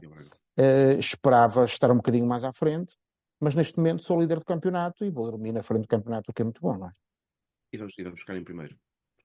Uh, 0.58 1.00
esperava 1.00 1.66
estar 1.66 1.92
um 1.92 1.98
bocadinho 1.98 2.26
mais 2.26 2.44
à 2.44 2.54
frente, 2.54 2.98
mas 3.40 3.56
neste 3.56 3.78
momento 3.78 4.04
sou 4.04 4.20
líder 4.20 4.40
do 4.40 4.46
campeonato 4.46 5.04
e 5.04 5.10
vou 5.10 5.30
dormir 5.30 5.52
na 5.52 5.64
frente 5.64 5.84
do 5.84 5.88
campeonato, 5.88 6.32
o 6.32 6.34
que 6.34 6.42
é 6.42 6.46
muito 6.46 6.62
bom, 6.62 6.78
não 6.78 6.88
é? 6.88 6.92
E 7.74 7.78
vamos, 7.78 7.94
e 7.98 8.04
vamos 8.04 8.20
ficar 8.20 8.36
em 8.36 8.44
primeiro. 8.44 8.78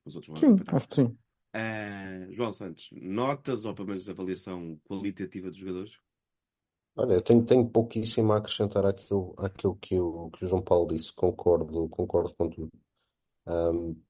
Os 0.05 0.15
outros 0.15 0.29
vão 0.29 0.37
sim, 0.37 0.63
acho 0.69 0.89
que 0.89 0.95
sim. 0.95 1.19
Uh, 1.55 2.33
João 2.33 2.53
Santos, 2.53 2.91
notas 2.93 3.65
ou 3.65 3.75
pelo 3.75 3.89
menos 3.89 4.09
avaliação 4.09 4.79
qualitativa 4.85 5.49
dos 5.49 5.57
jogadores? 5.57 5.99
Olha, 6.97 7.15
eu 7.15 7.23
tenho, 7.23 7.45
tenho 7.45 7.69
pouquíssimo 7.69 8.33
a 8.33 8.39
acrescentar 8.39 8.87
àquilo, 8.87 9.35
àquilo 9.37 9.77
que, 9.77 9.99
o, 10.01 10.31
que 10.31 10.45
o 10.45 10.49
João 10.49 10.63
Paulo 10.63 10.89
disse, 10.89 11.13
concordo, 11.13 11.89
concordo 11.91 12.35
com 12.35 12.49
tudo. 12.49 12.73
Um, 13.47 14.01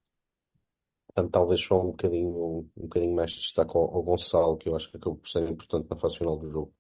portanto, 1.09 1.32
talvez 1.32 1.61
só 1.62 1.80
um 1.80 1.87
bocadinho, 1.89 2.30
um 2.76 2.82
bocadinho 2.82 3.14
mais 3.14 3.32
de 3.32 3.41
destaque 3.41 3.76
ao, 3.76 3.95
ao 3.95 4.03
Gonçalo, 4.03 4.57
que 4.57 4.68
eu 4.68 4.76
acho 4.76 4.91
que 4.91 4.97
acabou 4.99 5.18
por 5.18 5.28
ser 5.28 5.49
importante 5.49 5.89
na 5.91 5.97
fase 5.97 6.18
final 6.18 6.37
do 6.37 6.49
jogo. 6.51 6.74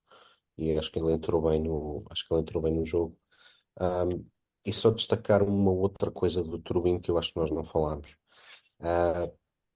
E 0.58 0.72
acho 0.78 0.92
que 0.92 0.98
ele 0.98 1.12
entrou 1.12 1.42
bem 1.42 1.62
no, 1.62 2.04
acho 2.10 2.26
que 2.26 2.34
ele 2.34 2.42
entrou 2.42 2.62
bem 2.62 2.72
no 2.72 2.84
jogo. 2.86 3.18
Um, 3.80 4.24
e 4.64 4.72
só 4.72 4.90
destacar 4.90 5.42
uma 5.42 5.72
outra 5.72 6.10
coisa 6.10 6.42
do 6.42 6.58
Turbin 6.58 7.00
que 7.00 7.10
eu 7.10 7.18
acho 7.18 7.32
que 7.32 7.40
nós 7.40 7.50
não 7.50 7.64
falámos. 7.64 8.16
Uh, 8.80 9.32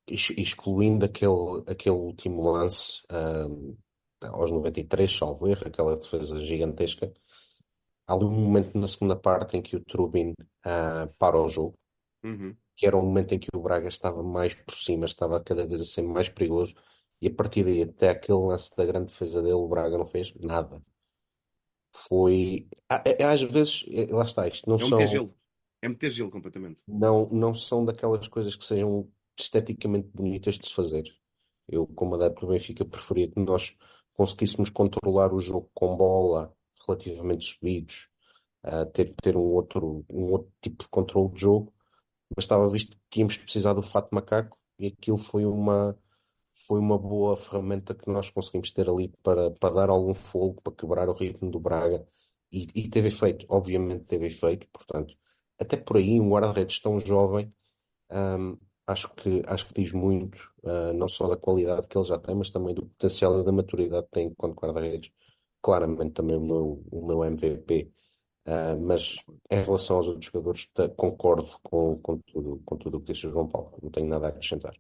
excluindo 0.09 1.05
aquele, 1.05 1.65
aquele 1.67 1.97
último 1.97 2.43
lance 2.51 3.03
um, 3.11 3.77
aos 4.23 4.51
93, 4.51 5.11
salvo 5.11 5.49
erro, 5.49 5.67
aquela 5.67 5.97
defesa 5.97 6.39
gigantesca. 6.39 7.13
Há 8.07 8.15
ali 8.15 8.25
um 8.25 8.31
momento 8.31 8.77
na 8.79 8.89
segunda 8.89 9.17
parte 9.17 9.57
em 9.57 9.63
que 9.63 9.77
o 9.77 9.85
Trubin 9.85 10.31
uh, 10.67 11.13
para 11.19 11.41
o 11.41 11.49
jogo, 11.49 11.75
Uhum. 12.23 12.55
que 12.77 12.87
era 12.87 12.97
um 12.99 13.03
momento 13.03 13.33
em 13.35 13.39
que 13.39 13.49
o 13.55 13.61
Braga 13.63 13.89
estava 13.89 14.23
mais 14.23 14.53
por 14.55 14.75
cima, 14.75 15.07
estava 15.07 15.43
cada 15.43 15.67
vez 15.67 15.81
a 15.81 15.85
ser 15.85 16.03
mais 16.03 16.29
perigoso, 16.29 16.75
e 17.21 17.29
a 17.29 17.35
partir 17.35 17.65
daí, 17.65 17.83
até 17.83 18.11
aquele 18.11 18.39
lance 18.39 18.77
da 18.77 18.85
grande 18.85 19.07
defesa 19.13 19.41
dele, 19.41 19.55
o 19.55 19.69
Braga 19.69 19.97
não 19.97 20.05
fez 20.07 20.35
nada. 20.35 20.83
Foi. 21.95 22.69
Às 22.89 23.43
vezes, 23.43 23.85
é, 23.91 24.13
lá 24.15 24.25
está, 24.25 24.47
isto 24.49 24.69
não 24.69 24.77
É 24.77 24.89
são. 24.89 25.07
gelo. 25.07 25.35
É 25.83 25.89
meter 25.89 26.11
gelo 26.11 26.31
completamente. 26.31 26.83
Não, 26.87 27.29
não 27.31 27.55
são 27.55 27.85
daquelas 27.85 28.29
coisas 28.29 28.55
que 28.55 28.65
sejam 28.65 29.11
esteticamente 29.39 30.09
bonitas 30.09 30.59
de 30.59 30.67
se 30.69 30.75
fazer. 30.75 31.05
Eu, 31.69 31.87
como 31.87 32.15
adepto 32.17 32.43
do 32.47 32.53
Benfica, 32.53 32.85
preferia 32.85 33.31
que 33.31 33.41
nós 33.41 33.77
conseguíssemos 34.21 34.69
controlar 34.69 35.33
o 35.33 35.41
jogo 35.41 35.71
com 35.73 35.97
bola 35.97 36.55
relativamente 36.87 37.47
subidos, 37.47 38.11
uh, 38.63 38.85
ter, 38.93 39.15
ter 39.23 39.35
um 39.35 39.41
outro, 39.41 40.05
um 40.11 40.33
outro 40.33 40.53
tipo 40.61 40.85
de 40.85 40.91
controle 40.91 41.33
de 41.33 41.41
jogo, 41.41 41.73
mas 42.37 42.45
estava 42.45 42.69
visto 42.69 42.99
que 43.09 43.21
íamos 43.21 43.39
precisar 43.39 43.73
do 43.73 43.83
fato 43.83 44.15
macaco 44.15 44.59
e 44.79 44.89
aquilo 44.89 45.17
foi 45.17 45.47
uma, 45.47 45.99
foi 46.53 46.79
uma 46.79 46.99
boa 46.99 47.35
ferramenta 47.35 47.95
que 47.95 48.11
nós 48.11 48.29
conseguimos 48.29 48.71
ter 48.73 48.91
ali 48.91 49.09
para, 49.23 49.53
para 49.53 49.75
dar 49.75 49.89
algum 49.89 50.13
fogo, 50.13 50.61
para 50.61 50.75
quebrar 50.75 51.09
o 51.09 51.15
ritmo 51.15 51.51
do 51.51 51.59
Braga. 51.59 52.07
E, 52.53 52.67
e 52.75 52.91
teve 52.91 53.09
efeito, 53.09 53.47
obviamente 53.49 54.05
teve 54.05 54.27
efeito, 54.27 54.67
portanto, 54.71 55.15
até 55.59 55.79
por 55.79 55.97
aí 55.97 56.21
um 56.21 56.29
guarda-redes 56.29 56.79
tão 56.83 57.01
jovem 57.01 57.51
um, 58.11 58.59
acho 58.91 59.15
que, 59.15 59.43
acho 59.47 59.67
que 59.67 59.83
diz 59.83 59.93
muito, 59.93 60.37
uh, 60.63 60.93
não 60.95 61.09
só 61.09 61.29
da 61.29 61.37
qualidade 61.37 61.89
que 61.89 61.97
ele 61.97 62.05
já 62.05 62.19
tem, 62.19 62.35
mas 62.35 62.51
também 62.51 62.75
do 62.75 62.87
potencial 62.87 63.41
e 63.41 63.45
da 63.45 63.53
maturidade 63.53 64.07
que 64.07 64.13
tem 64.13 64.27
enquanto 64.29 64.59
guarda-redes. 64.59 65.13
Claramente 65.63 66.13
também 66.15 66.37
o 66.37 66.41
meu, 66.41 66.85
o 66.91 67.07
meu 67.07 67.25
MVP. 67.25 67.93
Uh, 68.47 68.81
mas 68.81 69.17
em 69.51 69.63
relação 69.63 69.99
aos 69.99 70.09
outros 70.09 70.25
jogadores, 70.27 70.67
tá, 70.73 70.89
concordo 70.89 71.47
com, 71.63 71.99
com 71.99 72.19
tudo 72.19 72.63
com 72.65 72.77
tudo 72.77 72.97
o 72.97 73.01
que 73.01 73.13
disse 73.13 73.27
o 73.27 73.31
João 73.31 73.49
Paulo. 73.49 73.79
Não 73.83 73.91
tenho 73.91 74.09
nada 74.09 74.27
a 74.27 74.29
acrescentar. 74.31 74.75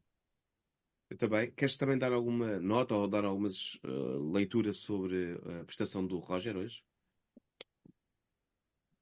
Eu 1.11 1.19
também. 1.19 1.51
Queres 1.53 1.77
também 1.77 1.99
dar 1.99 2.13
alguma 2.13 2.59
nota 2.59 2.95
ou 2.95 3.07
dar 3.09 3.25
algumas 3.25 3.75
uh, 3.85 4.33
leituras 4.33 4.79
sobre 4.79 5.39
a 5.61 5.65
prestação 5.65 6.07
do 6.07 6.19
Roger 6.19 6.57
hoje? 6.57 6.83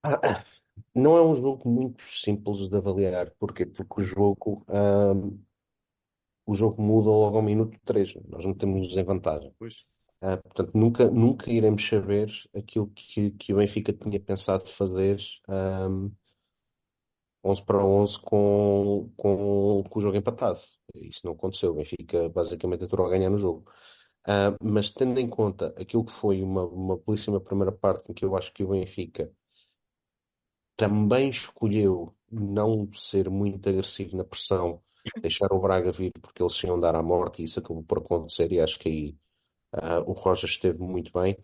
Ah, 0.02 0.44
não 0.94 1.16
é 1.16 1.22
um 1.22 1.36
jogo 1.36 1.68
muito 1.68 2.02
simples 2.02 2.68
de 2.68 2.76
avaliar. 2.76 3.30
Porquê? 3.38 3.66
Porque 3.66 4.00
o 4.00 4.04
jogo, 4.04 4.64
um, 4.68 5.38
o 6.46 6.54
jogo 6.54 6.82
muda 6.82 7.08
logo 7.10 7.36
ao 7.36 7.42
minuto 7.42 7.78
3. 7.84 8.16
Nós 8.28 8.44
não 8.44 8.54
temos 8.54 8.88
desvantagem. 8.88 9.52
Pois. 9.58 9.84
Uh, 10.22 10.36
portanto, 10.42 10.72
nunca, 10.74 11.10
nunca 11.10 11.50
iremos 11.50 11.86
saber 11.86 12.28
aquilo 12.54 12.88
que, 12.88 13.30
que 13.32 13.52
o 13.54 13.58
Benfica 13.58 13.92
tinha 13.92 14.18
pensado 14.18 14.66
fazer 14.66 15.20
um, 15.48 16.10
11 17.44 17.62
para 17.64 17.84
11 17.84 18.20
com, 18.20 19.10
com, 19.16 19.84
com 19.88 19.98
o 19.98 20.02
jogo 20.02 20.16
empatado. 20.16 20.60
Isso 20.94 21.20
não 21.24 21.32
aconteceu. 21.32 21.70
O 21.72 21.74
Benfica 21.74 22.28
basicamente 22.28 22.84
entrou 22.84 23.06
a 23.06 23.10
ganhar 23.10 23.30
no 23.30 23.38
jogo. 23.38 23.70
Uh, 24.26 24.56
mas 24.62 24.90
tendo 24.90 25.18
em 25.20 25.28
conta 25.28 25.74
aquilo 25.78 26.04
que 26.04 26.12
foi 26.12 26.42
uma, 26.42 26.64
uma 26.66 26.98
belíssima 26.98 27.40
primeira 27.40 27.72
parte 27.72 28.10
em 28.10 28.14
que 28.14 28.24
eu 28.24 28.36
acho 28.36 28.52
que 28.52 28.64
o 28.64 28.68
Benfica 28.68 29.32
também 30.78 31.28
escolheu 31.28 32.14
não 32.30 32.90
ser 32.92 33.28
muito 33.28 33.68
agressivo 33.68 34.16
na 34.16 34.22
pressão, 34.22 34.80
deixar 35.20 35.52
o 35.52 35.58
Braga 35.58 35.90
vir 35.90 36.12
porque 36.22 36.40
eles 36.40 36.62
iam 36.62 36.78
dar 36.78 36.94
à 36.94 37.02
morte 37.02 37.42
e 37.42 37.46
isso 37.46 37.58
acabou 37.58 37.82
por 37.82 37.98
acontecer 37.98 38.52
e 38.52 38.60
acho 38.60 38.78
que 38.78 38.88
aí 38.88 39.16
uh, 39.74 40.08
o 40.08 40.12
Roger 40.12 40.48
esteve 40.48 40.80
muito 40.80 41.12
bem. 41.12 41.36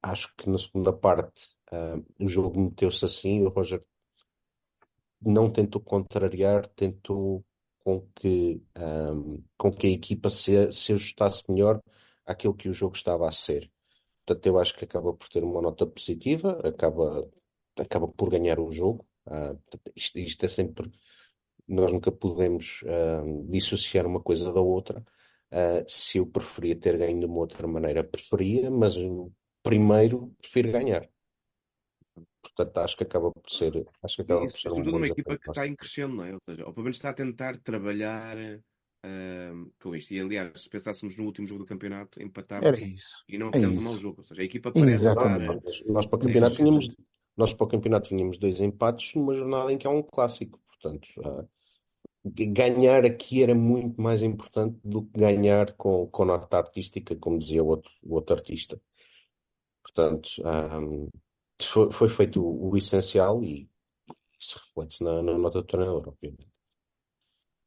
Acho 0.00 0.32
que 0.36 0.48
na 0.48 0.58
segunda 0.58 0.92
parte 0.92 1.44
uh, 1.72 2.04
o 2.24 2.28
jogo 2.28 2.60
meteu-se 2.60 3.04
assim, 3.04 3.42
o 3.42 3.48
Roger 3.48 3.84
não 5.20 5.50
tentou 5.50 5.80
contrariar, 5.80 6.68
tentou 6.68 7.44
com 7.80 8.06
que, 8.14 8.62
um, 8.76 9.42
com 9.58 9.72
que 9.72 9.88
a 9.88 9.90
equipa 9.90 10.30
se, 10.30 10.70
se 10.70 10.92
ajustasse 10.92 11.42
melhor 11.48 11.82
àquilo 12.24 12.54
que 12.54 12.68
o 12.68 12.74
jogo 12.74 12.94
estava 12.94 13.26
a 13.26 13.32
ser. 13.32 13.68
Portanto, 14.24 14.46
eu 14.46 14.58
acho 14.58 14.76
que 14.76 14.84
acaba 14.84 15.12
por 15.12 15.28
ter 15.28 15.42
uma 15.42 15.60
nota 15.60 15.84
positiva, 15.84 16.60
acaba 16.64 17.28
acaba 17.78 18.08
por 18.08 18.30
ganhar 18.30 18.58
o 18.58 18.70
jogo. 18.72 19.06
Uh, 19.26 19.58
isto, 19.94 20.18
isto, 20.18 20.44
é 20.44 20.48
sempre. 20.48 20.90
Nós 21.66 21.92
nunca 21.92 22.12
podemos 22.12 22.82
uh, 22.82 23.46
dissociar 23.48 24.06
uma 24.06 24.20
coisa 24.20 24.52
da 24.52 24.60
outra. 24.60 25.04
Uh, 25.50 25.84
se 25.88 26.18
eu 26.18 26.26
preferia 26.26 26.76
ter 26.76 26.98
ganho 26.98 27.20
de 27.20 27.26
uma 27.26 27.38
outra 27.38 27.66
maneira, 27.66 28.04
preferia, 28.04 28.70
mas 28.70 28.96
primeiro 29.62 30.34
prefiro 30.40 30.72
ganhar. 30.72 31.08
Portanto, 32.42 32.78
acho 32.78 32.96
que 32.96 33.04
acaba 33.04 33.30
por 33.30 33.50
ser. 33.50 33.86
Acho 34.02 34.16
que 34.16 34.22
acaba 34.22 34.44
Isso, 34.44 34.56
por 34.56 34.60
ser 34.60 34.68
sobretudo 34.68 34.94
um 34.94 34.98
uma 34.98 35.08
equipa 35.08 35.38
que 35.38 35.50
está 35.50 35.66
em 35.66 35.74
crescendo, 35.74 36.16
não 36.16 36.24
é? 36.24 36.34
Ou 36.34 36.40
seja, 36.44 36.66
ou 36.66 36.72
pelo 36.72 36.84
menos 36.84 36.98
está 36.98 37.10
a 37.10 37.14
tentar 37.14 37.56
trabalhar 37.58 38.36
uh, 38.36 39.72
com 39.80 39.96
isto. 39.96 40.12
E 40.12 40.20
aliás, 40.20 40.60
se 40.60 40.68
pensássemos 40.68 41.16
no 41.16 41.24
último 41.24 41.46
jogo 41.46 41.60
do 41.60 41.66
campeonato, 41.66 42.20
isso. 42.20 43.24
e 43.28 43.38
não 43.38 43.48
É 43.48 43.52
fizemos 43.52 43.76
um 43.76 43.80
isso. 43.80 43.84
mau 43.84 43.98
jogo. 43.98 44.16
Ou 44.18 44.24
seja, 44.24 44.42
a 44.42 44.44
equipa 44.44 44.70
parece 44.70 45.08
estar. 45.08 45.10
Exatamente. 45.12 45.64
Nós, 45.64 45.82
nós 45.86 46.06
para 46.06 46.16
o 46.16 46.20
campeonato 46.20 46.56
tínhamos, 46.56 46.88
nós 47.36 47.52
para 47.52 47.64
o 47.64 47.68
campeonato 47.68 48.08
tínhamos 48.08 48.38
dois 48.38 48.60
empates 48.60 49.14
numa 49.14 49.34
jornada 49.34 49.72
em 49.72 49.78
que 49.78 49.86
há 49.86 49.90
um 49.90 50.02
clássico. 50.02 50.60
Portanto, 50.68 51.08
ah, 51.24 51.44
ganhar 52.24 53.04
aqui 53.04 53.42
era 53.42 53.54
muito 53.54 54.00
mais 54.00 54.22
importante 54.22 54.78
do 54.84 55.04
que 55.04 55.18
ganhar 55.18 55.72
com, 55.72 56.06
com 56.08 56.24
nota 56.24 56.56
artística, 56.56 57.14
como 57.16 57.38
dizia 57.38 57.62
o 57.62 57.66
outro, 57.66 57.90
o 58.02 58.14
outro 58.14 58.34
artista. 58.34 58.80
Portanto, 59.82 60.30
ah, 60.44 60.80
foi, 61.62 61.90
foi 61.92 62.08
feito 62.08 62.42
o, 62.42 62.70
o 62.70 62.76
essencial 62.76 63.42
e 63.42 63.68
isso 64.38 64.58
reflete-se 64.58 65.02
na, 65.04 65.22
na 65.22 65.38
nota 65.38 65.60
do 65.60 65.66
treinador, 65.66 66.08
obviamente. 66.08 66.48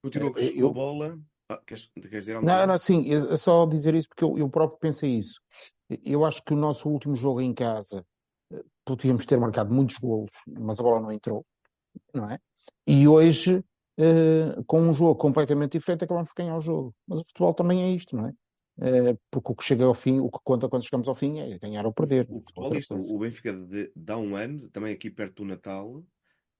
Continuou 0.03 0.33
com 0.33 0.39
Eu- 0.39 0.69
a 0.69 0.73
bola. 0.73 1.19
Ah, 1.49 1.57
queres, 1.65 1.85
queres 1.93 2.09
dizer 2.11 2.35
alguma 2.35 2.51
Não, 2.51 2.57
coisa? 2.59 2.71
não, 2.73 2.77
sim, 2.77 3.09
é 3.09 3.33
é 3.33 3.37
só 3.37 3.65
dizer 3.65 3.95
isso 3.95 4.09
porque 4.09 4.23
eu, 4.23 4.37
eu 4.37 4.49
próprio 4.49 4.79
pensei 4.79 5.17
isso. 5.17 5.41
Eu 6.03 6.25
acho 6.25 6.43
que 6.43 6.53
o 6.53 6.57
nosso 6.57 6.89
último 6.89 7.15
jogo 7.15 7.39
em 7.39 7.53
casa 7.53 7.99
eh, 7.99 8.16
podíamos 8.95 9.25
ter 9.25 9.37
marcado 9.37 9.73
muitos 9.73 9.97
golos, 9.97 10.31
mas 10.47 10.79
a 10.79 10.83
bola 10.83 11.01
não 11.01 11.11
entrou, 11.11 11.45
não 12.13 12.29
é? 12.29 12.39
E 12.85 13.07
hoje, 13.07 13.63
eh, 13.97 14.55
com 14.65 14.81
um 14.81 14.93
jogo 14.93 15.15
completamente 15.15 15.73
diferente, 15.73 16.03
acabamos 16.03 16.29
por 16.31 16.41
ganhar 16.41 16.55
o 16.55 16.61
jogo. 16.61 16.95
Mas 17.05 17.19
o 17.19 17.25
futebol 17.25 17.53
também 17.53 17.83
é 17.83 17.89
isto, 17.89 18.15
não 18.15 18.27
é? 18.27 18.33
Eh, 18.79 19.17
porque 19.31 19.51
o 19.51 19.55
que 19.55 19.63
chega 19.63 19.83
ao 19.83 19.93
fim, 19.93 20.19
o 20.19 20.29
que 20.29 20.39
conta 20.43 20.69
quando 20.69 20.83
chegamos 20.83 21.07
ao 21.07 21.15
fim 21.15 21.39
é 21.39 21.57
ganhar 21.57 21.85
ou 21.85 21.93
perder. 21.93 22.27
O 22.29 22.39
futebol 22.39 22.65
Outra 22.65 22.79
isto, 22.79 22.95
o 22.95 23.19
Benfica 23.19 23.51
de, 23.53 23.91
de 23.95 24.11
há 24.11 24.17
um 24.17 24.35
ano, 24.35 24.69
também 24.69 24.93
aqui 24.93 25.09
perto 25.09 25.43
do 25.43 25.45
Natal, 25.45 26.03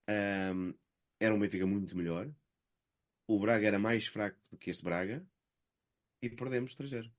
ahm, 0.07 0.73
era 1.19 1.33
um 1.33 1.39
Benfica 1.39 1.65
muito 1.65 1.95
melhor. 1.95 2.29
O 3.27 3.39
Braga 3.39 3.67
era 3.67 3.77
mais 3.77 4.07
fraco 4.07 4.37
do 4.51 4.57
que 4.57 4.69
este 4.69 4.83
Braga 4.83 5.25
e 6.21 6.29
perdemos 6.29 6.75
3-0. 6.75 7.11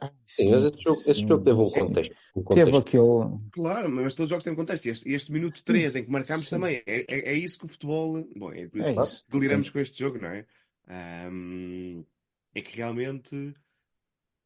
Ah, 0.00 0.12
Sim, 0.26 0.50
mas 0.50 0.64
esse 0.64 0.82
jogo, 0.82 1.00
esse 1.00 1.14
sim, 1.14 1.26
jogo 1.28 1.44
teve 1.44 1.58
um 1.58 1.70
contexto. 1.70 2.14
Um 2.36 2.42
Teve 2.44 2.70
contexto. 2.72 2.78
aquele. 2.78 3.50
Claro, 3.52 3.90
mas 3.90 4.14
todos 4.14 4.26
os 4.26 4.30
jogos 4.30 4.44
têm 4.44 4.52
um 4.52 4.56
contexto. 4.56 4.86
E 4.86 4.90
Este, 4.90 5.10
este 5.12 5.32
minuto 5.32 5.62
3 5.64 5.96
em 5.96 6.04
que 6.04 6.10
marcámos 6.10 6.44
Sim. 6.46 6.50
também, 6.50 6.76
é, 6.86 7.00
é, 7.08 7.30
é 7.30 7.34
isso 7.34 7.58
que 7.58 7.64
o 7.64 7.68
futebol. 7.68 8.24
Bom, 8.36 8.52
é 8.52 8.68
por 8.68 8.80
É 8.80 8.92
isso 8.92 9.02
isso. 9.02 9.24
que 9.24 9.32
deliramos 9.32 9.70
com 9.70 9.78
este 9.80 9.98
jogo, 9.98 10.18
não 10.20 10.28
é? 10.28 10.46
Ahm, 10.88 12.04
é 12.54 12.62
que 12.62 12.76
realmente 12.76 13.54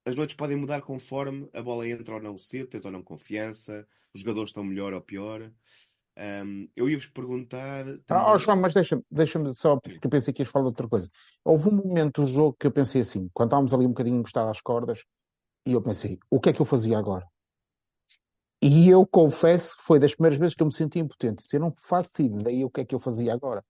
as 0.06 0.16
noites 0.16 0.34
podem 0.36 0.56
mudar 0.56 0.80
conforme 0.82 1.48
a 1.52 1.62
bola 1.62 1.86
entra 1.88 2.14
ou 2.14 2.22
não 2.22 2.36
cedo, 2.38 2.68
tens 2.68 2.84
ou 2.84 2.90
não 2.90 3.02
confiança, 3.02 3.86
os 4.14 4.20
jogadores 4.22 4.48
estão 4.50 4.64
melhor 4.64 4.92
ou 4.94 5.00
pior. 5.00 5.52
Ahm, 6.16 6.66
eu 6.74 6.88
ia-vos 6.90 7.06
perguntar 7.06 7.86
Ah, 7.88 7.98
também. 8.06 8.24
oh, 8.34 8.38
João, 8.38 8.56
mas 8.60 8.74
deixa-me 8.74 9.02
deixa 9.10 9.52
só, 9.54 9.76
porque 9.78 10.00
eu 10.06 10.10
pensei 10.10 10.32
que 10.32 10.42
ias 10.42 10.48
falar 10.48 10.64
de 10.64 10.68
outra 10.70 10.88
coisa. 10.88 11.08
Houve 11.44 11.68
um 11.68 11.76
momento 11.76 12.22
do 12.22 12.26
jogo 12.26 12.56
que 12.58 12.66
eu 12.66 12.72
pensei 12.72 13.02
assim, 13.02 13.28
quando 13.32 13.48
estávamos 13.48 13.72
ali 13.72 13.84
um 13.86 13.90
bocadinho 13.90 14.18
encostados 14.18 14.50
às 14.50 14.60
cordas, 14.60 15.04
e 15.66 15.72
eu 15.72 15.82
pensei, 15.82 16.18
o 16.30 16.40
que 16.40 16.50
é 16.50 16.52
que 16.52 16.60
eu 16.60 16.66
fazia 16.66 16.98
agora? 16.98 17.26
E 18.62 18.88
eu 18.88 19.06
confesso 19.06 19.76
que 19.76 19.82
foi 19.82 19.98
das 19.98 20.14
primeiras 20.14 20.38
vezes 20.38 20.54
que 20.54 20.62
eu 20.62 20.66
me 20.66 20.72
senti 20.72 20.98
impotente. 21.00 21.44
Eu 21.52 21.60
não 21.60 21.72
faço 21.72 22.22
ideia 22.22 22.64
o 22.66 22.70
que 22.70 22.80
é 22.80 22.84
que 22.84 22.94
eu 22.94 23.00
fazia 23.00 23.32
agora. 23.34 23.64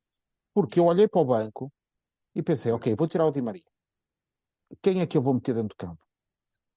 Porque 0.55 0.80
eu 0.80 0.86
olhei 0.86 1.09
para 1.09 1.20
o 1.20 1.24
banco 1.24 1.72
E 2.34 2.43
pensei, 2.43 2.72
ok, 2.72 2.95
vou 2.97 3.09
tirar 3.09 3.26
o 3.26 3.32
Di 3.32 3.43
Maria. 3.43 3.64
Quem 4.82 5.01
é 5.01 5.07
que 5.07 5.16
eu 5.16 5.22
vou 5.22 5.34
meter 5.34 5.55
dentro 5.55 5.70
do 5.70 5.76
campo? 5.76 6.03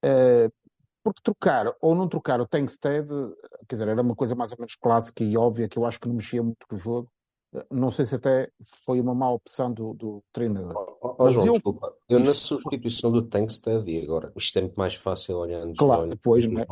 Uh, 0.05 0.51
porque 1.03 1.21
trocar 1.23 1.73
ou 1.81 1.95
não 1.95 2.09
trocar 2.09 2.41
o 2.41 2.47
Tankstead, 2.47 3.07
quer 3.67 3.75
dizer, 3.75 3.87
era 3.89 4.01
uma 4.01 4.15
coisa 4.15 4.35
mais 4.35 4.51
ou 4.51 4.57
menos 4.59 4.75
clássica 4.75 5.23
e 5.23 5.37
óbvia 5.37 5.69
que 5.69 5.77
eu 5.77 5.85
acho 5.85 5.99
que 5.99 6.07
não 6.07 6.15
mexia 6.15 6.43
muito 6.43 6.67
com 6.67 6.75
o 6.75 6.79
jogo. 6.79 7.11
Não 7.71 7.91
sei 7.91 8.05
se 8.05 8.15
até 8.15 8.49
foi 8.85 8.99
uma 8.99 9.13
má 9.13 9.31
opção 9.31 9.71
do, 9.71 9.93
do 9.93 10.23
treinador. 10.31 10.97
Oh, 11.01 11.15
oh, 11.19 11.29
João, 11.29 11.47
eu... 11.47 11.53
desculpa. 11.53 11.93
Eu 12.09 12.19
na 12.19 12.33
substituição 12.33 13.11
do 13.11 13.27
Tankstead, 13.27 13.89
e 13.89 14.01
agora 14.03 14.31
isto 14.35 14.57
é 14.57 14.61
muito 14.61 14.75
mais 14.75 14.95
fácil 14.95 15.37
olhando. 15.37 15.75
Claro, 15.75 16.07
depois, 16.07 16.47
não 16.47 16.61
é? 16.61 16.65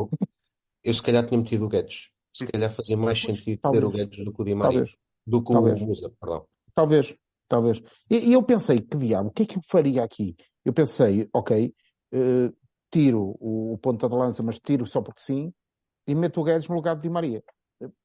Eu 0.84 0.94
se 0.94 1.02
calhar 1.02 1.26
tinha 1.26 1.38
metido 1.38 1.66
o 1.66 1.70
Guedes. 1.70 2.10
Se 2.34 2.46
calhar 2.48 2.70
fazia 2.70 2.98
mais 2.98 3.22
sentido 3.22 3.60
talvez, 3.62 3.82
ter 3.82 3.88
o 3.88 3.92
Guedes 3.92 4.26
do 4.26 4.34
que 4.34 4.42
o 4.42 4.46
Di 4.46 4.56
Maria. 4.56 4.80
Talvez. 4.80 4.98
Do 5.26 5.44
que 5.44 5.54
talvez. 5.54 5.82
o 5.82 5.86
Musa, 5.86 6.14
perdão. 6.20 6.46
Talvez, 6.76 7.16
talvez. 7.48 7.84
E, 8.10 8.30
e, 8.30 8.34
eu 8.34 8.44
pensei, 8.44 8.82
que 8.82 8.98
diabo, 8.98 9.30
o 9.30 9.32
que 9.32 9.44
é 9.44 9.46
que 9.46 9.58
eu 9.58 9.62
faria 9.66 10.04
aqui? 10.04 10.36
Eu 10.66 10.74
pensei, 10.74 11.30
ok, 11.34 11.74
uh, 12.14 12.56
tiro 12.92 13.36
o, 13.40 13.74
o 13.74 13.78
ponta 13.78 14.10
de 14.10 14.16
lança, 14.16 14.44
mas 14.44 14.60
tiro 14.60 14.86
só 14.86 15.02
porque 15.02 15.22
sim, 15.22 15.54
e 16.08 16.16
meto 16.16 16.42
o 16.42 16.44
Guedes 16.44 16.68
no 16.68 16.76
lugar 16.76 16.96
de 16.96 17.04
Di 17.04 17.10
Maria. 17.10 17.44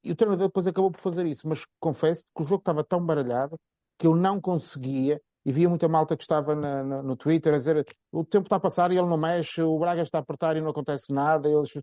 E 0.03 0.11
o 0.11 0.15
treinador 0.15 0.47
depois 0.47 0.67
acabou 0.67 0.91
por 0.91 0.99
fazer 0.99 1.25
isso, 1.25 1.47
mas 1.47 1.65
confesso 1.79 2.25
que 2.35 2.43
o 2.43 2.45
jogo 2.45 2.61
estava 2.61 2.83
tão 2.83 3.05
baralhado 3.05 3.57
que 3.97 4.07
eu 4.07 4.15
não 4.15 4.39
conseguia, 4.39 5.21
e 5.45 5.51
via 5.51 5.69
muita 5.69 5.87
malta 5.87 6.15
que 6.15 6.23
estava 6.23 6.53
na, 6.55 6.83
na, 6.83 7.03
no 7.03 7.15
Twitter 7.15 7.53
a 7.53 7.57
dizer 7.57 7.85
o 8.11 8.23
tempo 8.23 8.45
está 8.45 8.57
a 8.57 8.59
passar 8.59 8.91
e 8.91 8.97
ele 8.97 9.07
não 9.07 9.17
mexe, 9.17 9.61
o 9.61 9.77
Braga 9.79 10.01
está 10.01 10.17
a 10.17 10.21
apertar 10.21 10.55
e 10.57 10.61
não 10.61 10.69
acontece 10.69 11.13
nada. 11.13 11.49
Eles... 11.49 11.73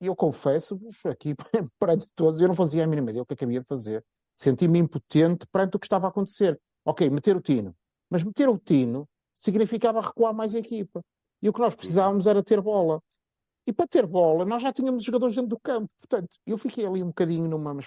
E 0.00 0.06
eu 0.06 0.16
confesso-vos 0.16 1.04
aqui 1.06 1.34
perante 1.78 2.08
todos, 2.14 2.40
eu 2.40 2.48
não 2.48 2.54
fazia 2.54 2.84
a 2.84 2.86
mínima 2.86 3.10
ideia 3.10 3.22
o 3.22 3.26
que 3.26 3.34
acabia 3.34 3.60
de 3.60 3.66
fazer. 3.66 4.04
Senti-me 4.34 4.78
impotente 4.78 5.46
perante 5.46 5.76
o 5.76 5.78
que 5.78 5.86
estava 5.86 6.06
a 6.06 6.10
acontecer. 6.10 6.58
Ok, 6.84 7.08
meter 7.08 7.36
o 7.36 7.40
Tino. 7.40 7.74
Mas 8.10 8.24
meter 8.24 8.48
o 8.48 8.58
Tino 8.58 9.08
significava 9.34 10.00
recuar 10.00 10.34
mais 10.34 10.54
a 10.54 10.58
equipa. 10.58 11.00
E 11.40 11.48
o 11.48 11.52
que 11.52 11.60
nós 11.60 11.74
precisávamos 11.74 12.26
era 12.26 12.42
ter 12.42 12.60
bola. 12.60 13.00
E 13.66 13.72
para 13.72 13.86
ter 13.86 14.06
bola, 14.06 14.44
nós 14.44 14.62
já 14.62 14.72
tínhamos 14.72 15.02
jogadores 15.02 15.34
dentro 15.34 15.50
do 15.50 15.58
campo. 15.58 15.90
Portanto, 15.98 16.36
eu 16.46 16.58
fiquei 16.58 16.86
ali 16.86 17.02
um 17.02 17.08
bocadinho 17.08 17.48
numa 17.48 17.72
uma, 17.72 17.80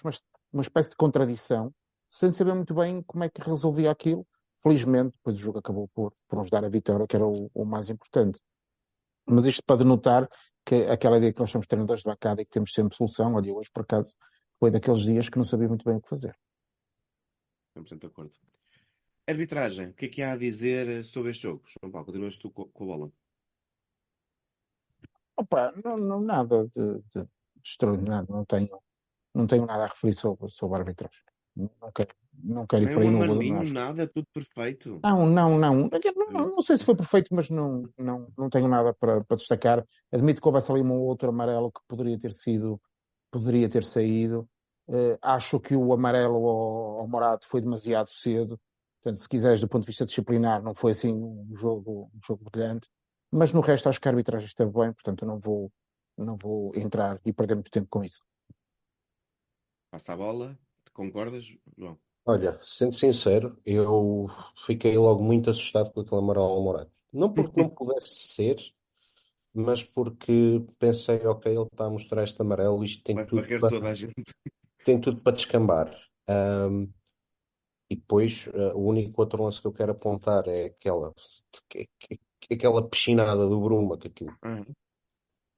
uma 0.52 0.62
espécie 0.62 0.90
de 0.90 0.96
contradição, 0.96 1.74
sem 2.10 2.32
saber 2.32 2.54
muito 2.54 2.74
bem 2.74 3.04
como 3.04 3.24
é 3.24 3.30
que 3.30 3.42
resolvia 3.42 3.92
aquilo. 3.92 4.26
Felizmente, 4.62 5.16
depois 5.18 5.38
o 5.38 5.40
jogo 5.40 5.60
acabou 5.60 5.88
por, 5.90 6.14
por 6.28 6.40
nos 6.40 6.50
dar 6.50 6.66
a 6.66 6.70
vitória, 6.70 7.06
que 7.08 7.16
era 7.16 7.26
o, 7.26 7.50
o 7.54 7.64
mais 7.64 7.90
importante. 7.90 8.40
Mas 9.26 9.46
isto 9.46 9.62
para 9.64 9.78
denotar 9.78 10.28
que 10.66 10.76
aquela 10.86 11.18
ideia 11.18 11.32
que 11.32 11.40
nós 11.40 11.52
somos 11.52 11.68
treinadores 11.68 12.02
de 12.02 12.10
bancada 12.10 12.42
e 12.42 12.46
que 12.46 12.52
temos 12.52 12.72
sempre 12.74 12.96
solução, 12.96 13.36
olha, 13.36 13.54
hoje 13.54 13.70
por 13.72 13.84
acaso 13.84 14.16
foi 14.60 14.72
daqueles 14.72 15.04
dias 15.04 15.30
que 15.30 15.38
não 15.38 15.46
sabia 15.46 15.68
muito 15.68 15.86
bem 15.86 15.96
o 15.96 16.02
que 16.02 16.10
fazer. 16.10 16.36
100% 17.78 18.00
de 18.00 18.08
acordo. 18.08 18.34
Arbitragem, 19.28 19.90
o 19.90 19.94
que 19.94 20.06
é 20.06 20.10
que 20.10 20.22
há 20.22 20.32
a 20.32 20.38
dizer 20.38 21.04
sobre 21.04 21.32
este 21.32 21.44
jogo? 21.44 21.64
João 21.68 21.92
Paulo, 21.92 22.06
continuas 22.06 22.38
tu 22.38 22.50
com 22.50 22.84
a 22.84 22.88
bola. 22.88 23.12
Opa, 25.38 25.74
não, 25.84 25.98
não 25.98 26.20
nada 26.20 26.68
de, 26.68 27.02
de, 27.14 27.28
extraordinário, 27.64 28.28
não 28.30 28.44
tenho, 28.44 28.80
não 29.34 29.46
tenho 29.46 29.66
nada 29.66 29.84
a 29.84 29.88
referir 29.88 30.14
sobre, 30.14 30.50
sobre 30.50 30.78
a 30.78 30.80
arbitragem. 30.80 31.22
Não 31.56 31.92
quero, 31.92 32.10
não 32.34 32.68
quero 32.68 32.84
ir 32.84 32.94
para 32.94 33.02
aí 33.04 33.10
no 33.10 33.20
Marlinho, 33.20 33.74
nada, 33.74 34.08
tudo 34.08 34.28
perfeito. 34.34 35.00
Não, 35.04 35.26
não, 35.26 35.58
não. 35.58 35.90
Não, 36.30 36.50
não 36.50 36.62
sei 36.62 36.78
se 36.78 36.84
foi 36.84 36.96
perfeito, 36.96 37.34
mas 37.34 37.50
não, 37.50 37.90
não, 37.98 38.32
não 38.38 38.50
tenho 38.50 38.68
nada 38.68 38.94
para, 38.94 39.24
para 39.24 39.38
destacar. 39.38 39.86
Admito 40.12 40.42
que 40.42 40.48
houvesse 40.48 40.72
ali 40.72 40.82
um 40.82 40.92
outro 41.02 41.30
amarelo 41.30 41.72
que 41.72 41.82
poderia 41.88 42.18
ter 42.20 42.32
sido, 42.32 42.80
poderia 43.32 43.68
ter 43.70 43.84
saído. 43.84 44.48
Uh, 44.88 45.18
acho 45.22 45.60
que 45.60 45.76
o 45.76 45.92
amarelo 45.92 46.48
ao, 46.48 47.00
ao 47.00 47.08
Morado 47.08 47.46
foi 47.46 47.60
demasiado 47.60 48.10
cedo. 48.10 48.60
Portanto, 49.02 49.22
se 49.22 49.30
quiseres, 49.30 49.62
do 49.62 49.68
ponto 49.68 49.84
de 49.84 49.88
vista 49.88 50.06
disciplinar, 50.06 50.62
não 50.62 50.76
foi 50.76 50.92
assim 50.92 51.14
um 51.14 51.56
jogo, 51.56 52.12
um 52.14 52.20
jogo 52.26 52.44
brilhante. 52.52 52.88
Mas 53.32 53.52
no 53.52 53.62
resto 53.62 53.90
acho 53.90 54.00
que 54.00 54.08
a 54.08 54.12
arbitragem 54.12 54.48
esteve 54.48 54.72
bem, 54.72 54.94
portanto 54.94 55.24
eu 55.24 55.28
não 55.28 55.40
vou, 55.40 55.72
não 56.18 56.38
vou 56.38 56.72
entrar 56.76 57.20
e 57.26 57.34
perder 57.34 57.56
muito 57.56 57.72
tempo 57.72 57.88
com 57.90 58.04
isso. 58.04 58.22
Passa 59.92 60.14
a 60.14 60.18
bola, 60.18 60.58
concordas, 60.94 61.46
João? 61.78 61.98
Olha, 62.26 62.60
sendo 62.62 62.94
sincero, 62.94 63.58
eu 63.66 64.28
fiquei 64.66 64.98
logo 64.98 65.24
muito 65.24 65.50
assustado 65.50 65.92
com 65.92 66.02
aquele 66.02 66.20
amarelo 66.20 66.46
ao 66.46 66.62
Morato. 66.62 66.92
Não 67.12 67.34
porque 67.34 67.62
não 67.62 67.70
pudesse 67.70 68.28
ser, 68.28 68.58
mas 69.54 69.82
porque 69.82 70.62
pensei, 70.78 71.26
ok, 71.26 71.52
ele 71.52 71.64
está 71.64 71.86
a 71.86 71.90
mostrar 71.90 72.24
este 72.24 72.42
amarelo, 72.42 72.84
isto 72.84 73.02
tem 73.02 73.16
Vai 73.16 73.26
tudo 73.26 73.48
para, 73.48 73.70
toda 73.70 73.90
a 73.90 73.94
gente. 73.94 74.14
tem 74.86 75.00
tudo 75.00 75.22
para 75.22 75.38
descambar. 75.38 75.98
Um, 76.30 76.92
e 77.90 77.96
depois, 77.96 78.48
uh, 78.48 78.76
o 78.76 78.86
único 78.86 79.22
outro 79.22 79.42
lance 79.42 79.62
que 79.62 79.68
eu 79.68 79.72
quero 79.72 79.94
apontar 79.94 80.48
é 80.50 80.66
aquela 80.66 81.14
aquela 82.52 82.88
piscinada 82.88 83.48
do 83.48 83.60
Bruma, 83.60 83.98
que 83.98 84.08
aquilo. 84.08 84.36
Uhum. 84.44 84.66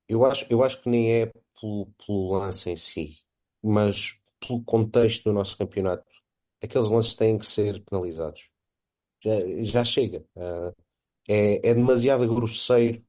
Eu 0.08 0.26
acho, 0.26 0.46
eu 0.52 0.64
acho 0.64 0.82
que 0.82 0.90
nem 0.90 1.12
é 1.14 1.26
pelo, 1.60 1.88
pelo 2.06 2.38
lance 2.38 2.70
em 2.70 2.76
si, 2.76 3.18
mas 3.62 4.20
pelo 4.40 4.64
contexto 4.64 5.26
do 5.26 5.34
nosso 5.34 5.58
campeonato. 5.58 6.06
Aqueles 6.62 6.90
lances 6.90 7.16
têm 7.16 7.38
que 7.38 7.46
ser 7.46 7.84
penalizados. 7.84 8.50
Já, 9.24 9.32
já 9.64 9.84
chega. 9.84 10.26
Uh, 10.36 10.76
é, 11.28 11.70
é 11.70 11.74
demasiado 11.74 12.28
grosseiro 12.28 13.04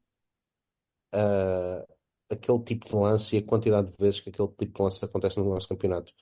uh, 1.15 1.87
aquele 2.31 2.63
tipo 2.65 2.87
de 2.87 2.95
lance 2.95 3.37
e 3.37 3.39
a 3.39 3.47
quantidade 3.47 3.91
de 3.91 3.97
vezes 3.99 4.21
que 4.21 4.31
aquele 4.31 4.49
tipo 4.49 4.77
de 4.77 4.83
lance 4.83 5.05
acontece 5.05 5.39
no 5.39 5.49
nosso 5.49 5.69
campeonato. 5.69 6.13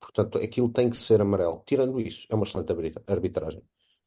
Portanto, 0.00 0.38
aquilo 0.38 0.68
tem 0.70 0.90
que 0.90 0.96
ser 0.96 1.20
amarelo. 1.20 1.62
Tirando 1.66 2.00
isso, 2.00 2.26
é 2.28 2.34
uma 2.34 2.44
excelente 2.44 2.70
arbitragem 3.06 3.62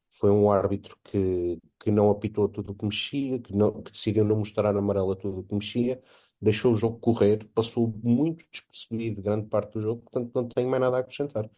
foi 0.09 0.31
um 0.31 0.51
árbitro 0.51 0.97
que, 1.03 1.59
que 1.79 1.91
não 1.91 2.09
apitou 2.09 2.49
tudo 2.49 2.71
o 2.71 2.75
que 2.75 2.85
mexia, 2.85 3.39
que, 3.39 3.55
não, 3.55 3.81
que 3.81 3.91
decidiu 3.91 4.25
não 4.25 4.37
mostrar 4.37 4.75
amarelo 4.75 5.11
a 5.11 5.15
tudo 5.15 5.39
o 5.39 5.43
que 5.43 5.55
mexia, 5.55 6.01
deixou 6.41 6.73
o 6.73 6.77
jogo 6.77 6.99
correr, 6.99 7.45
passou 7.53 7.87
muito 8.03 8.45
despercebido 8.51 9.21
grande 9.21 9.47
parte 9.47 9.73
do 9.73 9.81
jogo, 9.81 10.01
portanto 10.03 10.31
não 10.33 10.47
tenho 10.47 10.69
mais 10.69 10.81
nada 10.81 10.97
a 10.97 10.99
acrescentar. 11.01 11.49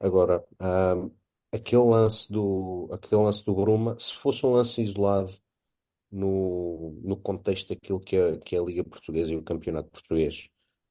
Agora, 0.00 0.44
aquele 1.52 1.82
lance 1.82 2.30
do, 2.32 2.88
aquele 2.92 3.22
lance 3.22 3.44
do 3.44 3.54
Bruma, 3.54 3.98
se 3.98 4.14
fosse 4.14 4.44
um 4.46 4.52
lance 4.52 4.82
isolado 4.82 5.32
no, 6.10 7.00
no 7.02 7.16
contexto 7.16 7.74
daquilo 7.74 8.00
que 8.00 8.16
é, 8.16 8.38
que 8.38 8.56
é 8.56 8.58
a 8.60 8.62
Liga 8.62 8.84
Portuguesa 8.84 9.32
e 9.32 9.36
o 9.36 9.42
Campeonato 9.42 9.90
Português, 9.90 10.48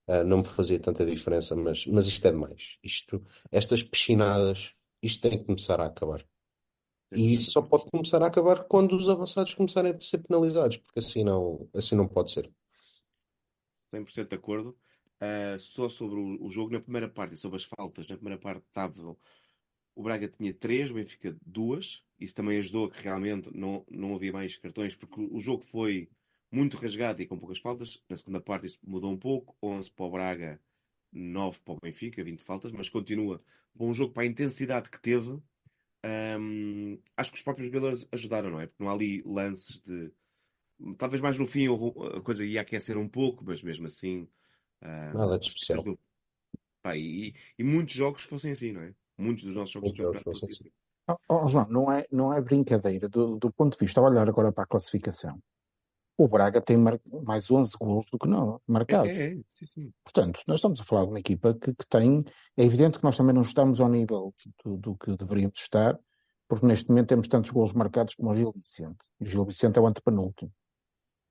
uh, 0.07 0.23
não 0.23 0.39
me 0.39 0.45
fazia 0.45 0.79
tanta 0.79 1.05
diferença, 1.05 1.55
mas, 1.55 1.85
mas 1.87 2.07
isto 2.07 2.25
é 2.27 2.31
demais. 2.31 2.77
Isto, 2.83 3.25
estas 3.51 3.83
piscinadas, 3.83 4.73
isto 5.01 5.21
tem 5.21 5.39
que 5.39 5.45
começar 5.45 5.79
a 5.81 5.87
acabar. 5.87 6.25
E 7.11 7.33
isso 7.33 7.51
só 7.51 7.61
pode 7.61 7.89
começar 7.89 8.21
a 8.21 8.27
acabar 8.27 8.63
quando 8.65 8.95
os 8.95 9.09
avançados 9.09 9.53
começarem 9.53 9.91
a 9.91 10.01
ser 10.01 10.19
penalizados, 10.19 10.77
porque 10.77 10.99
assim 10.99 11.23
não, 11.23 11.67
assim 11.73 11.95
não 11.95 12.07
pode 12.07 12.31
ser. 12.31 12.51
100% 13.91 14.27
de 14.27 14.35
acordo. 14.35 14.77
Uh, 15.21 15.59
só 15.59 15.89
sobre 15.89 16.19
o, 16.19 16.45
o, 16.45 16.49
jogo, 16.49 16.71
na 16.71 16.79
primeira 16.79 17.09
parte, 17.09 17.35
sobre 17.35 17.57
as 17.57 17.63
faltas, 17.63 18.07
na 18.07 18.15
primeira 18.15 18.39
parte 18.39 18.63
estava. 18.65 19.17
O 19.95 20.03
Braga 20.03 20.29
tinha 20.29 20.53
três, 20.53 20.91
o 20.91 20.93
Benfica 20.93 21.35
duas. 21.45 22.03
Isso 22.19 22.35
também 22.35 22.59
ajudou 22.59 22.85
a 22.85 22.91
que 22.91 23.01
realmente 23.01 23.49
não, 23.53 23.85
não 23.89 24.15
havia 24.15 24.31
mais 24.31 24.55
cartões, 24.57 24.95
porque 24.95 25.19
o 25.19 25.39
jogo 25.39 25.63
foi 25.63 26.09
muito 26.51 26.77
rasgado 26.77 27.21
e 27.21 27.27
com 27.27 27.37
poucas 27.37 27.57
faltas. 27.57 28.01
Na 28.07 28.15
segunda 28.15 28.39
parte 28.39 28.67
isso 28.67 28.79
mudou 28.83 29.11
um 29.11 29.17
pouco. 29.17 29.57
11 29.61 29.91
para 29.91 30.05
o 30.05 30.11
Braga, 30.11 30.61
9 31.11 31.59
para 31.65 31.73
o 31.73 31.77
Benfica, 31.81 32.23
20 32.23 32.39
faltas, 32.41 32.71
mas 32.71 32.87
continua 32.87 33.43
bom 33.73 33.93
jogo 33.93 34.13
para 34.13 34.23
a 34.23 34.27
intensidade 34.27 34.89
que 34.89 35.01
teve 35.01 35.41
um, 36.05 36.97
acho 37.17 37.31
que 37.31 37.37
os 37.37 37.43
próprios 37.43 37.67
jogadores 37.67 38.07
ajudaram, 38.11 38.49
não 38.49 38.61
é? 38.61 38.67
Porque 38.67 38.83
não 38.83 38.89
há 38.89 38.93
ali 38.93 39.21
lances 39.25 39.81
de. 39.81 40.11
Talvez 40.97 41.21
mais 41.21 41.37
no 41.37 41.45
fim 41.45 41.67
a 42.15 42.21
coisa 42.21 42.45
ia 42.45 42.61
aquecer 42.61 42.97
um 42.97 43.07
pouco, 43.07 43.43
mas 43.45 43.61
mesmo 43.61 43.87
assim. 43.87 44.27
Uh, 44.81 45.17
Nada 45.17 45.37
de 45.37 45.47
especial. 45.47 45.83
Pá, 46.81 46.95
e, 46.95 47.33
e, 47.57 47.63
muitos 47.63 47.93
jogos 47.93 48.23
fossem 48.23 48.51
assim, 48.51 48.71
não 48.71 48.81
é? 48.81 48.93
Muitos 49.17 49.43
dos 49.43 49.53
nossos 49.53 49.73
jogos 49.73 49.91
de 49.91 50.23
fossem 50.23 50.49
assim. 50.49 50.71
Oh, 51.09 51.17
oh, 51.27 51.47
João, 51.47 51.67
não 51.69 51.91
é, 51.91 52.05
não 52.09 52.33
é 52.33 52.39
brincadeira. 52.39 53.09
Do, 53.09 53.37
do 53.37 53.51
ponto 53.51 53.77
de 53.77 53.83
vista, 53.83 53.99
a 53.99 54.03
olhar 54.03 54.29
agora 54.29 54.53
para 54.53 54.63
a 54.63 54.67
classificação, 54.67 55.41
o 56.19 56.27
Braga 56.27 56.59
tem 56.59 56.77
mais 56.77 57.49
11 57.49 57.71
gols 57.79 58.05
do 58.11 58.19
que 58.19 58.27
não 58.27 58.59
marcados. 58.67 59.09
É, 59.09 59.27
é, 59.27 59.33
é. 59.35 59.37
Sim, 59.47 59.65
sim. 59.65 59.93
Portanto, 60.03 60.41
nós 60.45 60.57
estamos 60.57 60.81
a 60.81 60.83
falar 60.83 61.03
de 61.03 61.11
uma 61.11 61.19
equipa 61.19 61.53
que, 61.53 61.73
que, 61.73 61.87
tem. 61.87 62.25
É 62.57 62.65
evidente 62.65 62.97
que 62.97 63.03
nós 63.05 63.15
também 63.15 63.33
não 63.33 63.41
estamos 63.41 63.79
ao 63.79 63.87
nível 63.87 64.33
do, 64.65 64.75
do, 64.75 64.95
que 64.95 65.15
deveríamos 65.15 65.57
estar, 65.57 65.97
porque 66.45 66.65
neste 66.65 66.89
momento 66.89 67.07
temos 67.07 67.29
tantos 67.29 67.51
gols 67.51 67.71
marcados 67.71 68.15
como 68.15 68.31
o 68.31 68.33
Gil 68.33 68.51
Vicente. 68.51 69.05
E 69.21 69.23
o 69.23 69.27
Gil 69.27 69.45
Vicente 69.45 69.79
é 69.79 69.81
o 69.81 69.87
antepenúltimo. 69.87 70.51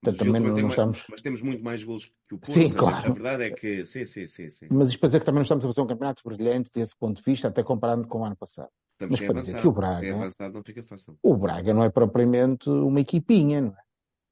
Portanto, 0.00 0.24
também 0.24 0.40
não, 0.40 0.56
não 0.56 0.68
estamos... 0.68 1.04
Mas 1.10 1.20
temos 1.20 1.42
muito 1.42 1.62
mais 1.62 1.84
gols 1.84 2.06
que 2.06 2.34
o 2.34 2.38
Porto. 2.38 2.52
Sim, 2.52 2.70
claro. 2.70 3.10
A 3.10 3.14
verdade 3.14 3.42
é 3.42 3.50
que. 3.50 3.84
Sim, 3.84 4.06
sim, 4.06 4.26
sim, 4.26 4.48
sim. 4.48 4.68
Mas 4.70 4.88
isto 4.88 5.00
para 5.00 5.08
dizer 5.08 5.18
que 5.18 5.26
também 5.26 5.38
não 5.38 5.42
estamos 5.42 5.66
a 5.66 5.68
fazer 5.68 5.82
um 5.82 5.86
campeonato 5.86 6.22
brilhante 6.24 6.72
desse 6.72 6.96
ponto 6.96 7.18
de 7.18 7.22
vista, 7.22 7.48
até 7.48 7.62
comparando 7.62 8.08
com 8.08 8.20
o 8.20 8.24
ano 8.24 8.36
passado. 8.36 8.70
Estamos 8.92 9.20
mas 9.20 9.28
para 9.28 9.40
dizer 9.40 9.60
que 9.60 9.68
o 9.68 9.72
Braga. 9.72 10.14
Avançado, 10.14 10.54
não 10.54 10.62
fica 10.64 10.82
fácil. 10.82 11.18
O 11.22 11.36
Braga 11.36 11.74
não 11.74 11.82
é 11.82 11.90
propriamente 11.90 12.70
uma 12.70 13.00
equipinha, 13.00 13.60
não 13.60 13.72
é? 13.72 13.87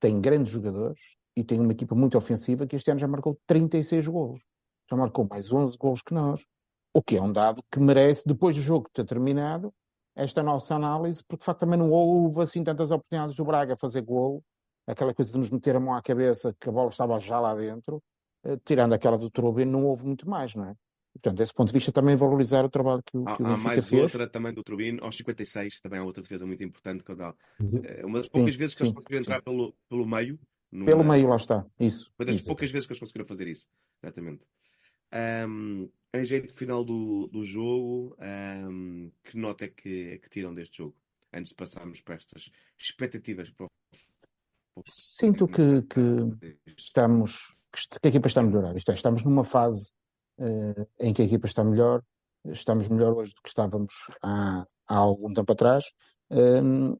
Tem 0.07 0.21
grandes 0.21 0.53
jogadores, 0.53 1.01
e 1.37 1.43
tem 1.43 1.59
uma 1.59 1.73
equipa 1.73 1.93
muito 1.93 2.17
ofensiva 2.17 2.65
que 2.65 2.77
este 2.77 2.89
ano 2.93 3.01
já 3.01 3.09
marcou 3.09 3.37
36 3.45 4.07
golos. 4.07 4.41
Já 4.89 4.97
marcou 4.97 5.27
mais 5.29 5.53
11 5.53 5.77
golos 5.77 6.01
que 6.01 6.15
nós. 6.15 6.47
O 6.95 7.03
que 7.03 7.17
é 7.17 7.21
um 7.21 7.33
dado 7.33 7.61
que 7.73 7.81
merece, 7.81 8.23
depois 8.25 8.55
do 8.55 8.63
jogo 8.63 8.89
ter 8.95 9.05
terminado, 9.05 9.75
esta 10.15 10.45
nossa 10.45 10.77
análise, 10.77 11.25
porque 11.27 11.41
de 11.41 11.45
facto 11.45 11.59
também 11.59 11.77
não 11.77 11.91
houve 11.91 12.41
assim 12.41 12.63
tantas 12.63 12.93
oportunidades 12.93 13.35
do 13.35 13.45
Braga 13.45 13.77
fazer 13.77 14.01
golo, 14.03 14.45
aquela 14.87 15.13
coisa 15.13 15.33
de 15.33 15.39
nos 15.39 15.51
meter 15.51 15.75
a 15.75 15.81
mão 15.81 15.93
à 15.93 16.01
cabeça 16.01 16.55
que 16.61 16.69
a 16.69 16.73
bola 16.73 16.91
estava 16.91 17.19
já 17.19 17.41
lá 17.41 17.53
dentro, 17.57 18.01
uh, 18.45 18.57
tirando 18.65 18.93
aquela 18.93 19.19
do 19.19 19.29
Trubin, 19.29 19.65
não 19.65 19.87
houve 19.87 20.05
muito 20.05 20.31
mais, 20.31 20.55
não 20.55 20.67
é? 20.67 20.75
Portanto, 21.17 21.39
desse 21.39 21.55
ponto 21.55 21.69
de 21.69 21.75
vista, 21.75 21.91
também 21.93 22.15
valorizar 22.17 22.65
o 22.65 22.69
trabalho 22.69 23.03
que, 23.03 23.17
há, 23.27 23.37
que 23.37 23.43
o 23.43 23.47
há 23.47 23.57
mais 23.57 23.87
fez. 23.87 24.03
outra 24.03 24.29
também 24.29 24.53
do 24.53 24.63
Turbino, 24.63 25.03
aos 25.05 25.17
56, 25.17 25.81
também 25.81 25.99
há 25.99 26.05
outra 26.05 26.23
defesa 26.23 26.47
muito 26.47 26.63
importante. 26.63 27.03
Que 27.05 27.15
dá, 27.15 27.35
Uhum. 27.61 27.81
é 27.85 28.05
uma 28.05 28.19
das 28.19 28.29
poucas 28.29 28.53
Sim, 28.55 28.59
vezes 28.59 28.75
que 28.75 28.83
eles 28.83 28.91
sim, 28.91 28.95
conseguiram 28.95 29.25
sim. 29.25 29.31
entrar 29.31 29.43
pelo, 29.43 29.75
pelo 29.89 30.07
meio. 30.07 30.39
Pelo 30.85 31.03
numa- 31.03 31.15
meio, 31.15 31.29
lá 31.29 31.37
está. 31.37 31.65
Isso. 31.81 32.13
Foi 32.17 32.27
das 32.27 32.37
isso. 32.37 32.45
poucas 32.45 32.71
vezes 32.71 32.87
que 32.87 32.93
eles 32.93 33.01
conseguiram 33.01 33.27
fazer 33.27 33.47
isso. 33.49 33.67
Exatamente. 34.03 34.45
Ahm, 35.13 35.89
em 36.15 36.25
jeito 36.25 36.53
final 36.55 36.85
do, 36.85 37.29
do 37.29 37.45
jogo, 37.45 38.17
ahm, 38.19 39.11
que 39.25 39.37
nota 39.39 39.65
é 39.65 39.69
que, 39.69 40.11
é 40.15 40.19
que 40.19 40.29
tiram 40.29 40.55
deste 40.55 40.79
jogo? 40.79 40.95
Antes 41.33 41.51
de 41.51 41.55
passarmos 41.57 42.01
para 42.01 42.15
estas 42.17 42.51
expectativas 42.79 43.51
para 43.51 43.67
o. 43.67 43.69
o- 44.77 44.83
Sinto 44.87 45.47
que, 45.47 45.83
que 45.83 46.01
estamos, 46.77 47.55
que 47.73 48.07
a 48.07 48.09
equipa 48.09 48.27
está 48.29 48.41
a 48.41 48.45
melhorar. 48.45 48.77
Isto 48.77 48.91
é, 48.91 48.95
estamos 48.95 49.23
numa 49.25 49.45
fase 49.45 49.93
em 50.99 51.13
que 51.13 51.23
a 51.23 51.25
equipa 51.25 51.47
está 51.47 51.65
melhor, 51.65 52.03
estamos 52.45 52.89
melhor 52.89 53.13
hoje 53.15 53.35
do 53.35 53.43
que 53.43 53.49
estávamos 53.49 53.93
há, 54.23 54.67
há 54.87 54.97
algum 54.97 55.33
tempo 55.33 55.53
atrás. 55.53 55.85
Hum, 56.31 56.97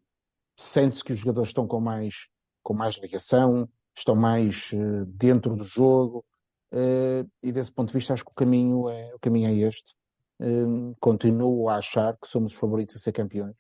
Sente-se 0.59 1.05
que 1.05 1.13
os 1.13 1.19
jogadores 1.19 1.51
estão 1.51 1.67
com 1.67 1.81
mais, 1.81 2.29
com 2.63 2.73
mais 2.73 2.95
ligação, 2.97 3.69
estão 3.95 4.17
mais 4.17 4.71
eh, 4.73 5.05
dentro 5.07 5.55
do 5.55 5.65
jogo, 5.65 6.25
eh, 6.73 7.27
e 7.43 7.53
desse 7.53 7.71
ponto 7.71 7.89
de 7.89 7.95
vista 7.95 8.15
acho 8.15 8.25
que 8.25 8.33
o 8.33 8.35
caminho 8.35 8.89
é, 8.89 9.15
o 9.15 9.19
caminho 9.19 9.51
é 9.51 9.69
este. 9.69 9.95
Hum, 10.41 10.95
continuo 10.99 11.69
a 11.69 11.77
achar 11.77 12.17
que 12.17 12.27
somos 12.29 12.53
os 12.55 12.59
favoritos 12.59 12.97
a 12.97 12.99
ser 12.99 13.13
campeões 13.13 13.55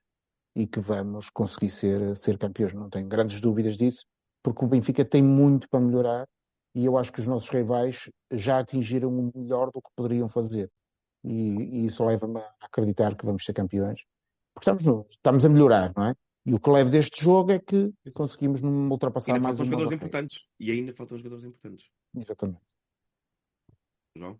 e 0.55 0.67
que 0.67 0.81
vamos 0.81 1.29
conseguir 1.31 1.71
ser, 1.71 2.17
ser 2.17 2.39
campeões. 2.39 2.73
Não 2.73 2.89
tenho 2.89 3.09
grandes 3.09 3.41
dúvidas 3.43 3.77
disso, 3.77 4.07
porque 4.43 4.65
o 4.65 4.69
Benfica 4.69 5.05
tem 5.05 5.23
muito 5.23 5.69
para 5.69 5.81
melhorar 5.81 6.27
e 6.77 6.85
eu 6.85 6.99
acho 6.99 7.11
que 7.13 7.21
os 7.21 7.27
nossos 7.27 7.49
rivais 7.49 8.11
já 8.31 8.59
atingiram 8.59 9.09
o 9.09 9.33
melhor 9.35 9.71
do 9.73 9.81
que 9.81 9.89
poderiam 9.97 10.29
fazer. 10.29 10.71
E, 11.25 11.33
e 11.33 11.87
isso 11.87 12.05
leva-me 12.05 12.39
a 12.39 12.53
acreditar 12.61 13.17
que 13.17 13.25
vamos 13.25 13.45
ser 13.45 13.55
campeões. 13.55 14.05
Porque 14.55 14.71
estamos, 14.71 14.85
no- 14.85 15.07
estamos 15.11 15.45
a 15.45 15.49
melhorar, 15.49 15.93
não 15.97 16.05
é? 16.07 16.15
E 16.45 16.55
o 16.55 16.61
que 16.61 16.71
levo 16.71 16.91
deste 16.91 17.25
jogo 17.25 17.51
é 17.51 17.59
que 17.59 17.93
conseguimos 18.15 18.61
não 18.61 18.89
ultrapassar 18.91 19.33
Ainda 19.33 19.43
mais 19.43 19.57
faltam 19.57 19.65
uma 19.73 19.79
jogadores 19.81 19.93
importantes. 20.05 20.45
E 20.61 20.71
ainda 20.71 20.93
faltam 20.93 21.17
jogadores 21.19 21.45
importantes. 21.45 21.87
Exatamente. 22.15 22.61
João? 24.17 24.39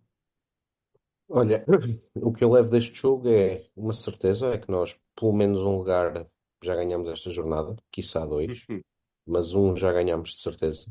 Olha, 1.29 1.65
o 2.15 2.31
que 2.31 2.43
eu 2.43 2.51
levo 2.51 2.69
deste 2.69 2.95
jogo 2.95 3.27
é 3.29 3.65
uma 3.75 3.93
certeza, 3.93 4.53
é 4.53 4.57
que 4.57 4.71
nós, 4.71 4.97
pelo 5.15 5.33
menos 5.33 5.59
um 5.59 5.77
lugar, 5.77 6.25
já 6.63 6.75
ganhamos 6.75 7.09
esta 7.09 7.29
jornada, 7.31 7.75
quiçá 7.91 8.25
dois, 8.25 8.63
Uhum. 8.69 8.79
mas 9.27 9.53
um 9.53 9.75
já 9.75 9.91
ganhamos 9.91 10.29
de 10.35 10.41
certeza. 10.41 10.89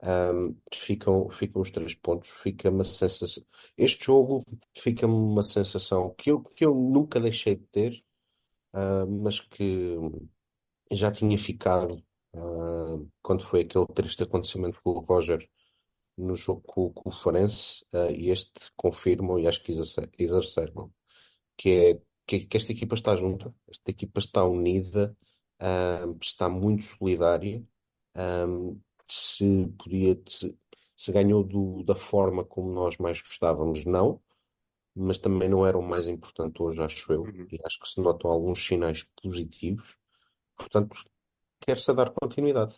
Ahm, 0.00 0.54
ficam, 0.72 1.28
ficam 1.28 1.60
os 1.62 1.70
três 1.70 1.94
pontos, 1.94 2.30
fica 2.42 2.70
uma 2.70 2.84
sensação. 2.84 3.44
Este 3.76 4.04
jogo 4.06 4.44
fica-me 4.76 5.12
uma 5.12 5.42
sensação 5.42 6.14
que 6.16 6.30
eu, 6.30 6.40
que 6.42 6.64
eu 6.64 6.74
nunca 6.74 7.20
deixei 7.20 7.56
de 7.56 7.64
ter, 7.66 8.04
ah, 8.72 9.06
mas 9.06 9.40
que 9.40 9.96
já 10.92 11.10
tinha 11.12 11.36
ficado 11.38 12.02
ah, 12.34 12.98
quando 13.22 13.42
foi 13.42 13.62
aquele 13.62 13.86
triste 13.88 14.22
acontecimento 14.22 14.80
com 14.82 14.90
o 14.90 15.00
Roger 15.00 15.48
no 16.16 16.34
jogo 16.36 16.62
com, 16.62 16.92
com 16.92 17.10
o 17.10 17.12
Farense, 17.12 17.84
ah, 17.92 18.10
e 18.10 18.30
este 18.30 18.52
confirmam 18.76 19.38
e 19.38 19.46
acho 19.48 19.62
que 19.62 19.72
exacerbam, 20.18 20.92
que 21.56 21.70
é 21.70 22.02
que, 22.26 22.40
que 22.46 22.56
esta 22.56 22.72
equipa 22.72 22.94
está 22.94 23.16
junta, 23.16 23.54
esta 23.68 23.90
equipa 23.90 24.18
está 24.20 24.44
unida, 24.44 25.16
está 26.20 26.48
muito 26.48 26.84
solidária, 26.84 27.64
ah, 28.14 28.46
se 29.08 29.68
podia, 29.78 30.20
se, 30.28 30.58
se 30.96 31.12
ganhou 31.12 31.44
do- 31.44 31.82
da 31.84 31.94
forma 31.94 32.44
como 32.44 32.72
nós 32.72 32.96
mais 32.98 33.20
gostávamos, 33.22 33.84
não, 33.84 34.20
mas 34.94 35.18
também 35.18 35.48
não 35.48 35.66
era 35.66 35.78
o 35.78 35.82
mais 35.82 36.08
importante 36.08 36.62
hoje, 36.62 36.80
acho 36.82 37.12
eu, 37.12 37.22
Uhum. 37.24 37.48
e 37.52 37.60
acho 37.64 37.80
que 37.80 37.88
se 37.88 38.00
notam 38.00 38.30
alguns 38.30 38.66
sinais 38.66 39.04
positivos, 39.22 39.96
portanto, 40.56 40.96
quer-se 41.60 41.92
dar 41.94 42.10
continuidade. 42.12 42.76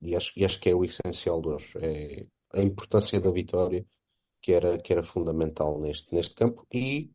E 0.00 0.14
acho, 0.16 0.32
e 0.38 0.44
acho 0.44 0.60
que 0.60 0.68
é 0.70 0.74
o 0.74 0.84
essencial 0.84 1.40
de 1.42 1.48
hoje. 1.48 1.72
É 1.80 2.26
a 2.58 2.62
importância 2.62 3.20
da 3.20 3.30
vitória 3.30 3.84
que 4.42 4.52
era, 4.52 4.78
que 4.78 4.92
era 4.92 5.02
fundamental 5.04 5.80
neste, 5.80 6.14
neste 6.14 6.34
campo 6.36 6.66
e 6.72 7.12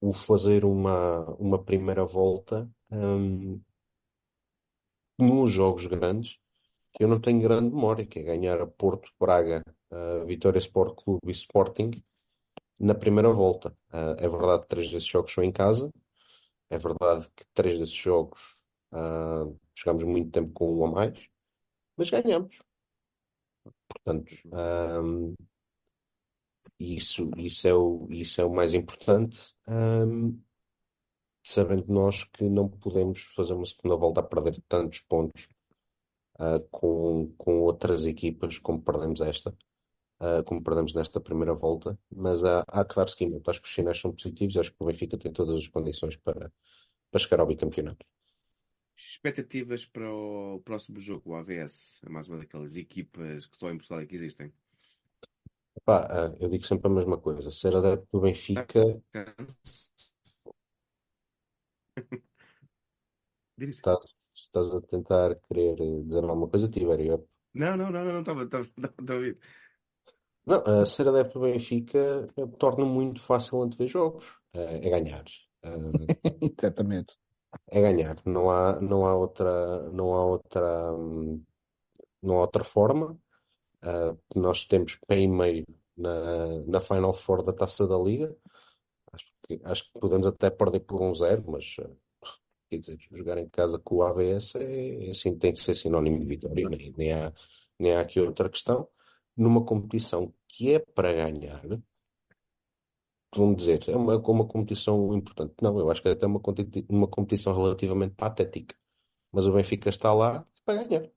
o 0.00 0.12
fazer 0.12 0.64
uma, 0.64 1.24
uma 1.36 1.62
primeira 1.62 2.04
volta 2.04 2.68
hum, 2.90 3.60
nos 5.18 5.52
jogos 5.52 5.86
grandes, 5.86 6.38
que 6.94 7.04
eu 7.04 7.08
não 7.08 7.20
tenho 7.20 7.40
grande 7.40 7.70
memória, 7.74 8.06
que 8.06 8.18
é 8.20 8.22
ganhar 8.22 8.60
a 8.60 8.66
Porto, 8.66 9.12
Braga, 9.20 9.64
a 9.90 10.24
Vitória 10.24 10.58
Sport 10.58 10.96
Clube 11.02 11.28
e 11.28 11.32
Sporting 11.32 12.02
na 12.78 12.94
primeira 12.94 13.30
volta. 13.32 13.76
Ah, 13.90 14.16
é 14.18 14.28
verdade 14.28 14.62
que 14.62 14.68
três 14.68 14.90
desses 14.90 15.08
jogos 15.08 15.32
são 15.32 15.44
em 15.44 15.52
casa, 15.52 15.90
é 16.70 16.78
verdade 16.78 17.28
que 17.36 17.44
três 17.54 17.78
desses 17.78 17.94
jogos 17.94 18.40
ah, 18.92 19.46
jogamos 19.74 20.04
muito 20.04 20.30
tempo 20.32 20.52
com 20.52 20.78
um 20.78 20.86
a 20.86 20.90
mais, 20.90 21.28
mas 21.96 22.10
ganhamos. 22.10 22.58
Portanto, 23.88 24.32
ahm, 24.52 25.34
isso, 26.78 27.30
isso 27.36 27.66
é 27.68 27.74
o, 27.74 28.06
isso 28.10 28.40
é 28.40 28.44
o 28.44 28.54
mais 28.54 28.72
importante, 28.74 29.54
ahm, 29.66 30.38
sabendo 31.48 31.86
nós 31.90 32.24
que 32.24 32.44
não 32.44 32.68
podemos 32.68 33.22
fazer 33.34 33.54
uma 33.54 33.64
segunda 33.64 33.96
volta 33.96 34.20
a 34.20 34.22
perder 34.22 34.60
tantos 34.68 35.00
pontos 35.00 35.48
ah, 36.38 36.60
com, 36.70 37.32
com 37.38 37.60
outras 37.60 38.04
equipas 38.04 38.58
como 38.58 38.82
perdemos 38.82 39.22
esta, 39.22 39.56
ah, 40.20 40.42
como 40.44 40.62
perdemos 40.62 40.92
nesta 40.92 41.18
primeira 41.18 41.54
volta, 41.54 41.98
mas 42.14 42.44
há, 42.44 42.62
há 42.68 42.82
dar 42.82 43.08
seguimento. 43.08 43.50
Acho 43.50 43.62
que 43.62 43.66
os 43.66 43.74
sinais 43.74 43.98
são 43.98 44.12
positivos 44.12 44.56
e 44.56 44.58
acho 44.58 44.72
que 44.72 44.76
o 44.78 44.84
Benfica 44.84 45.16
tem 45.16 45.32
todas 45.32 45.56
as 45.56 45.68
condições 45.68 46.16
para, 46.16 46.52
para 47.10 47.18
chegar 47.18 47.40
ao 47.40 47.46
bicampeonato. 47.46 48.04
Expectativas 48.94 49.86
para 49.86 50.12
o 50.12 50.60
próximo 50.62 51.00
jogo, 51.00 51.30
o 51.30 51.34
AVS. 51.34 52.02
É 52.04 52.10
mais 52.10 52.28
uma 52.28 52.36
daquelas 52.36 52.76
equipas 52.76 53.46
que 53.46 53.56
só 53.56 53.70
em 53.70 53.78
Portugal 53.78 54.00
é 54.00 54.06
que 54.06 54.16
existem. 54.16 54.52
Pá, 55.82 56.06
ah, 56.10 56.36
eu 56.40 56.50
digo 56.50 56.66
sempre 56.66 56.88
a 56.88 56.94
mesma 56.94 57.16
coisa. 57.16 57.50
Ser 57.50 57.74
adepto 57.74 58.06
do 58.12 58.20
Benfica 58.20 58.82
Diz. 63.56 63.76
Estás, 63.76 63.98
estás 64.34 64.68
a 64.72 64.80
tentar 64.82 65.34
querer 65.48 65.74
dizer 65.76 66.24
alguma 66.24 66.48
coisa, 66.48 66.68
Tibério? 66.68 67.26
Não, 67.54 67.76
não, 67.76 67.90
não, 67.90 68.04
não, 68.04 68.12
não 68.14 68.20
estava 68.20 68.44
estava- 68.44 68.64
estava 68.64 68.94
a 69.12 69.14
ouvir. 69.14 69.38
Não, 70.46 70.62
a 70.64 70.86
ser 70.86 71.08
adepto 71.08 71.38
do 71.38 71.44
Benfica 71.44 72.28
eh, 72.36 72.46
torna 72.58 72.84
muito 72.84 73.20
fácil 73.20 73.62
antever 73.62 73.88
jogos. 73.88 74.38
Eh, 74.54 74.86
É 74.86 74.90
ganhar. 74.90 75.24
Eh, 75.62 75.68
Exatamente. 76.58 77.16
É 77.70 77.80
ganhar. 77.80 78.16
Não 78.26 78.50
há, 78.50 78.80
não 78.80 79.06
há 79.06 79.14
outra, 79.16 79.90
não 79.90 80.14
há 80.14 80.24
outra, 80.24 80.92
hum, 80.94 81.42
não 82.22 82.36
há 82.38 82.40
outra 82.42 82.64
forma. 82.64 83.18
Eh, 83.82 84.16
Nós 84.36 84.64
temos 84.66 84.96
pé 85.06 85.18
e 85.20 85.28
meio 85.28 85.66
na, 85.96 86.60
na 86.66 86.80
Final 86.80 87.14
Four 87.14 87.42
da 87.44 87.52
Taça 87.52 87.86
da 87.86 87.98
Liga. 87.98 88.36
Que, 89.48 89.60
acho 89.64 89.84
que 89.84 90.00
podemos 90.00 90.26
até 90.26 90.50
perder 90.50 90.80
por 90.80 91.02
um 91.02 91.14
zero, 91.14 91.44
mas 91.50 91.76
eh, 91.80 91.90
quer 92.70 92.78
dizer, 92.78 92.98
jogar 93.10 93.38
em 93.38 93.48
casa 93.48 93.78
com 93.78 93.96
o 93.96 94.02
AVS 94.02 94.56
é, 94.56 95.08
é 95.08 95.10
assim, 95.10 95.36
tem 95.38 95.52
que 95.52 95.60
ser 95.60 95.74
sinónimo 95.74 96.20
de 96.20 96.26
vitória, 96.26 96.68
nem, 96.68 96.92
nem 96.96 97.12
há, 97.12 97.32
nem 97.78 97.94
há 97.94 98.00
aqui 98.00 98.20
outra 98.20 98.48
questão. 98.48 98.88
Numa 99.36 99.64
competição 99.64 100.34
que 100.48 100.74
é 100.74 100.78
para 100.80 101.12
ganhar, 101.12 101.62
vamos 103.34 103.56
dizer, 103.58 103.88
é 103.88 103.96
uma, 103.96 104.16
uma 104.18 104.46
competição 104.46 105.14
importante. 105.14 105.54
Não, 105.62 105.78
eu 105.78 105.90
acho 105.90 106.02
que 106.02 106.08
é 106.08 106.12
até 106.12 106.26
uma, 106.26 106.40
uma 106.88 107.08
competição 107.08 107.54
relativamente 107.54 108.14
patética. 108.14 108.76
Mas 109.32 109.46
o 109.46 109.52
Benfica 109.52 109.88
está 109.88 110.12
lá 110.12 110.46
para 110.64 110.84
ganhar. 110.84 111.08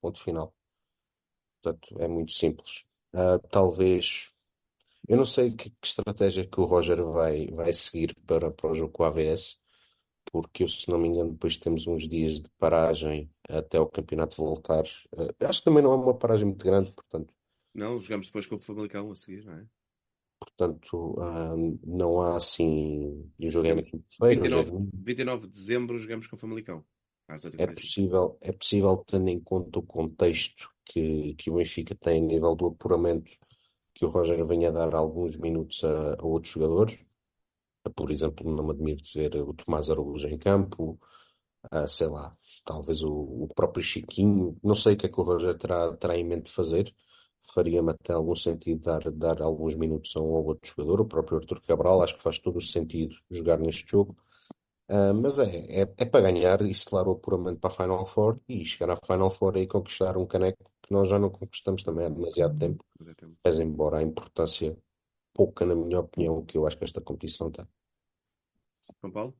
Ponto 0.00 0.20
final. 0.20 0.54
Portanto, 1.62 2.00
é 2.00 2.08
muito 2.08 2.32
simples. 2.32 2.84
Ah, 3.12 3.38
talvez. 3.50 4.32
Eu 5.08 5.16
não 5.16 5.24
sei 5.24 5.50
que, 5.52 5.70
que 5.70 5.86
estratégia 5.86 6.46
que 6.46 6.60
o 6.60 6.64
Roger 6.64 7.02
vai, 7.02 7.46
vai 7.48 7.72
seguir 7.72 8.14
para, 8.26 8.50
para 8.50 8.70
o 8.70 8.74
jogo 8.74 8.92
com 8.92 9.02
o 9.02 9.06
AVS, 9.06 9.58
porque 10.30 10.64
eu, 10.64 10.68
se 10.68 10.88
não 10.90 10.98
me 10.98 11.08
engano, 11.08 11.32
depois 11.32 11.56
temos 11.56 11.86
uns 11.86 12.06
dias 12.06 12.42
de 12.42 12.50
paragem 12.58 13.30
até 13.48 13.80
o 13.80 13.86
campeonato 13.86 14.36
voltar. 14.36 14.84
Ah, 15.16 15.48
acho 15.48 15.60
que 15.60 15.64
também 15.64 15.82
não 15.82 15.92
é 15.92 15.96
uma 15.96 16.14
paragem 16.14 16.46
muito 16.46 16.64
grande, 16.64 16.92
portanto, 16.92 17.32
Não, 17.74 17.98
jogamos 17.98 18.26
depois 18.26 18.46
com 18.46 18.56
o 18.56 18.60
Famalicão 18.60 19.10
a 19.10 19.14
seguir, 19.16 19.44
não 19.44 19.54
é? 19.54 19.66
portanto 20.38 21.16
ah, 21.20 21.54
não 21.84 22.20
há 22.20 22.36
assim. 22.36 23.28
O 23.40 23.50
jogo 23.50 23.66
é 23.66 23.74
na 23.74 23.82
quinta-feira, 23.82 24.40
hoje 24.40 24.54
é 24.54 24.62
29, 24.62 24.70
domingo. 24.70 24.90
29 24.94 25.46
de 25.46 25.52
dezembro 25.52 25.98
jogamos 25.98 26.26
com 26.26 26.36
o 26.36 26.38
Famalicão. 26.38 26.84
É 27.58 27.66
possível, 27.66 28.38
é 28.40 28.52
possível, 28.52 29.04
tendo 29.06 29.28
em 29.28 29.38
conta 29.38 29.78
o 29.78 29.82
contexto 29.82 30.70
que, 30.86 31.34
que 31.34 31.50
o 31.50 31.56
Benfica 31.56 31.94
tem 31.94 32.22
a 32.22 32.26
nível 32.26 32.54
do 32.54 32.68
apuramento, 32.68 33.30
que 33.98 34.04
o 34.06 34.08
Roger 34.08 34.44
venha 34.46 34.72
dar 34.72 34.94
alguns 34.94 35.36
minutos 35.36 35.82
a, 35.84 36.14
a 36.20 36.24
outros 36.24 36.52
jogadores. 36.52 36.98
Por 37.96 38.10
exemplo, 38.12 38.50
não 38.50 38.64
me 38.64 38.72
admiro 38.72 39.02
ver 39.14 39.36
o 39.36 39.54
Tomás 39.54 39.90
Araújo 39.90 40.28
em 40.28 40.38
campo, 40.38 40.98
sei 41.88 42.06
lá, 42.08 42.36
talvez 42.64 43.02
o, 43.02 43.12
o, 43.12 43.48
próprio 43.54 43.82
Chiquinho, 43.82 44.56
não 44.62 44.74
sei 44.74 44.94
o 44.94 44.96
que 44.98 45.06
é 45.06 45.08
que 45.08 45.20
o 45.20 45.24
Roger 45.24 45.56
terá, 45.58 45.96
terá 45.96 46.16
em 46.16 46.24
mente 46.24 46.50
fazer, 46.50 46.94
faria-me 47.54 47.92
até 47.92 48.12
algum 48.12 48.36
sentido 48.36 48.80
dar, 48.82 49.10
dar 49.10 49.42
alguns 49.42 49.74
minutos 49.74 50.14
a 50.16 50.20
um 50.20 50.30
ou 50.30 50.46
outro 50.46 50.70
jogador, 50.70 51.00
o 51.02 51.06
próprio 51.06 51.38
Arthur 51.38 51.60
Cabral, 51.62 52.02
acho 52.02 52.16
que 52.16 52.22
faz 52.22 52.38
todo 52.38 52.58
o 52.58 52.62
sentido 52.62 53.16
jogar 53.30 53.58
neste 53.58 53.90
jogo. 53.90 54.16
Uh, 54.88 55.12
mas 55.14 55.38
é, 55.38 55.82
é, 55.82 55.94
é, 55.98 56.04
para 56.06 56.22
ganhar 56.22 56.62
e 56.62 56.74
selar 56.74 57.06
o 57.08 57.12
apuramento 57.12 57.60
para 57.60 57.70
a 57.70 57.76
Final 57.76 58.06
Four 58.06 58.40
e 58.48 58.64
chegar 58.64 58.90
à 58.90 58.96
Final 58.96 59.30
Four 59.30 59.58
e 59.58 59.66
conquistar 59.66 60.16
um 60.16 60.26
caneco 60.26 60.70
que 60.88 60.94
nós 60.94 61.06
já 61.06 61.18
não 61.18 61.28
conquistamos 61.28 61.82
também 61.82 62.06
há 62.06 62.08
demasiado 62.08 62.58
tempo, 62.58 62.82
mas 63.44 63.60
embora 63.60 63.98
a 63.98 64.02
importância 64.02 64.74
pouca, 65.34 65.66
na 65.66 65.74
minha 65.74 66.00
opinião, 66.00 66.42
que 66.46 66.56
eu 66.56 66.66
acho 66.66 66.78
que 66.78 66.84
esta 66.84 66.98
competição 66.98 67.50
tem. 67.50 67.68
São 68.98 69.10
Paulo? 69.12 69.36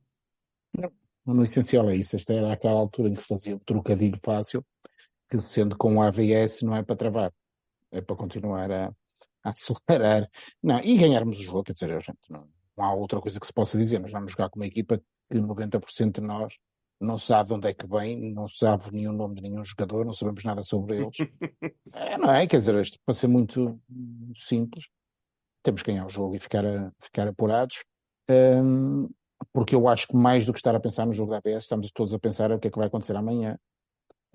Não, 0.77 0.93
no 1.25 1.43
essencial 1.43 1.89
é 1.89 1.95
isso. 1.95 2.15
Esta 2.15 2.33
era 2.33 2.53
aquela 2.53 2.79
altura 2.79 3.09
em 3.09 3.15
que 3.15 3.21
se 3.21 3.27
fazia 3.27 3.55
um 3.55 3.59
trocadilho 3.59 4.17
fácil, 4.23 4.63
que 5.27 5.41
sendo 5.41 5.75
com 5.75 5.97
o 5.97 6.01
AVS 6.03 6.61
não 6.61 6.75
é 6.75 6.83
para 6.83 6.95
travar, 6.95 7.33
é 7.91 7.99
para 7.99 8.15
continuar 8.15 8.71
a, 8.71 8.93
a 9.43 9.49
acelerar. 9.49 10.29
Não, 10.61 10.79
e 10.81 10.99
ganharmos 10.99 11.39
o 11.39 11.43
jogo, 11.43 11.63
quer 11.63 11.73
dizer, 11.73 11.99
gente, 11.99 12.19
não, 12.29 12.47
não 12.77 12.85
há 12.85 12.93
outra 12.93 13.19
coisa 13.19 13.39
que 13.39 13.47
se 13.47 13.53
possa 13.53 13.75
dizer. 13.75 13.99
Nós 13.99 14.11
vamos 14.11 14.33
jogar 14.33 14.51
com 14.51 14.59
uma 14.59 14.67
equipa 14.67 15.01
que 15.27 15.35
90% 15.35 16.11
de 16.11 16.21
nós 16.21 16.53
não 16.99 17.17
sabe 17.17 17.49
de 17.49 17.55
onde 17.55 17.67
é 17.69 17.73
que 17.73 17.87
vem, 17.87 18.33
não 18.33 18.47
sabe 18.47 18.91
nenhum 18.91 19.13
nome 19.13 19.35
de 19.35 19.41
nenhum 19.41 19.63
jogador, 19.63 20.05
não 20.05 20.13
sabemos 20.13 20.43
nada 20.43 20.63
sobre 20.63 20.97
eles. 20.97 21.17
é, 21.93 22.17
não 22.17 22.31
é? 22.31 22.45
Quer 22.45 22.59
dizer, 22.59 22.75
isto, 22.75 22.99
para 23.05 23.13
ser 23.13 23.27
muito 23.27 23.79
simples, 24.35 24.89
temos 25.63 25.81
que 25.81 25.91
ganhar 25.91 26.05
o 26.05 26.09
jogo 26.09 26.35
e 26.35 26.39
ficar, 26.39 26.65
a, 26.65 26.91
ficar 26.99 27.27
apurados. 27.27 27.83
Um, 28.29 29.09
porque 29.53 29.73
eu 29.73 29.87
acho 29.87 30.07
que 30.07 30.15
mais 30.15 30.45
do 30.45 30.51
que 30.51 30.59
estar 30.59 30.75
a 30.75 30.79
pensar 30.79 31.05
no 31.05 31.13
jogo 31.13 31.31
da 31.31 31.37
APS, 31.37 31.63
estamos 31.63 31.91
todos 31.91 32.13
a 32.13 32.19
pensar 32.19 32.51
o 32.51 32.59
que 32.59 32.67
é 32.67 32.71
que 32.71 32.77
vai 32.77 32.87
acontecer 32.87 33.15
amanhã 33.15 33.57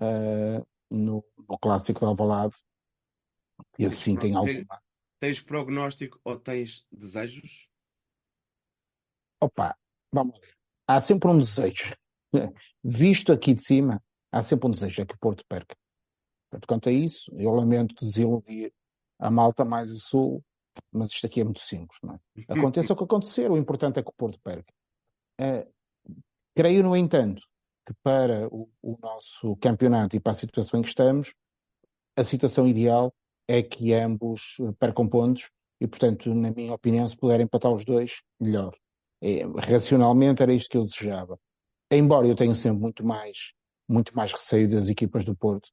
uh, 0.01 0.65
no, 0.89 1.23
no, 1.47 1.57
clássico 1.59 1.99
de 1.99 2.05
Alvalade. 2.05 2.55
E 3.77 3.85
assim 3.85 4.15
tem 4.15 4.35
alguma. 4.35 4.81
Tens 5.19 5.39
prognóstico 5.39 6.19
ou 6.23 6.37
tens 6.37 6.85
desejos? 6.91 7.69
Opa, 9.39 9.77
vamos 10.11 10.37
ver. 10.39 10.55
Há 10.87 10.99
sempre 10.99 11.29
um 11.29 11.39
desejo. 11.39 11.95
Visto 12.83 13.31
aqui 13.31 13.53
de 13.53 13.61
cima, 13.61 14.01
há 14.31 14.41
sempre 14.41 14.67
um 14.67 14.71
desejo, 14.71 15.01
é 15.01 15.05
que 15.05 15.15
o 15.15 15.19
Porto 15.19 15.43
perca. 15.47 15.75
Portanto, 16.49 16.67
quanto 16.67 16.89
a 16.89 16.91
isso, 16.91 17.31
eu 17.37 17.51
lamento 17.51 17.95
desiludir 18.05 18.71
a 19.19 19.29
malta 19.29 19.65
mais 19.65 19.91
a 19.91 19.95
sul, 19.95 20.43
mas 20.91 21.11
isto 21.11 21.25
aqui 21.25 21.41
é 21.41 21.43
muito 21.43 21.59
simples. 21.59 21.97
Não 22.03 22.15
é? 22.15 22.19
Aconteça 22.49 22.93
o 22.93 22.95
que 22.95 23.03
acontecer, 23.03 23.49
o 23.49 23.57
importante 23.57 23.99
é 23.99 24.03
que 24.03 24.09
o 24.09 24.13
Porto 24.13 24.39
perca. 24.43 24.73
Uh, 25.39 25.69
creio, 26.55 26.83
no 26.83 26.95
entanto, 26.95 27.41
que 27.85 27.93
para 28.01 28.47
o, 28.47 28.69
o, 28.81 28.97
nosso 29.01 29.55
campeonato 29.57 30.15
e 30.15 30.19
para 30.19 30.31
a 30.31 30.35
situação 30.35 30.79
em 30.79 30.83
que 30.83 30.89
estamos, 30.89 31.33
a 32.15 32.23
situação 32.23 32.67
ideal 32.67 33.13
é 33.47 33.61
que 33.61 33.93
ambos 33.93 34.57
percam 34.79 35.07
pontos 35.07 35.51
e, 35.79 35.87
portanto, 35.87 36.33
na 36.33 36.51
minha 36.51 36.73
opinião, 36.73 37.05
se 37.07 37.15
puderem 37.15 37.43
empatar 37.43 37.71
os 37.71 37.85
dois, 37.85 38.21
melhor. 38.39 38.73
É, 39.21 39.43
racionalmente 39.71 40.41
era 40.41 40.53
isto 40.53 40.69
que 40.69 40.77
eu 40.77 40.85
desejava. 40.85 41.37
Embora 41.95 42.27
eu 42.27 42.35
tenha 42.35 42.53
sempre 42.53 42.81
muito 42.81 43.05
mais, 43.05 43.53
muito 43.87 44.15
mais 44.15 44.31
receio 44.31 44.67
das 44.67 44.89
equipas 44.89 45.23
do 45.23 45.35
Porto, 45.35 45.69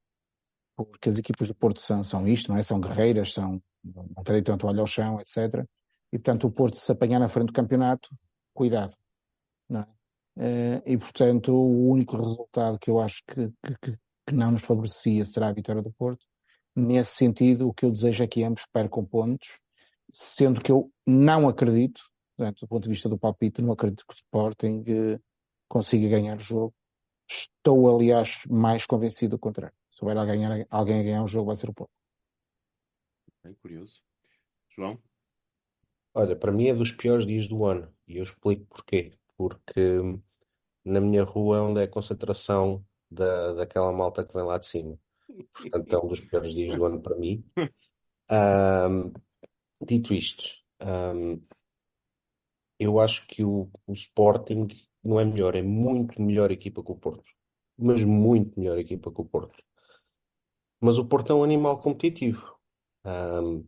porque 0.76 1.08
as 1.08 1.18
equipas 1.18 1.48
do 1.48 1.54
Porto 1.54 1.80
são, 1.80 2.02
são 2.04 2.26
isto, 2.26 2.50
não 2.50 2.58
é? 2.58 2.62
São 2.62 2.80
guerreiras, 2.80 3.32
são, 3.32 3.62
não 3.84 4.22
deitam 4.24 4.54
a 4.54 4.58
toalha 4.58 4.80
ao 4.80 4.86
chão, 4.86 5.20
etc. 5.20 5.64
E 6.12 6.18
portanto 6.18 6.46
o 6.46 6.50
Porto 6.50 6.76
se 6.76 6.92
apanhar 6.92 7.18
na 7.18 7.28
frente 7.28 7.48
do 7.48 7.52
campeonato, 7.52 8.08
cuidado. 8.54 8.94
Não 9.68 9.80
é? 9.80 9.86
Eh, 10.38 10.82
e 10.86 10.98
portanto 10.98 11.52
o 11.52 11.90
único 11.90 12.16
resultado 12.16 12.78
que 12.78 12.90
eu 12.90 12.98
acho 12.98 13.22
que, 13.26 13.50
que, 13.82 13.98
que 14.26 14.34
não 14.34 14.52
nos 14.52 14.62
favorecia 14.62 15.24
será 15.24 15.48
a 15.48 15.52
vitória 15.52 15.82
do 15.82 15.92
Porto. 15.92 16.24
Nesse 16.74 17.16
sentido, 17.16 17.68
o 17.68 17.74
que 17.74 17.84
eu 17.84 17.90
desejo 17.90 18.24
é 18.24 18.26
que 18.26 18.42
ambos 18.42 18.64
percam 18.72 19.04
pontos, 19.04 19.58
sendo 20.10 20.60
que 20.60 20.72
eu 20.72 20.90
não 21.06 21.48
acredito, 21.48 22.00
portanto, 22.36 22.60
do 22.60 22.68
ponto 22.68 22.84
de 22.84 22.88
vista 22.88 23.08
do 23.08 23.18
palpite, 23.18 23.60
não 23.60 23.72
acredito 23.72 24.06
que 24.06 24.14
o 24.14 24.16
Sporting 24.16 24.84
eh, 24.86 25.20
consiga 25.72 26.06
ganhar 26.06 26.36
o 26.36 26.40
jogo. 26.40 26.74
Estou, 27.26 27.96
aliás, 27.96 28.44
mais 28.46 28.84
convencido 28.84 29.36
do 29.36 29.38
contrário. 29.38 29.74
Se 29.90 30.04
houver 30.04 30.18
alguém 30.18 30.44
a, 30.44 30.66
alguém 30.68 31.00
a 31.00 31.02
ganhar 31.02 31.24
o 31.24 31.26
jogo, 31.28 31.46
vai 31.46 31.56
ser 31.56 31.70
o 31.70 31.72
Porto. 31.72 31.90
Bem 33.42 33.54
curioso. 33.54 34.02
João? 34.68 35.02
Olha, 36.12 36.36
para 36.36 36.52
mim 36.52 36.68
é 36.68 36.74
dos 36.74 36.92
piores 36.92 37.24
dias 37.26 37.48
do 37.48 37.64
ano. 37.64 37.90
E 38.06 38.18
eu 38.18 38.22
explico 38.22 38.66
porquê. 38.66 39.16
Porque 39.34 39.98
na 40.84 41.00
minha 41.00 41.24
rua 41.24 41.56
é 41.56 41.60
onde 41.62 41.80
é 41.80 41.84
a 41.84 41.90
concentração 41.90 42.84
da, 43.10 43.54
daquela 43.54 43.92
malta 43.92 44.26
que 44.26 44.34
vem 44.34 44.44
lá 44.44 44.58
de 44.58 44.66
cima. 44.66 44.98
Portanto, 45.54 45.96
é 45.96 45.98
um 45.98 46.08
dos 46.08 46.20
piores 46.20 46.52
dias 46.52 46.76
do 46.76 46.84
ano 46.84 47.00
para 47.00 47.16
mim. 47.16 47.42
Um, 48.30 49.10
dito 49.86 50.12
isto, 50.12 50.44
um, 50.80 51.42
eu 52.78 53.00
acho 53.00 53.26
que 53.26 53.42
o, 53.42 53.70
o 53.86 53.92
Sporting 53.92 54.68
não 55.02 55.18
é 55.18 55.24
melhor, 55.24 55.54
é 55.54 55.62
muito 55.62 56.20
melhor 56.20 56.50
equipa 56.50 56.82
que 56.82 56.92
o 56.92 56.96
Porto. 56.96 57.30
Mas 57.76 58.04
muito 58.04 58.58
melhor 58.58 58.78
equipa 58.78 59.12
que 59.12 59.20
o 59.20 59.24
Porto. 59.24 59.62
Mas 60.80 60.98
o 60.98 61.04
Porto 61.04 61.32
é 61.32 61.34
um 61.34 61.44
animal 61.44 61.80
competitivo. 61.80 62.56
Um, 63.04 63.66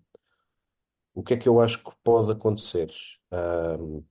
o 1.14 1.22
que 1.22 1.34
é 1.34 1.36
que 1.36 1.48
eu 1.48 1.60
acho 1.60 1.82
que 1.82 1.90
pode 2.02 2.30
acontecer? 2.30 2.92
Um, 3.32 4.04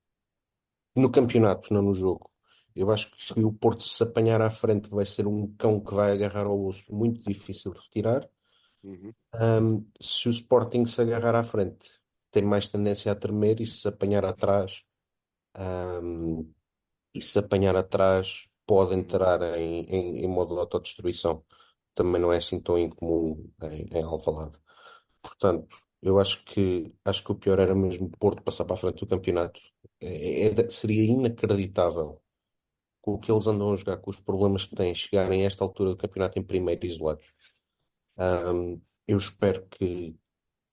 no 0.95 1.11
campeonato, 1.11 1.74
não 1.74 1.82
no 1.82 1.93
jogo. 1.93 2.30
Eu 2.76 2.91
acho 2.91 3.11
que 3.11 3.24
se 3.24 3.39
o 3.39 3.53
Porto 3.53 3.84
se 3.84 4.01
apanhar 4.01 4.41
à 4.41 4.49
frente 4.49 4.89
vai 4.89 5.05
ser 5.05 5.28
um 5.28 5.53
cão 5.55 5.80
que 5.80 5.93
vai 5.93 6.11
agarrar 6.11 6.45
ao 6.45 6.65
osso 6.65 6.93
muito 6.93 7.24
difícil 7.24 7.74
de 7.74 7.80
retirar. 7.80 8.28
Uhum. 8.84 9.13
Um, 9.36 9.88
se 10.01 10.28
o 10.28 10.32
Sporting 10.32 10.86
se 10.86 11.01
agarrar 11.01 11.36
à 11.36 11.43
frente, 11.43 11.89
tem 12.32 12.43
mais 12.43 12.67
tendência 12.67 13.11
a 13.11 13.15
tremer 13.15 13.61
e 13.61 13.65
se 13.65 13.88
apanhar 13.88 14.26
atrás 14.26 14.84
um, 15.57 16.51
e 17.14 17.22
se 17.22 17.39
apanhar 17.39 17.76
atrás 17.76 18.47
pode 18.66 18.95
entrar 18.95 19.41
em, 19.57 19.82
em, 19.86 20.26
em 20.26 20.28
modo 20.28 20.55
de 20.55 20.61
autodestruição. 20.61 21.43
Também 21.95 22.22
não 22.22 22.34
é 22.34 22.38
assim 22.38 22.59
tão 22.59 22.78
incomum 22.78 23.49
em, 23.64 23.88
em 23.91 24.03
Alvalade. 24.03 24.57
Portanto, 25.22 25.78
eu 26.01 26.20
acho 26.20 26.43
que 26.45 26.93
acho 27.05 27.24
que 27.24 27.32
o 27.32 27.36
pior 27.36 27.59
era 27.59 27.76
mesmo 27.76 28.07
o 28.07 28.18
Porto 28.18 28.43
passar 28.43 28.66
para 28.66 28.76
a 28.76 28.78
frente 28.78 28.99
do 28.99 29.07
campeonato. 29.07 29.59
É, 30.01 30.47
é, 30.47 30.70
seria 30.70 31.03
inacreditável 31.05 32.22
com 33.01 33.14
o 33.16 33.20
que 33.20 33.32
eles 33.32 33.47
andam 33.47 33.74
a 33.74 33.76
jogar, 33.76 33.97
com 33.97 34.09
os 34.11 34.20
problemas 34.20 34.66
que 34.66 34.76
têm, 34.76 34.95
chegarem 34.95 35.43
a 35.43 35.45
esta 35.45 35.64
altura 35.64 35.91
do 35.91 35.97
campeonato 35.97 36.39
em 36.39 36.43
primeiro 36.43 36.86
isolados. 36.86 37.26
Um, 38.18 38.82
eu 39.07 39.18
espero 39.18 39.66
que, 39.68 40.16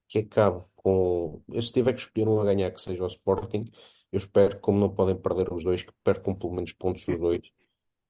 que 0.09 0.21
acabe 0.21 0.65
com. 0.77 1.43
Se 1.61 1.73
tiver 1.73 1.95
que 1.95 2.01
escolher 2.01 2.29
um 2.29 2.41
a 2.41 2.45
ganhar 2.45 2.71
que 2.71 2.81
seja 2.81 3.05
o 3.05 3.07
Sporting, 3.07 3.71
eu 4.13 4.19
espero, 4.19 4.59
como 4.61 4.79
não 4.79 4.93
podem 4.93 5.17
perder 5.17 5.53
os 5.53 5.65
dois, 5.65 5.83
que 5.83 5.93
percam 6.05 6.35
pelo 6.35 6.55
menos 6.55 6.73
pontos 6.73 7.07
os 7.07 7.19
dois 7.19 7.43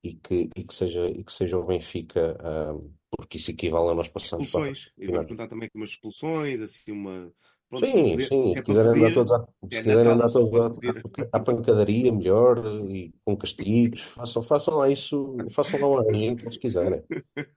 e 0.02 0.14
que, 0.14 0.48
e 0.56 0.64
que, 0.64 0.74
seja, 0.74 1.08
e 1.08 1.22
que 1.22 1.32
seja 1.32 1.58
o 1.58 1.64
Benfica, 1.64 2.36
um, 2.74 2.92
porque 3.10 3.36
isso 3.36 3.50
equivale 3.50 3.90
a 3.90 3.94
nós 3.94 4.08
passarmos 4.08 4.48
expulsões. 4.48 4.92
Para... 4.94 5.04
E 5.04 5.10
vamos 5.10 5.28
juntar 5.28 5.48
também 5.48 5.68
com 5.68 5.78
umas 5.78 5.90
expulsões, 5.90 6.60
assim, 6.60 6.92
uma. 6.92 7.32
Pronto, 7.68 7.86
sim, 7.86 8.10
poder, 8.10 8.28
sim, 8.28 8.52
se, 8.52 8.58
é 8.58 8.62
quiserem 8.62 8.90
andar 8.90 9.14
todos, 9.14 9.32
a, 9.32 9.46
se 9.68 9.76
é 9.76 9.82
quiserem 9.82 10.12
andar 10.12 10.30
todos 10.30 10.60
à, 10.60 11.36
à 11.36 11.40
pancadaria 11.40 12.12
melhor 12.12 12.58
e 12.90 13.14
com 13.24 13.36
castigos, 13.36 14.02
façam, 14.02 14.42
façam 14.42 14.74
lá 14.74 14.90
isso, 14.90 15.36
façam 15.52 15.78
lá 15.80 15.86
uma 15.86 16.02
rainha 16.02 16.34
que 16.34 16.44
eles 16.44 16.56
quiserem. 16.56 17.04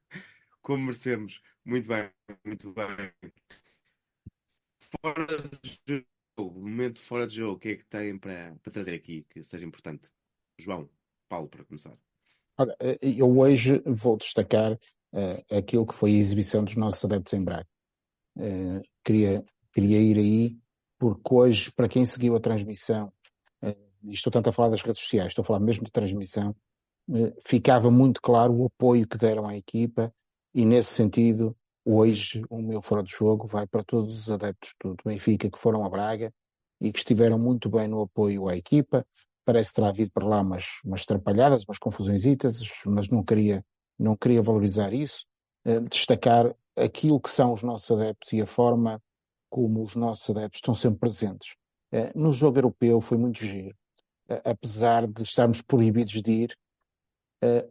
Como 0.62 0.84
merecemos. 0.84 1.42
Muito 1.66 1.88
bem, 1.88 2.10
muito 2.46 2.72
bem. 2.74 3.12
Fora 4.80 5.26
de 5.86 6.06
jogo, 6.38 6.60
momento 6.60 7.00
fora 7.00 7.28
de 7.28 7.36
jogo, 7.36 7.54
o 7.54 7.60
que 7.60 7.70
é 7.70 7.76
que 7.76 7.86
têm 7.86 8.18
para, 8.18 8.56
para 8.62 8.72
trazer 8.72 8.96
aqui 8.96 9.26
que 9.30 9.44
seja 9.44 9.66
importante? 9.66 10.10
João, 10.58 10.90
Paulo, 11.30 11.48
para 11.48 11.64
começar. 11.64 11.98
Olha, 12.58 12.76
eh, 12.80 13.00
eu 13.02 13.38
hoje 13.38 13.82
vou 13.86 14.18
destacar 14.18 14.74
uh, 14.74 15.56
aquilo 15.56 15.86
que 15.86 15.96
foi 15.96 16.12
a 16.12 16.18
exibição 16.18 16.64
dos 16.64 16.76
nossos 16.76 17.04
adeptos 17.04 17.34
em 17.34 17.44
Braga. 17.44 17.68
Uh, 18.38 18.82
queria, 19.04 19.44
queria 19.72 20.00
ir 20.00 20.18
aí, 20.18 20.58
porque 21.00 21.34
hoje, 21.34 21.72
para 21.72 21.88
quem 21.88 22.06
seguiu 22.06 22.36
a 22.36 22.40
transmissão, 22.40 23.12
uh, 23.64 24.10
estou 24.10 24.32
tanto 24.32 24.50
a 24.50 24.54
falar 24.54 24.70
das 24.70 24.82
redes 24.82 25.02
sociais, 25.02 25.30
estou 25.30 25.42
a 25.44 25.46
falar 25.46 25.60
mesmo 25.60 25.86
de 25.86 25.92
transmissão, 25.92 26.56
ficava 27.46 27.92
muito 27.92 28.22
claro 28.22 28.54
o 28.54 28.66
apoio 28.68 29.06
que 29.06 29.18
deram 29.18 29.46
à 29.46 29.58
equipa 29.58 30.14
e, 30.54 30.64
nesse 30.66 30.94
sentido, 30.94 31.54
hoje 31.86 32.44
o 32.50 32.62
meu 32.62 32.82
fora 32.82 33.04
de 33.04 33.12
jogo 33.12 33.48
vai 33.48 33.68
para 33.68 33.84
todos 33.84 34.16
os 34.16 34.32
adeptos 34.32 34.74
do, 34.82 34.96
Benfica 35.06 35.50
que 35.50 35.60
foram 35.60 35.86
a 35.86 35.90
Braga 35.90 36.34
e 36.80 36.92
que 36.92 37.00
estiveram 37.00 37.38
muito 37.38 37.70
bem 37.70 37.88
no 37.88 38.02
apoio 38.02 38.48
à 38.48 38.56
equipa. 38.56 39.06
Parece 39.46 39.70
que 39.70 39.76
terá 39.76 39.90
havido 39.90 40.12
para 40.12 40.26
lá 40.26 40.42
umas, 40.42 40.66
umas 40.84 41.02
atrapalhadas, 41.04 41.64
umas 41.68 41.78
confusões, 41.78 42.24
mas 42.86 43.10
não 43.10 43.24
queria 43.24 43.64
não 44.00 44.16
queria 44.16 44.42
valorizar 44.42 44.92
isso, 44.92 45.26
eh, 45.66 45.80
destacar 45.82 46.54
aquilo 46.76 47.20
que 47.22 47.30
são 47.30 47.54
os 47.54 47.62
nossos 47.62 47.92
adeptos 47.92 48.34
e 48.34 48.42
a 48.42 48.46
forma 48.46 49.02
como 49.50 49.84
os 49.84 49.96
nossos 49.96 50.30
adeptos 50.30 50.58
estão 50.58 50.74
sempre 50.74 51.00
presentes. 51.00 51.56
Eh, 51.92 52.12
no 52.16 52.32
jogo 52.32 52.58
europeu 52.58 53.00
foi 53.02 53.18
muito 53.18 53.40
giro. 53.40 53.76
apesar 54.46 55.06
de 55.06 55.22
estarmos 55.22 55.62
proibidos 55.62 56.22
de 56.22 56.32
ir. 56.32 56.58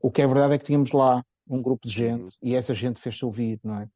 O 0.02 0.10
que 0.10 0.20
é 0.20 0.26
verdade 0.26 0.54
é 0.54 0.58
que 0.58 0.64
tínhamos 0.64 0.92
lá 0.92 1.24
um 1.48 1.62
grupo 1.62 1.88
de 1.88 1.92
gente 1.92 2.22
uhum. 2.22 2.28
e 2.42 2.54
essa 2.54 2.74
gente 2.74 3.00
fez-se 3.00 3.24
ouvir, 3.24 3.58
não 3.64 3.80
é? 3.80 3.88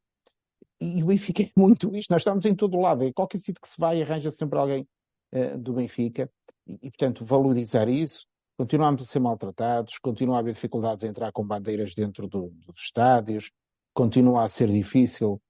E 0.79 1.01
o 1.01 1.07
Benfica 1.07 1.43
é 1.43 1.51
muito 1.55 1.95
isto, 1.95 2.11
nós 2.11 2.21
estamos 2.21 2.45
em 2.45 2.55
todo 2.55 2.79
lado, 2.79 3.03
em 3.03 3.11
qualquer 3.11 3.39
sítio 3.39 3.61
que 3.61 3.67
se 3.67 3.79
vai 3.79 4.01
arranja 4.01 4.29
sempre 4.29 4.59
alguém 4.59 4.87
uh, 5.33 5.57
do 5.57 5.73
Benfica 5.73 6.29
e, 6.67 6.73
e, 6.83 6.91
portanto, 6.91 7.25
valorizar 7.25 7.87
isso. 7.87 8.25
Continuamos 8.57 9.03
a 9.03 9.05
ser 9.05 9.19
maltratados, 9.19 9.97
continua 9.99 10.37
a 10.37 10.39
haver 10.39 10.53
dificuldades 10.53 11.03
em 11.03 11.07
entrar 11.07 11.31
com 11.31 11.45
bandeiras 11.45 11.93
dentro 11.93 12.27
do, 12.27 12.51
dos 12.65 12.79
estádios, 12.79 13.51
continua 13.93 14.43
a 14.43 14.47
ser 14.47 14.69
difícil 14.69 15.41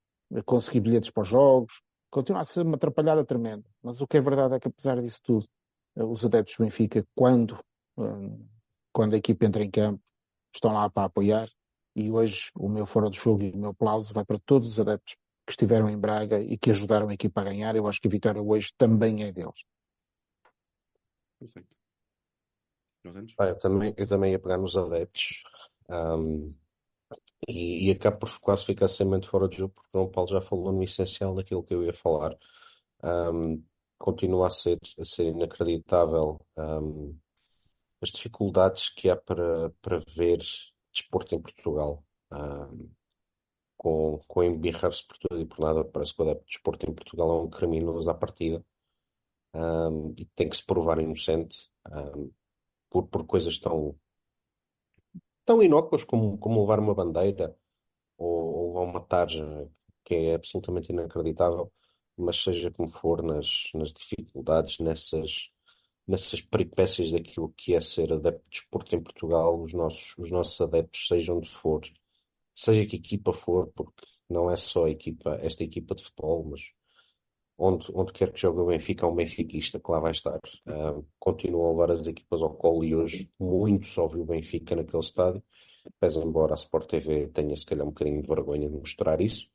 conseguir 0.44 0.80
bilhetes 0.80 1.10
para 1.10 1.22
os 1.22 1.28
jogos, 1.28 1.80
continua 2.10 2.42
a 2.42 2.44
ser 2.44 2.62
uma 2.62 2.76
atrapalhada 2.76 3.24
tremenda. 3.24 3.64
Mas 3.82 4.00
o 4.00 4.06
que 4.06 4.16
é 4.16 4.20
verdade 4.20 4.54
é 4.54 4.60
que, 4.60 4.68
apesar 4.68 5.00
disso 5.00 5.20
tudo, 5.22 5.46
eh, 5.96 6.04
os 6.04 6.24
adeptos 6.24 6.56
do 6.56 6.64
Benfica, 6.64 7.06
quando, 7.14 7.58
eh, 7.98 8.38
quando 8.92 9.14
a 9.14 9.18
equipe 9.18 9.44
entra 9.46 9.62
em 9.62 9.70
campo, 9.70 10.02
estão 10.54 10.72
lá 10.72 10.88
para 10.90 11.04
apoiar. 11.04 11.48
E 11.98 12.12
hoje 12.12 12.52
o 12.54 12.68
meu 12.68 12.86
fora 12.86 13.10
do 13.10 13.16
jogo 13.16 13.42
e 13.42 13.50
o 13.50 13.58
meu 13.58 13.70
aplauso 13.70 14.14
vai 14.14 14.24
para 14.24 14.38
todos 14.38 14.68
os 14.68 14.78
adeptos 14.78 15.16
que 15.44 15.50
estiveram 15.50 15.90
em 15.90 15.98
Braga 15.98 16.40
e 16.40 16.56
que 16.56 16.70
ajudaram 16.70 17.08
a 17.08 17.14
equipa 17.14 17.40
a 17.40 17.44
ganhar. 17.44 17.74
Eu 17.74 17.88
acho 17.88 18.00
que 18.00 18.06
a 18.06 18.10
vitória 18.10 18.40
hoje 18.40 18.72
também 18.78 19.24
é 19.24 19.32
deles. 19.32 19.64
Perfeito. 21.40 21.76
Ah, 23.36 23.46
eu, 23.46 23.58
também, 23.58 23.94
eu 23.96 24.06
também 24.06 24.30
ia 24.30 24.38
pegar 24.38 24.58
nos 24.58 24.76
adeptos. 24.76 25.42
Um, 25.88 26.54
e, 27.48 27.88
e 27.88 27.90
acabo 27.90 28.18
por 28.18 28.38
quase 28.38 28.64
ficar 28.64 28.86
sem 28.86 29.04
mente 29.04 29.28
fora 29.28 29.48
de 29.48 29.56
jogo, 29.56 29.74
porque 29.74 29.98
o 29.98 30.06
Paulo 30.08 30.30
já 30.30 30.40
falou 30.40 30.70
no 30.70 30.84
essencial 30.84 31.34
daquilo 31.34 31.64
que 31.64 31.74
eu 31.74 31.82
ia 31.82 31.92
falar. 31.92 32.36
Um, 33.02 33.64
continua 33.98 34.46
a 34.46 34.50
ser, 34.50 34.78
a 34.96 35.04
ser 35.04 35.30
inacreditável 35.30 36.40
um, 36.56 37.18
as 38.00 38.10
dificuldades 38.10 38.88
que 38.90 39.10
há 39.10 39.16
para, 39.16 39.70
para 39.82 39.98
ver 40.14 40.40
desporto 40.92 41.34
em 41.34 41.40
Portugal. 41.40 42.04
Com, 43.76 44.20
com 44.26 44.42
embirrar-se 44.42 45.06
por 45.06 45.16
tudo 45.18 45.40
e 45.40 45.46
por 45.46 45.60
nada, 45.60 45.84
parece 45.84 46.12
que 46.14 46.20
o 46.22 46.34
desporto 46.46 46.90
em 46.90 46.92
Portugal 46.92 47.30
é 47.30 47.42
um 47.42 47.48
criminoso 47.48 48.10
à 48.10 48.14
partida 48.14 48.64
um, 49.54 50.14
e 50.16 50.24
tem 50.34 50.48
que 50.48 50.56
se 50.56 50.64
provar 50.64 50.98
inocente 50.98 51.70
um, 51.90 52.30
por, 52.90 53.06
por 53.06 53.26
coisas 53.26 53.58
tão, 53.58 53.94
tão 55.44 55.62
inócuas 55.62 56.04
como, 56.04 56.38
como 56.38 56.60
levar 56.60 56.80
uma 56.80 56.94
bandeira 56.94 57.56
ou, 58.18 58.28
ou 58.28 58.68
levar 58.68 58.80
uma 58.82 59.00
tarja, 59.00 59.70
que 60.04 60.14
é 60.14 60.34
absolutamente 60.34 60.92
inacreditável, 60.92 61.72
mas 62.16 62.42
seja 62.42 62.70
como 62.70 62.88
for, 62.88 63.22
nas, 63.22 63.70
nas 63.74 63.92
dificuldades, 63.92 64.80
nessas, 64.80 65.50
nessas 66.08 66.40
peripécias 66.40 67.12
daquilo 67.12 67.52
que 67.54 67.74
é 67.74 67.80
ser 67.80 68.12
adepto 68.12 68.42
de 68.44 68.50
desporto 68.50 68.96
em 68.96 69.02
Portugal, 69.02 69.62
os 69.62 69.74
nossos, 69.74 70.14
os 70.16 70.30
nossos 70.30 70.58
adeptos, 70.60 71.06
seja 71.06 71.34
onde 71.34 71.48
for, 71.50 71.82
seja 72.54 72.86
que 72.86 72.96
equipa 72.96 73.32
for, 73.32 73.70
porque 73.74 74.06
não 74.28 74.50
é 74.50 74.56
só 74.56 74.86
a 74.86 74.90
equipa, 74.90 75.38
esta 75.42 75.62
equipa 75.62 75.94
de 75.94 76.04
futebol, 76.04 76.44
mas 76.50 76.62
onde, 77.58 77.86
onde 77.92 78.12
quer 78.12 78.32
que 78.32 78.40
jogue 78.40 78.60
o 78.60 78.66
Benfica, 78.66 79.04
é 79.04 79.08
um 79.08 79.14
benfiquista 79.14 79.78
que 79.78 79.90
lá 79.90 80.00
vai 80.00 80.12
estar. 80.12 80.38
Uh, 80.66 81.04
continua 81.18 81.66
a 81.66 81.70
levar 81.70 81.90
as 81.90 82.06
equipas 82.06 82.40
ao 82.40 82.54
colo 82.54 82.84
e 82.84 82.94
hoje 82.94 83.30
muito 83.38 83.86
só 83.86 84.06
viu 84.06 84.22
o 84.22 84.26
Benfica 84.26 84.76
naquele 84.76 85.02
estádio, 85.02 85.42
pese 86.00 86.18
embora 86.20 86.54
a 86.54 86.54
Sport 86.54 86.88
TV 86.88 87.28
tenha 87.28 87.56
se 87.56 87.66
calhar 87.66 87.84
um 87.84 87.90
bocadinho 87.90 88.22
de 88.22 88.28
vergonha 88.28 88.68
de 88.68 88.76
mostrar 88.76 89.20
isso, 89.20 89.46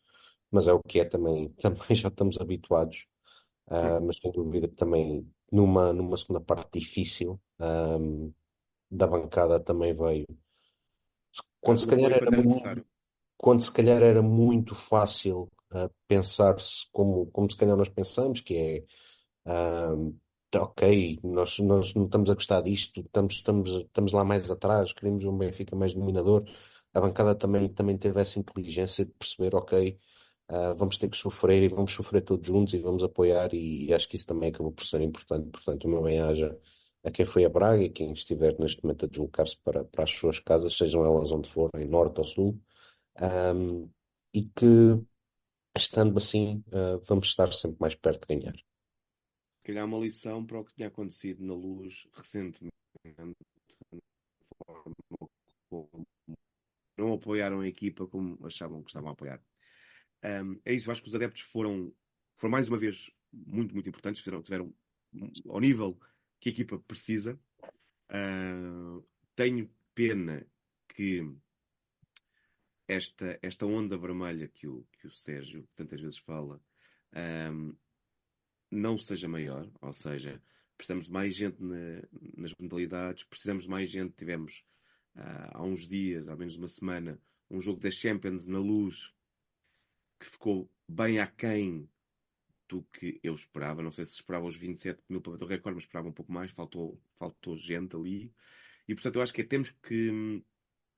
mas 0.52 0.68
é 0.68 0.74
o 0.74 0.82
que 0.84 1.00
é 1.00 1.06
também, 1.06 1.50
também 1.60 1.96
já 1.96 2.10
estamos 2.10 2.40
habituados, 2.40 3.08
uh, 3.68 4.02
mas 4.06 4.18
sem 4.18 4.32
dúvida 4.32 4.68
que 4.68 4.76
também 4.76 5.28
numa, 5.54 5.94
numa 5.94 6.18
segunda 6.18 6.42
parte 6.42 6.80
difícil 6.80 7.40
um, 7.60 8.34
da 8.90 9.06
bancada 9.06 9.60
também 9.60 9.94
veio. 9.94 10.26
Quando 11.62 11.78
se 11.78 11.88
calhar 11.88 12.12
era 12.12 12.32
muito, 12.32 12.86
quando 13.38 13.62
se 13.62 13.72
calhar 13.72 14.02
era 14.02 14.22
muito 14.24 14.74
fácil 14.74 15.52
uh, 15.72 15.94
pensar-se 16.08 16.90
como, 16.92 17.28
como 17.28 17.50
se 17.50 17.56
calhar 17.56 17.78
nós 17.78 17.88
pensamos, 17.88 18.42
que 18.42 18.88
é 19.46 19.52
uh, 19.52 20.16
ok, 20.60 21.20
nós, 21.24 21.60
nós 21.60 21.94
não 21.94 22.06
estamos 22.06 22.32
a 22.32 22.34
gostar 22.34 22.62
disto, 22.62 23.02
estamos, 23.02 23.36
estamos, 23.36 23.70
estamos 23.70 24.12
lá 24.12 24.24
mais 24.24 24.50
atrás, 24.50 24.92
queremos 24.92 25.24
um 25.24 25.38
Benfica 25.38 25.76
mais 25.76 25.94
dominador. 25.94 26.44
A 26.94 27.00
bancada 27.00 27.36
também, 27.36 27.70
também 27.70 27.98
teve 27.98 28.20
essa 28.20 28.40
inteligência 28.40 29.06
de 29.06 29.12
perceber, 29.12 29.56
ok, 29.56 30.00
uh, 30.54 30.76
vamos 30.76 30.98
ter 30.98 31.10
que 31.10 31.18
sofrer 31.18 31.64
e 31.64 31.68
vamos 31.68 31.92
sofrer 31.92 32.22
todos 32.22 32.46
juntos 32.46 32.74
e 32.74 32.80
vamos 32.80 33.04
apoiar 33.04 33.54
e, 33.54 33.86
e 33.88 33.94
acho 33.94 34.08
que 34.08 34.16
isso 34.16 34.28
também 34.28 34.50
acabou 34.50 34.72
por 34.72 34.86
ser 34.86 35.02
importante. 35.02 35.50
Portanto, 35.50 35.86
o 35.86 35.90
meu 35.90 36.04
bem-aja 36.04 36.58
a 37.04 37.12
quem 37.12 37.26
foi 37.26 37.44
a 37.44 37.50
Braga 37.50 37.84
e 37.84 37.90
quem 37.90 38.14
estiver 38.14 38.58
neste 38.60 38.82
momento 38.84 39.06
a 39.06 39.10
deslocar-se 39.10 39.58
para, 39.58 39.84
para 39.84 40.04
as 40.04 40.12
suas 40.12 40.40
casas, 40.40 40.78
sejam 40.78 41.04
elas 41.04 41.32
onde 41.32 41.50
forem, 41.50 41.86
norte 41.86 42.20
ou 42.20 42.24
sul, 42.24 42.62
um, 43.56 43.90
e 44.34 44.44
que 44.44 45.04
estando 45.76 46.18
assim, 46.18 46.64
uh, 46.68 47.00
vamos 47.06 47.28
estar 47.28 47.52
sempre 47.52 47.78
mais 47.80 47.96
perto 47.96 48.26
de 48.28 48.36
ganhar. 48.36 48.56
Se 48.56 49.64
calhar 49.66 49.86
uma 49.86 50.00
lição 50.00 50.46
para 50.46 50.60
o 50.60 50.66
que 50.66 50.74
tinha 50.74 50.88
acontecido 50.88 51.44
na 51.44 51.54
luz 51.54 52.08
recentemente, 52.14 52.74
não 56.98 57.14
apoiaram 57.14 57.60
a 57.62 57.68
equipa 57.68 58.08
como 58.08 58.38
achavam 58.46 58.82
que 58.82 58.90
estavam 58.90 59.10
a 59.10 59.14
apoiar. 59.14 59.42
Um, 60.24 60.60
é 60.64 60.74
isso, 60.74 60.90
acho 60.92 61.02
que 61.02 61.10
os 61.10 61.16
adeptos 61.16 61.42
foram, 61.42 61.94
foram 62.38 62.52
mais 62.52 62.68
uma 62.70 62.78
vez 62.78 63.12
muito, 63.32 63.74
muito 63.74 63.90
importantes, 63.90 64.24
tiveram, 64.24 64.42
tiveram 64.42 64.74
ao 65.50 65.60
nível 65.60 66.00
que 66.40 66.50
a 66.50 66.52
equipa 66.52 66.80
precisa. 66.80 67.40
Uh, 68.10 69.06
tenho 69.36 69.70
pena 69.94 70.46
que 70.88 71.22
esta, 72.88 73.38
esta 73.42 73.66
onda 73.66 73.98
vermelha 73.98 74.48
que 74.48 74.68
o, 74.68 74.86
que 75.00 75.08
o 75.08 75.12
Sérgio 75.12 75.68
tantas 75.76 76.00
vezes 76.00 76.18
fala 76.20 76.62
um, 77.52 77.76
não 78.72 78.98
seja 78.98 79.28
maior, 79.28 79.70
ou 79.82 79.94
seja, 79.94 80.42
precisamos 80.78 81.06
de 81.06 81.12
mais 81.12 81.36
gente 81.36 81.62
na, 81.62 82.02
nas 82.36 82.54
modalidades, 82.60 83.24
precisamos 83.24 83.66
de 83.66 83.70
mais 83.70 83.90
gente. 83.90 84.16
Tivemos 84.16 84.64
uh, 85.16 85.52
há 85.52 85.64
uns 85.64 85.88
dias, 85.88 86.28
há 86.28 86.36
menos 86.36 86.54
de 86.54 86.60
uma 86.60 86.68
semana, 86.68 87.20
um 87.50 87.60
jogo 87.60 87.80
das 87.80 87.96
Champions 87.96 88.48
na 88.48 88.60
luz 88.60 89.14
que 90.24 90.30
ficou 90.30 90.72
bem 90.88 91.20
aquém 91.20 91.90
do 92.70 92.82
que 92.84 93.20
eu 93.22 93.34
esperava. 93.34 93.84
Não 93.84 93.92
sei 93.92 94.06
se 94.06 94.14
esperava 94.14 94.46
os 94.46 94.56
27 94.56 95.04
mil 95.10 95.22
para 95.22 95.34
o 95.34 95.46
recorde, 95.46 95.76
mas 95.76 95.84
esperava 95.84 96.08
um 96.08 96.14
pouco 96.14 96.32
mais, 96.32 96.50
faltou, 96.52 97.00
faltou 97.20 97.58
gente 97.58 97.96
ali. 97.96 98.34
E 98.88 98.96
portanto 98.96 99.18
eu 99.18 99.22
acho 99.22 99.34
que 99.34 99.42
é, 99.42 99.44
temos 99.44 99.70
que 99.70 100.10
hum, 100.10 100.42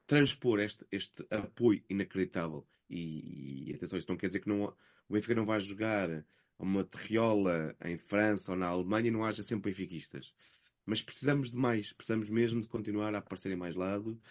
transpor 0.06 0.60
este, 0.60 0.86
este 0.92 1.26
apoio 1.30 1.84
inacreditável. 1.90 2.68
E, 2.88 3.70
e, 3.70 3.74
atenção, 3.74 3.98
isso 3.98 4.10
não 4.10 4.18
quer 4.18 4.28
dizer 4.28 4.42
que 4.42 4.48
não, 4.48 4.66
o 5.10 5.14
Benfica 5.14 5.34
não 5.34 5.46
vai 5.46 5.60
jogar 5.60 6.24
uma 6.58 6.84
terriola 6.84 7.76
em 7.84 7.98
França 7.98 8.52
ou 8.52 8.58
na 8.58 8.68
Alemanha 8.68 9.08
e 9.08 9.12
não 9.12 9.26
haja 9.26 9.42
sempre 9.42 9.72
benfiquistas. 9.72 10.34
Mas 10.86 11.02
precisamos 11.02 11.50
de 11.50 11.58
mais, 11.58 11.92
precisamos 11.92 12.30
mesmo 12.30 12.62
de 12.62 12.68
continuar 12.68 13.16
a 13.16 13.18
aparecer 13.18 13.52
em 13.52 13.56
mais 13.56 13.76
lado. 13.76 14.22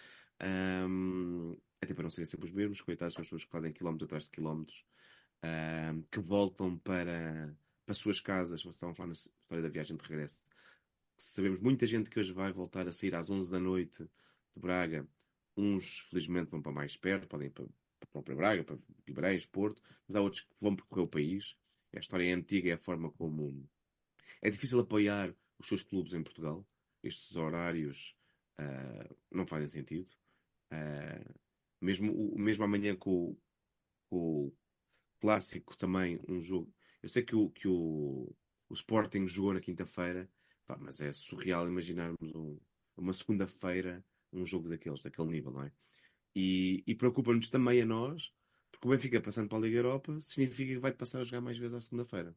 Um, 0.41 1.57
até 1.81 1.93
para 1.93 2.03
não 2.03 2.09
serem 2.09 2.25
sempre 2.25 2.47
os 2.47 2.51
mesmos, 2.51 2.81
coitados 2.81 3.13
são 3.13 3.21
as 3.21 3.27
pessoas 3.27 3.43
que 3.43 3.51
fazem 3.51 3.71
quilómetros 3.71 4.07
atrás 4.07 4.25
de 4.25 4.31
quilómetros, 4.31 4.85
um, 5.43 6.01
que 6.03 6.19
voltam 6.19 6.77
para, 6.77 7.55
para 7.85 7.91
as 7.91 7.97
suas 7.97 8.19
casas. 8.19 8.61
Vocês 8.61 8.75
estavam 8.75 8.91
a 8.91 8.95
falar 8.95 9.07
na 9.07 9.13
história 9.13 9.61
da 9.61 9.69
viagem 9.69 9.95
de 9.95 10.03
regresso. 10.03 10.41
Sabemos 11.17 11.59
muita 11.59 11.85
gente 11.87 12.09
que 12.09 12.19
hoje 12.19 12.33
vai 12.33 12.51
voltar 12.51 12.87
a 12.87 12.91
sair 12.91 13.15
às 13.15 13.29
11 13.29 13.49
da 13.49 13.59
noite 13.59 14.03
de 14.03 14.61
Braga 14.61 15.07
Uns, 15.57 15.99
felizmente, 16.09 16.51
vão 16.51 16.61
para 16.61 16.71
mais 16.71 16.97
perto, 16.97 17.27
podem 17.27 17.47
ir 17.47 17.51
para, 17.51 17.65
para 17.65 17.73
a 18.01 18.07
própria 18.07 18.35
Braga, 18.35 18.63
para 18.63 18.77
Guimarães, 19.05 19.45
Porto, 19.45 19.81
mas 20.07 20.17
há 20.17 20.21
outros 20.21 20.41
que 20.41 20.53
vão 20.59 20.75
percorrer 20.75 21.03
o 21.03 21.07
país. 21.07 21.55
A 21.95 21.99
história 21.99 22.29
é 22.29 22.33
antiga, 22.33 22.69
é 22.69 22.73
a 22.73 22.77
forma 22.77 23.09
como. 23.11 23.65
É 24.41 24.49
difícil 24.49 24.81
apoiar 24.81 25.33
os 25.57 25.67
seus 25.67 25.81
clubes 25.81 26.13
em 26.13 26.21
Portugal. 26.21 26.67
Estes 27.01 27.37
horários 27.37 28.17
uh, 28.59 29.15
não 29.31 29.47
fazem 29.47 29.69
sentido. 29.69 30.11
Uh, 30.73 31.33
mesmo, 31.85 32.35
mesmo 32.37 32.63
amanhã 32.63 32.95
com, 32.95 33.37
com, 34.09 34.47
o 34.47 34.53
clássico 35.19 35.77
também, 35.77 36.19
um 36.27 36.41
jogo. 36.41 36.73
Eu 37.01 37.09
sei 37.09 37.23
que 37.23 37.35
o, 37.35 37.49
que 37.49 37.67
o, 37.67 38.35
o 38.67 38.73
Sporting 38.73 39.27
jogou 39.27 39.53
na 39.53 39.61
quinta-feira, 39.61 40.29
mas 40.79 40.99
é 41.01 41.13
surreal 41.13 41.67
imaginarmos 41.67 42.33
um, 42.33 42.59
uma 42.97 43.13
segunda-feira 43.13 44.03
um 44.33 44.45
jogo 44.45 44.67
daqueles, 44.67 45.01
daquele 45.01 45.29
nível, 45.29 45.51
não 45.51 45.63
é? 45.63 45.71
E, 46.35 46.83
e 46.85 46.93
preocupa-nos 46.95 47.47
também 47.47 47.81
a 47.81 47.85
nós, 47.85 48.33
porque 48.71 48.87
o 48.87 48.91
Benfica 48.91 49.21
passando 49.21 49.47
para 49.47 49.57
a 49.57 49.61
Liga 49.61 49.77
Europa 49.77 50.19
significa 50.19 50.73
que 50.73 50.79
vai 50.79 50.91
passar 50.91 51.21
a 51.21 51.23
jogar 51.23 51.41
mais 51.41 51.57
vezes 51.57 51.75
à 51.75 51.79
segunda-feira. 51.79 52.35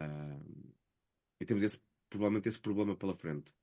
Uh, 0.00 0.74
e 1.38 1.44
temos 1.44 1.62
esse, 1.62 1.78
provavelmente 2.08 2.48
esse 2.48 2.58
problema 2.58 2.96
pela 2.96 3.14
frente. 3.14 3.54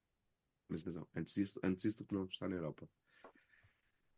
Mas 0.70 0.82
atenção, 0.82 1.08
antes 1.16 1.34
disso, 1.34 1.60
antes 1.64 1.84
disso 1.84 1.98
do 2.00 2.06
que 2.06 2.14
não 2.14 2.26
está 2.26 2.48
na 2.48 2.56
Europa. 2.56 2.88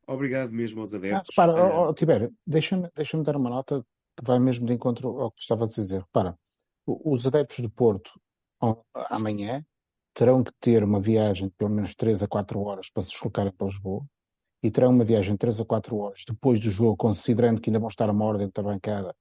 Obrigado 0.07 0.51
mesmo 0.51 0.81
aos 0.81 0.93
adeptos. 0.93 1.37
Ah, 1.37 1.45
repara, 1.45 1.75
uh, 1.75 1.89
oh, 1.89 1.93
Tibério, 1.93 2.33
deixa-me 2.45 2.89
deixa 2.95 3.21
dar 3.23 3.35
uma 3.35 3.49
nota 3.49 3.83
que 4.17 4.23
vai 4.23 4.39
mesmo 4.39 4.65
de 4.65 4.73
encontro 4.73 5.19
ao 5.19 5.31
que 5.31 5.37
tu 5.37 5.41
estavas 5.41 5.77
a 5.77 5.81
dizer. 5.81 6.01
Repara, 6.01 6.37
os 6.85 7.25
adeptos 7.25 7.59
do 7.59 7.69
Porto 7.69 8.11
amanhã 9.09 9.65
terão 10.13 10.43
que 10.43 10.51
ter 10.59 10.83
uma 10.83 10.99
viagem 10.99 11.47
de 11.47 11.53
pelo 11.55 11.71
menos 11.71 11.95
3 11.95 12.23
a 12.23 12.27
4 12.27 12.59
horas 12.61 12.89
para 12.89 13.03
se 13.03 13.09
deslocarem 13.09 13.51
para 13.51 13.67
Lisboa 13.67 14.05
e 14.63 14.71
terão 14.71 14.91
uma 14.91 15.03
viagem 15.03 15.33
de 15.33 15.39
3 15.39 15.59
a 15.59 15.65
4 15.65 15.97
horas 15.97 16.23
depois 16.27 16.59
do 16.59 16.71
jogo, 16.71 16.95
considerando 16.95 17.59
que 17.59 17.69
ainda 17.69 17.79
vão 17.79 17.89
estar 17.89 18.07
a 18.07 18.11
uma 18.11 18.25
hora 18.25 18.37
dentro 18.37 18.63
da 18.63 18.69
bancada. 18.69 19.15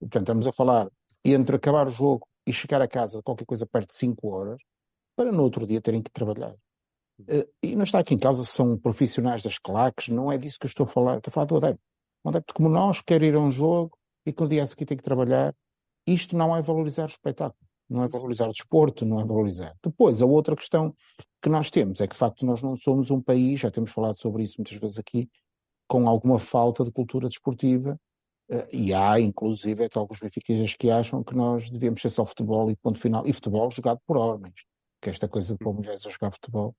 Portanto, 0.00 0.22
estamos 0.22 0.46
a 0.46 0.52
falar 0.52 0.88
entre 1.24 1.56
acabar 1.56 1.86
o 1.86 1.90
jogo 1.90 2.26
e 2.46 2.52
chegar 2.52 2.80
a 2.80 2.88
casa 2.88 3.22
qualquer 3.22 3.44
coisa 3.44 3.66
perto 3.66 3.88
de 3.88 3.94
5 3.94 4.28
horas 4.28 4.62
para 5.14 5.30
no 5.30 5.42
outro 5.42 5.66
dia 5.66 5.80
terem 5.80 6.02
que 6.02 6.10
trabalhar. 6.10 6.54
Uh, 7.20 7.48
e 7.62 7.74
não 7.74 7.82
está 7.82 7.98
aqui 7.98 8.14
em 8.14 8.18
causa 8.18 8.44
se 8.44 8.52
são 8.52 8.78
profissionais 8.78 9.42
das 9.42 9.58
claques, 9.58 10.08
não 10.08 10.30
é 10.30 10.38
disso 10.38 10.58
que 10.58 10.66
eu 10.66 10.68
estou 10.68 10.84
a 10.84 10.88
falar. 10.88 11.18
Estou 11.18 11.30
a 11.30 11.32
falar 11.32 11.46
do 11.46 11.56
adepto. 11.56 11.82
Um 12.24 12.28
adepto 12.30 12.54
como 12.54 12.68
nós 12.68 13.00
quer 13.00 13.22
ir 13.22 13.34
a 13.34 13.40
um 13.40 13.50
jogo 13.50 13.96
e 14.24 14.32
que 14.32 14.40
no 14.40 14.48
dia 14.48 14.62
a 14.62 14.66
seguir 14.66 14.86
tem 14.86 14.96
que 14.96 15.02
trabalhar. 15.02 15.54
Isto 16.06 16.36
não 16.36 16.54
é 16.56 16.62
valorizar 16.62 17.04
o 17.04 17.06
espetáculo 17.06 17.68
não 17.88 18.04
é 18.04 18.08
valorizar 18.08 18.48
o 18.48 18.52
desporto, 18.52 19.06
não 19.06 19.20
é 19.20 19.24
valorizar. 19.24 19.74
Depois, 19.82 20.20
a 20.20 20.26
outra 20.26 20.54
questão 20.54 20.94
que 21.42 21.48
nós 21.48 21.70
temos 21.70 22.00
é 22.00 22.06
que, 22.06 22.12
de 22.12 22.18
facto, 22.18 22.44
nós 22.44 22.62
não 22.62 22.76
somos 22.76 23.10
um 23.10 23.20
país, 23.20 23.60
já 23.60 23.70
temos 23.70 23.90
falado 23.90 24.18
sobre 24.18 24.42
isso 24.42 24.56
muitas 24.58 24.76
vezes 24.76 24.98
aqui, 24.98 25.28
com 25.86 26.06
alguma 26.06 26.38
falta 26.38 26.84
de 26.84 26.92
cultura 26.92 27.28
desportiva, 27.28 27.98
eh, 28.50 28.68
e 28.72 28.94
há, 28.94 29.18
inclusive, 29.18 29.84
até 29.84 29.98
alguns 29.98 30.20
benfiquistas 30.20 30.74
que 30.74 30.90
acham 30.90 31.24
que 31.24 31.34
nós 31.34 31.70
devemos 31.70 32.02
ser 32.02 32.10
só 32.10 32.26
futebol 32.26 32.70
e 32.70 32.76
ponto 32.76 32.98
final, 32.98 33.26
e 33.26 33.32
futebol 33.32 33.70
jogado 33.70 34.00
por 34.06 34.16
homens, 34.18 34.54
que 35.00 35.08
é 35.08 35.12
esta 35.12 35.28
coisa 35.28 35.52
de 35.52 35.58
pôr 35.58 35.74
mulheres 35.74 36.04
a 36.06 36.10
jogar 36.10 36.32
futebol. 36.32 36.74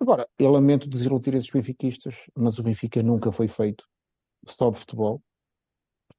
Agora, 0.00 0.28
eu 0.38 0.50
lamento 0.50 0.88
desiludir 0.88 1.34
esses 1.34 1.50
benfiquistas, 1.50 2.26
mas 2.36 2.58
o 2.58 2.62
Benfica 2.62 3.02
nunca 3.02 3.30
foi 3.30 3.48
feito 3.48 3.86
só 4.46 4.70
de 4.70 4.78
futebol, 4.78 5.22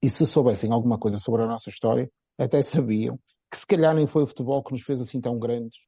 e 0.01 0.09
se 0.09 0.25
soubessem 0.25 0.71
alguma 0.71 0.97
coisa 0.97 1.17
sobre 1.17 1.43
a 1.43 1.47
nossa 1.47 1.69
história, 1.69 2.09
até 2.37 2.61
sabiam 2.61 3.19
que 3.51 3.57
se 3.57 3.65
calhar 3.65 3.93
nem 3.93 4.07
foi 4.07 4.23
o 4.23 4.27
futebol 4.27 4.63
que 4.63 4.71
nos 4.71 4.81
fez 4.81 5.01
assim 5.01 5.21
tão 5.21 5.37
grandes, 5.37 5.79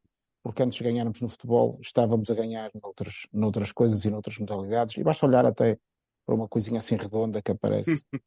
porque 0.44 0.64
antes 0.64 0.78
de 0.78 0.84
ganharmos 0.84 1.20
no 1.22 1.30
futebol 1.30 1.80
estávamos 1.82 2.30
a 2.30 2.34
ganhar 2.34 2.70
noutras, 2.82 3.28
noutras 3.34 3.72
coisas 3.72 4.04
e 4.06 4.10
noutras 4.10 4.38
modalidades, 4.38 4.96
e 4.98 5.04
basta 5.04 5.26
olhar 5.26 5.46
até 5.46 5.78
para 6.26 6.36
uma 6.36 6.48
coisinha 6.48 6.80
assim 6.80 6.96
redonda 6.96 7.42
que 7.42 7.52
aparece 7.52 7.92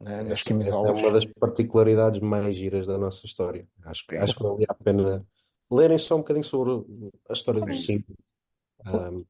né, 0.00 0.22
nas 0.22 0.42
camisolas. 0.42 0.98
É 0.98 1.02
uma 1.02 1.12
das 1.12 1.26
particularidades 1.26 2.20
mais 2.20 2.56
giras 2.56 2.86
da 2.86 2.98
nossa 2.98 3.24
história. 3.24 3.66
Acho, 3.84 4.06
que, 4.06 4.16
acho 4.16 4.34
que 4.34 4.42
valia 4.42 4.66
a 4.68 4.74
pena 4.74 5.26
lerem 5.72 5.98
só 5.98 6.16
um 6.16 6.18
bocadinho 6.18 6.44
sobre 6.44 6.70
a 7.28 7.32
história 7.32 7.60
do 7.60 7.72
cinco 7.72 8.14
um, 8.86 9.24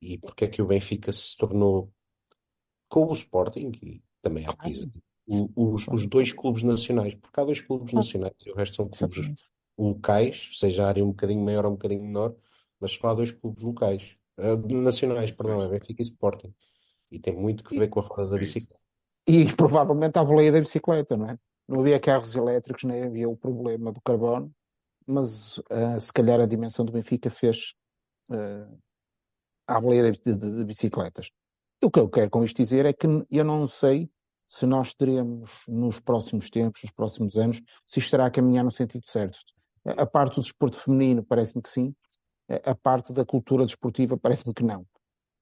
e 0.00 0.18
porque 0.18 0.44
é 0.44 0.48
que 0.48 0.62
o 0.62 0.66
Benfica 0.66 1.12
se 1.12 1.36
tornou 1.36 1.92
com 2.88 3.06
o 3.06 3.12
Sporting 3.12 3.72
e 3.82 4.02
também 4.22 4.46
a 4.46 4.56
Pisa 4.56 4.90
os, 5.28 5.86
os 5.88 6.06
dois 6.06 6.32
clubes 6.32 6.62
nacionais, 6.62 7.14
porque 7.14 7.38
há 7.38 7.44
dois 7.44 7.60
clubes 7.60 7.92
nacionais 7.92 8.34
e 8.44 8.50
o 8.50 8.54
resto 8.54 8.76
são 8.76 8.88
clubes 8.88 9.34
locais, 9.76 10.50
seja 10.54 10.84
a 10.84 10.88
área 10.88 11.04
um 11.04 11.08
bocadinho 11.08 11.44
maior 11.44 11.66
ou 11.66 11.72
um 11.72 11.74
bocadinho 11.74 12.02
menor, 12.02 12.34
mas 12.80 12.92
só 12.92 13.08
há 13.08 13.14
dois 13.14 13.30
clubes 13.30 13.62
locais, 13.62 14.16
uh, 14.38 14.74
nacionais, 14.74 15.30
perdão, 15.30 15.60
é 15.62 15.68
Benfica 15.68 16.02
e 16.02 16.04
Sporting. 16.04 16.54
E 17.10 17.18
tem 17.18 17.36
muito 17.36 17.62
que 17.62 17.78
ver 17.78 17.88
com 17.88 18.00
a 18.00 18.02
roda 18.02 18.30
da 18.30 18.38
bicicleta. 18.38 18.80
E 19.26 19.52
provavelmente 19.54 20.18
a 20.18 20.24
boleia 20.24 20.50
da 20.50 20.60
bicicleta, 20.60 21.16
não 21.16 21.30
é? 21.30 21.38
Não 21.68 21.80
havia 21.80 22.00
carros 22.00 22.34
elétricos, 22.34 22.84
nem 22.84 23.04
havia 23.04 23.28
o 23.28 23.36
problema 23.36 23.92
do 23.92 24.00
carbono, 24.00 24.50
mas 25.08 25.58
uh, 25.58 25.98
se 26.00 26.12
calhar 26.12 26.40
a 26.40 26.46
dimensão 26.46 26.84
do 26.84 26.92
Benfica 26.92 27.30
fez 27.30 27.74
uh, 28.30 28.78
a 29.66 29.80
boleia 29.80 30.12
de, 30.12 30.20
de, 30.20 30.34
de, 30.36 30.64
bicicletas. 30.64 31.30
O 31.82 31.90
que 31.90 31.98
eu 31.98 32.08
quero 32.08 32.30
com 32.30 32.44
isto 32.44 32.56
dizer 32.56 32.84
é 32.84 32.92
que 32.92 33.06
eu 33.30 33.44
não 33.44 33.66
sei 33.66 34.10
se 34.46 34.66
nós 34.66 34.94
teremos 34.94 35.62
nos 35.68 36.00
próximos 36.00 36.50
tempos, 36.50 36.82
nos 36.82 36.92
próximos 36.92 37.36
anos, 37.36 37.60
se 37.86 37.98
estará 37.98 38.26
a 38.26 38.30
caminhar 38.30 38.64
no 38.64 38.70
sentido 38.70 39.04
certo. 39.06 39.38
A 39.84 40.06
parte 40.06 40.36
do 40.36 40.40
desporto 40.42 40.76
feminino 40.76 41.22
parece-me 41.22 41.62
que 41.62 41.68
sim, 41.68 41.94
a 42.64 42.74
parte 42.74 43.12
da 43.12 43.24
cultura 43.24 43.64
desportiva 43.64 44.16
parece-me 44.18 44.54
que 44.54 44.64
não. 44.64 44.86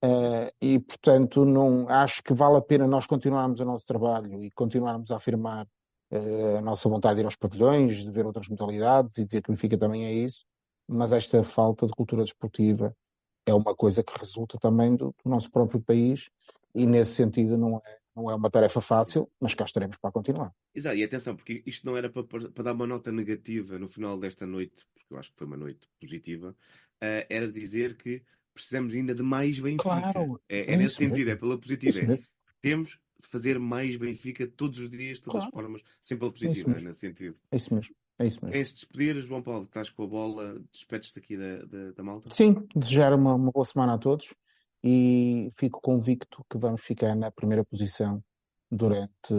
Uh, 0.04 0.52
e, 0.60 0.78
portanto, 0.78 1.44
não, 1.44 1.88
acho 1.88 2.22
que 2.22 2.34
vale 2.34 2.58
a 2.58 2.60
pena 2.60 2.86
nós 2.86 3.06
continuarmos 3.06 3.60
o 3.60 3.64
nosso 3.64 3.86
trabalho 3.86 4.42
e 4.42 4.50
continuarmos 4.50 5.10
a 5.10 5.16
afirmar 5.16 5.66
a 6.10 6.60
nossa 6.60 6.88
vontade 6.88 7.16
de 7.16 7.22
ir 7.22 7.24
aos 7.24 7.36
pavilhões, 7.36 8.04
de 8.04 8.10
ver 8.10 8.26
outras 8.26 8.48
modalidades 8.48 9.18
e 9.18 9.24
dizer 9.24 9.42
que 9.42 9.50
o 9.50 9.52
Benfica 9.52 9.76
também 9.76 10.04
é 10.04 10.12
isso, 10.12 10.44
mas 10.88 11.12
esta 11.12 11.42
falta 11.42 11.86
de 11.86 11.92
cultura 11.92 12.22
desportiva 12.22 12.96
é 13.44 13.54
uma 13.54 13.74
coisa 13.74 14.02
que 14.02 14.18
resulta 14.18 14.58
também 14.58 14.94
do, 14.94 15.14
do 15.24 15.30
nosso 15.30 15.50
próprio 15.50 15.80
país 15.80 16.30
e, 16.74 16.86
nesse 16.86 17.14
sentido, 17.14 17.56
não 17.56 17.78
é, 17.78 17.98
não 18.14 18.30
é 18.30 18.34
uma 18.34 18.50
tarefa 18.50 18.80
fácil, 18.80 19.30
mas 19.40 19.54
cá 19.54 19.64
estaremos 19.64 19.96
para 19.96 20.12
continuar. 20.12 20.52
Exato, 20.74 20.96
e 20.96 21.04
atenção, 21.04 21.36
porque 21.36 21.62
isto 21.66 21.86
não 21.86 21.96
era 21.96 22.10
para, 22.10 22.24
para 22.24 22.64
dar 22.64 22.72
uma 22.72 22.86
nota 22.86 23.10
negativa 23.10 23.78
no 23.78 23.88
final 23.88 24.18
desta 24.18 24.46
noite, 24.46 24.84
porque 24.94 25.12
eu 25.12 25.18
acho 25.18 25.30
que 25.30 25.38
foi 25.38 25.46
uma 25.46 25.56
noite 25.56 25.88
positiva, 26.00 26.50
uh, 26.50 27.26
era 27.28 27.50
dizer 27.50 27.96
que 27.96 28.22
precisamos 28.52 28.94
ainda 28.94 29.14
de 29.14 29.22
mais 29.22 29.58
Benfica. 29.58 29.82
Claro, 29.82 30.40
é, 30.48 30.60
é, 30.60 30.74
é 30.74 30.76
nesse 30.76 30.96
sentido, 30.96 31.26
mesmo. 31.26 31.30
é 31.30 31.36
pela 31.36 31.58
positiva. 31.58 32.14
É, 32.14 32.18
temos 32.60 32.90
de 32.90 32.98
fazer 33.20 33.58
mais 33.58 33.96
Benfica 33.96 34.46
todos 34.46 34.78
os 34.78 34.90
dias, 34.90 35.18
de 35.18 35.24
todas 35.24 35.42
claro. 35.42 35.56
as 35.56 35.62
formas, 35.62 35.82
sempre 36.00 36.20
pela 36.20 36.32
positiva, 36.32 36.72
é, 36.72 36.80
é 36.80 36.84
nesse 36.84 37.00
sentido. 37.00 37.38
É 37.50 37.56
isso 37.56 37.74
mesmo. 37.74 37.94
É 38.18 38.26
isso 38.26 38.38
mesmo. 38.40 38.52
Queres 38.52 38.74
despedir, 38.74 39.20
João 39.20 39.42
Paulo, 39.42 39.62
que 39.62 39.68
estás 39.68 39.90
com 39.90 40.04
a 40.04 40.06
bola, 40.06 40.58
despedes-te 40.72 41.18
aqui 41.18 41.36
da, 41.36 41.64
da, 41.64 41.92
da, 41.92 42.02
malta? 42.02 42.30
Sim, 42.30 42.66
desejar 42.74 43.12
uma, 43.12 43.34
uma 43.34 43.52
boa 43.52 43.64
semana 43.64 43.94
a 43.94 43.98
todos 43.98 44.34
e 44.82 45.50
fico 45.54 45.80
convicto 45.80 46.44
que 46.50 46.56
vamos 46.56 46.82
ficar 46.82 47.14
na 47.14 47.30
primeira 47.30 47.64
posição 47.64 48.22
durante, 48.70 49.34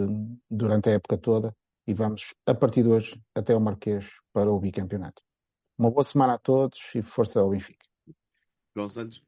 durante 0.50 0.88
a 0.88 0.92
época 0.92 1.18
toda 1.18 1.56
e 1.86 1.94
vamos, 1.94 2.34
a 2.46 2.54
partir 2.54 2.82
de 2.82 2.88
hoje, 2.90 3.20
até 3.34 3.56
o 3.56 3.60
Marquês 3.60 4.08
para 4.32 4.50
o 4.50 4.60
bicampeonato. 4.60 5.22
Uma 5.76 5.90
boa 5.90 6.04
semana 6.04 6.34
a 6.34 6.38
todos 6.38 6.78
e 6.94 7.02
força 7.02 7.40
ao 7.40 7.50
Benfica. 7.50 7.86
João 8.76 8.88
Santos. 8.88 9.22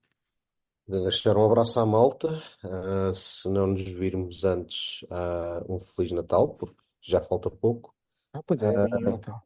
Deixar 0.91 1.37
um 1.37 1.45
abraço 1.45 1.79
à 1.79 1.87
malta. 1.87 2.43
Uh, 2.65 3.15
se 3.15 3.49
não 3.49 3.69
nos 3.69 3.83
virmos 3.83 4.45
antes, 4.45 5.03
uh, 5.03 5.73
um 5.73 5.79
Feliz 5.79 6.11
Natal, 6.11 6.49
porque 6.57 6.83
já 7.01 7.21
falta 7.21 7.49
pouco. 7.49 7.95
Ah, 8.33 8.43
pois 8.43 8.61
é, 8.61 8.71
uh, 8.71 9.01
Natal. 9.01 9.41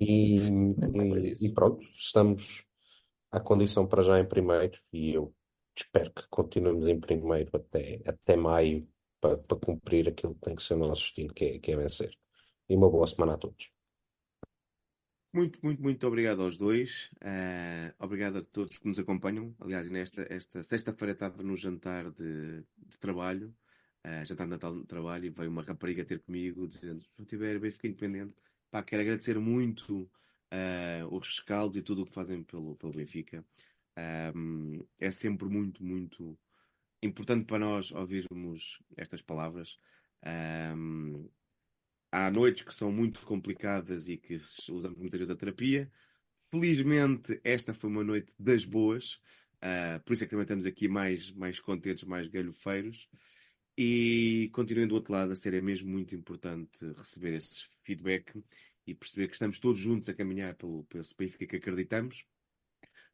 E, 0.00 0.36
e, 0.38 1.46
e, 1.46 1.52
pronto, 1.52 1.82
estamos 1.98 2.64
à 3.32 3.40
condição 3.40 3.88
para 3.88 4.04
já 4.04 4.20
em 4.20 4.28
primeiro 4.28 4.78
e 4.92 5.12
eu 5.12 5.34
espero 5.76 6.12
que 6.12 6.28
continuemos 6.30 6.86
em 6.86 7.00
primeiro 7.00 7.50
até, 7.54 8.00
até 8.06 8.36
maio 8.36 8.86
para, 9.20 9.38
para 9.38 9.56
cumprir 9.58 10.08
aquilo 10.08 10.34
que 10.34 10.42
tem 10.42 10.54
que 10.54 10.62
ser 10.62 10.74
o 10.74 10.78
nosso 10.78 11.02
destino, 11.02 11.34
que 11.34 11.44
é, 11.44 11.58
que 11.58 11.72
é 11.72 11.76
vencer. 11.76 12.16
E 12.68 12.76
uma 12.76 12.88
boa 12.88 13.06
semana 13.08 13.34
a 13.34 13.38
todos. 13.38 13.71
Muito, 15.34 15.58
muito, 15.62 15.82
muito 15.82 16.06
obrigado 16.06 16.42
aos 16.42 16.58
dois. 16.58 17.10
Uh, 17.22 17.94
obrigado 17.98 18.38
a 18.38 18.42
todos 18.42 18.76
que 18.76 18.86
nos 18.86 18.98
acompanham. 18.98 19.54
Aliás, 19.60 19.88
nesta 19.90 20.26
esta 20.28 20.62
sexta-feira 20.62 21.12
estava 21.12 21.42
no 21.42 21.56
jantar 21.56 22.10
de, 22.10 22.62
de 22.76 22.98
trabalho, 22.98 23.54
uh, 24.06 24.24
jantar 24.26 24.44
de 24.44 24.50
Natal 24.50 24.78
de 24.78 24.86
trabalho, 24.86 25.24
e 25.24 25.30
veio 25.30 25.48
uma 25.50 25.62
rapariga 25.62 26.04
ter 26.04 26.20
comigo 26.20 26.68
dizendo: 26.68 27.00
se 27.00 27.08
eu 27.18 27.24
tiver 27.24 27.58
fiquei 27.72 27.90
independente. 27.90 28.34
Pá, 28.70 28.82
quero 28.82 29.00
agradecer 29.02 29.38
muito 29.38 30.02
uh, 30.02 31.06
os 31.10 31.26
rescaldos 31.28 31.78
e 31.78 31.82
tudo 31.82 32.02
o 32.02 32.06
que 32.06 32.12
fazem 32.12 32.42
pelo, 32.42 32.76
pelo 32.76 32.92
Benfica. 32.92 33.42
Um, 34.36 34.84
é 34.98 35.10
sempre 35.10 35.48
muito, 35.48 35.82
muito 35.82 36.38
importante 37.02 37.46
para 37.46 37.58
nós 37.58 37.90
ouvirmos 37.92 38.82
estas 38.98 39.22
palavras. 39.22 39.78
Um, 40.76 41.28
há 42.12 42.30
noites 42.30 42.62
que 42.62 42.74
são 42.74 42.92
muito 42.92 43.20
complicadas 43.22 44.08
e 44.08 44.16
que 44.16 44.34
usamos 44.70 44.98
muitas 44.98 45.18
vezes 45.18 45.34
a 45.34 45.36
terapia. 45.36 45.90
Felizmente, 46.50 47.40
esta 47.42 47.74
foi 47.74 47.90
uma 47.90 48.04
noite 48.04 48.34
das 48.38 48.64
boas, 48.64 49.14
uh, 49.56 49.98
por 50.04 50.12
isso 50.12 50.22
é 50.22 50.26
que 50.26 50.30
também 50.30 50.44
estamos 50.44 50.66
aqui 50.66 50.86
mais, 50.86 51.32
mais 51.32 51.58
contentes, 51.58 52.04
mais 52.04 52.28
galhofeiros. 52.28 53.08
E 53.76 54.50
continuem 54.52 54.86
do 54.86 54.94
outro 54.94 55.14
lado 55.14 55.32
a 55.32 55.36
ser 55.36 55.54
é 55.54 55.60
mesmo 55.62 55.90
muito 55.90 56.14
importante 56.14 56.84
receber 56.92 57.32
esse 57.32 57.66
feedback 57.82 58.44
e 58.86 58.94
perceber 58.94 59.28
que 59.28 59.32
estamos 59.32 59.58
todos 59.58 59.80
juntos 59.80 60.10
a 60.10 60.14
caminhar 60.14 60.54
pelo, 60.54 60.84
pelo 60.84 61.04
Benfica 61.18 61.46
que 61.46 61.56
acreditamos 61.56 62.26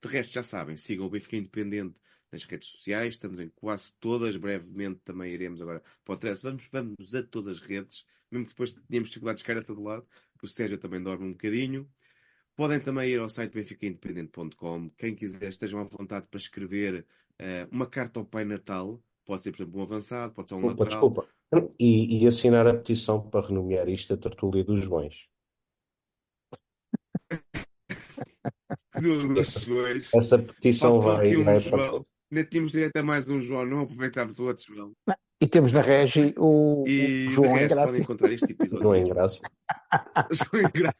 de 0.01 0.09
resto, 0.09 0.33
já 0.33 0.43
sabem, 0.43 0.77
sigam 0.77 1.07
o 1.07 1.11
Benfica 1.11 1.37
Independente 1.37 1.97
nas 2.31 2.45
redes 2.45 2.69
sociais, 2.69 3.15
estamos 3.15 3.41
em 3.41 3.49
quase 3.49 3.93
todas, 3.99 4.37
brevemente 4.37 5.01
também 5.05 5.33
iremos 5.33 5.61
agora 5.61 5.83
para 6.05 6.15
o 6.15 6.19
Trece. 6.19 6.43
Vamos, 6.43 6.69
vamos 6.71 7.15
a 7.15 7.23
todas 7.23 7.59
as 7.59 7.61
redes, 7.61 8.05
mesmo 8.31 8.47
depois 8.47 8.73
tenhamos 8.73 9.09
dificuldades 9.09 9.43
de 9.43 9.47
chegar 9.47 9.61
a 9.61 9.65
todo 9.65 9.83
lado, 9.83 10.07
o 10.43 10.49
Sérgio 10.49 10.79
também 10.79 11.03
dorme 11.03 11.27
um 11.27 11.33
bocadinho. 11.33 11.89
Podem 12.57 12.81
também 12.81 13.11
ir 13.11 13.21
ao 13.21 13.29
site 13.29 13.53
benficaindependente.com. 13.55 14.91
Quem 14.97 15.15
quiser, 15.15 15.49
estejam 15.49 15.81
à 15.81 15.85
vontade 15.85 16.27
para 16.29 16.39
escrever 16.39 17.07
uh, 17.41 17.69
uma 17.71 17.87
carta 17.87 18.19
ao 18.19 18.27
Pai 18.27 18.45
Natal. 18.45 19.01
Pode 19.25 19.43
ser, 19.43 19.53
por 19.53 19.63
exemplo, 19.63 19.81
um 19.81 19.83
avançado, 19.83 20.35
pode 20.35 20.49
ser 20.49 20.55
um 20.55 20.63
desculpa, 20.63 20.85
lateral. 20.85 21.11
Desculpa. 21.11 21.29
E, 21.79 22.23
e 22.23 22.27
assinar 22.27 22.67
a 22.67 22.75
petição 22.75 23.21
para 23.31 23.47
renomear 23.47 23.89
isto 23.89 24.13
a 24.13 24.17
Tertúlia 24.17 24.65
dos 24.65 24.85
Joões. 24.85 25.29
dos 29.01 30.13
Essa 30.13 30.39
petição 30.39 31.01
vai, 31.01 31.37
um 31.37 31.45
vai 31.45 31.61
João. 31.61 32.05
Ainda 32.31 32.45
tínhamos 32.45 32.73
direito 32.73 32.97
a 32.97 33.03
mais 33.03 33.29
um 33.29 33.41
João, 33.41 33.65
não 33.65 33.81
aproveitávamos 33.81 34.39
o 34.39 34.45
outro 34.45 34.75
João. 34.75 34.93
E 35.41 35.47
temos 35.47 35.73
na 35.73 35.81
Regi 35.81 36.35
o, 36.37 36.85
e 36.87 37.29
o 37.29 37.31
João 37.31 37.55
resto, 37.55 37.77
podem 37.77 38.03
encontrar 38.03 38.33
este 38.33 38.53
episódio. 38.53 38.83
João 38.83 38.97
Ingrácio. 38.97 39.43
João 40.33 40.63
Ingrácio. 40.63 40.99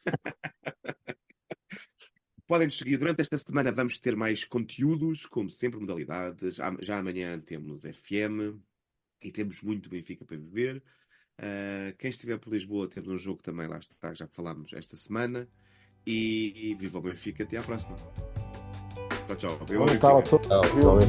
podem 2.47 2.65
nos 2.65 2.77
seguir. 2.77 2.97
Durante 2.97 3.21
esta 3.21 3.37
semana 3.37 3.71
vamos 3.71 3.99
ter 3.99 4.15
mais 4.15 4.43
conteúdos, 4.43 5.27
como 5.27 5.51
sempre, 5.51 5.79
modalidades. 5.79 6.55
Já, 6.55 6.75
já 6.79 6.97
amanhã 6.97 7.39
temos 7.39 7.83
FM 7.83 8.57
e 9.21 9.31
temos 9.31 9.61
muito 9.61 9.89
Benfica 9.89 10.25
para 10.25 10.37
viver. 10.37 10.81
Uh, 11.37 11.95
quem 11.97 12.09
estiver 12.09 12.39
por 12.39 12.51
Lisboa, 12.51 12.89
temos 12.89 13.07
um 13.07 13.17
jogo 13.17 13.43
também 13.43 13.67
lá 13.67 13.77
está, 13.77 14.13
já 14.13 14.27
falámos 14.27 14.73
esta 14.73 14.97
semana. 14.97 15.47
E, 16.07 16.71
e 16.71 16.75
viva 16.75 16.97
o 16.97 17.01
Benfica, 17.01 17.43
até 17.43 17.57
à 17.57 17.61
próxima. 17.61 17.95
Ciao, 19.29 19.49
ciao. 19.99 20.21
ćao. 20.21 20.39
Ćao. 20.81 20.99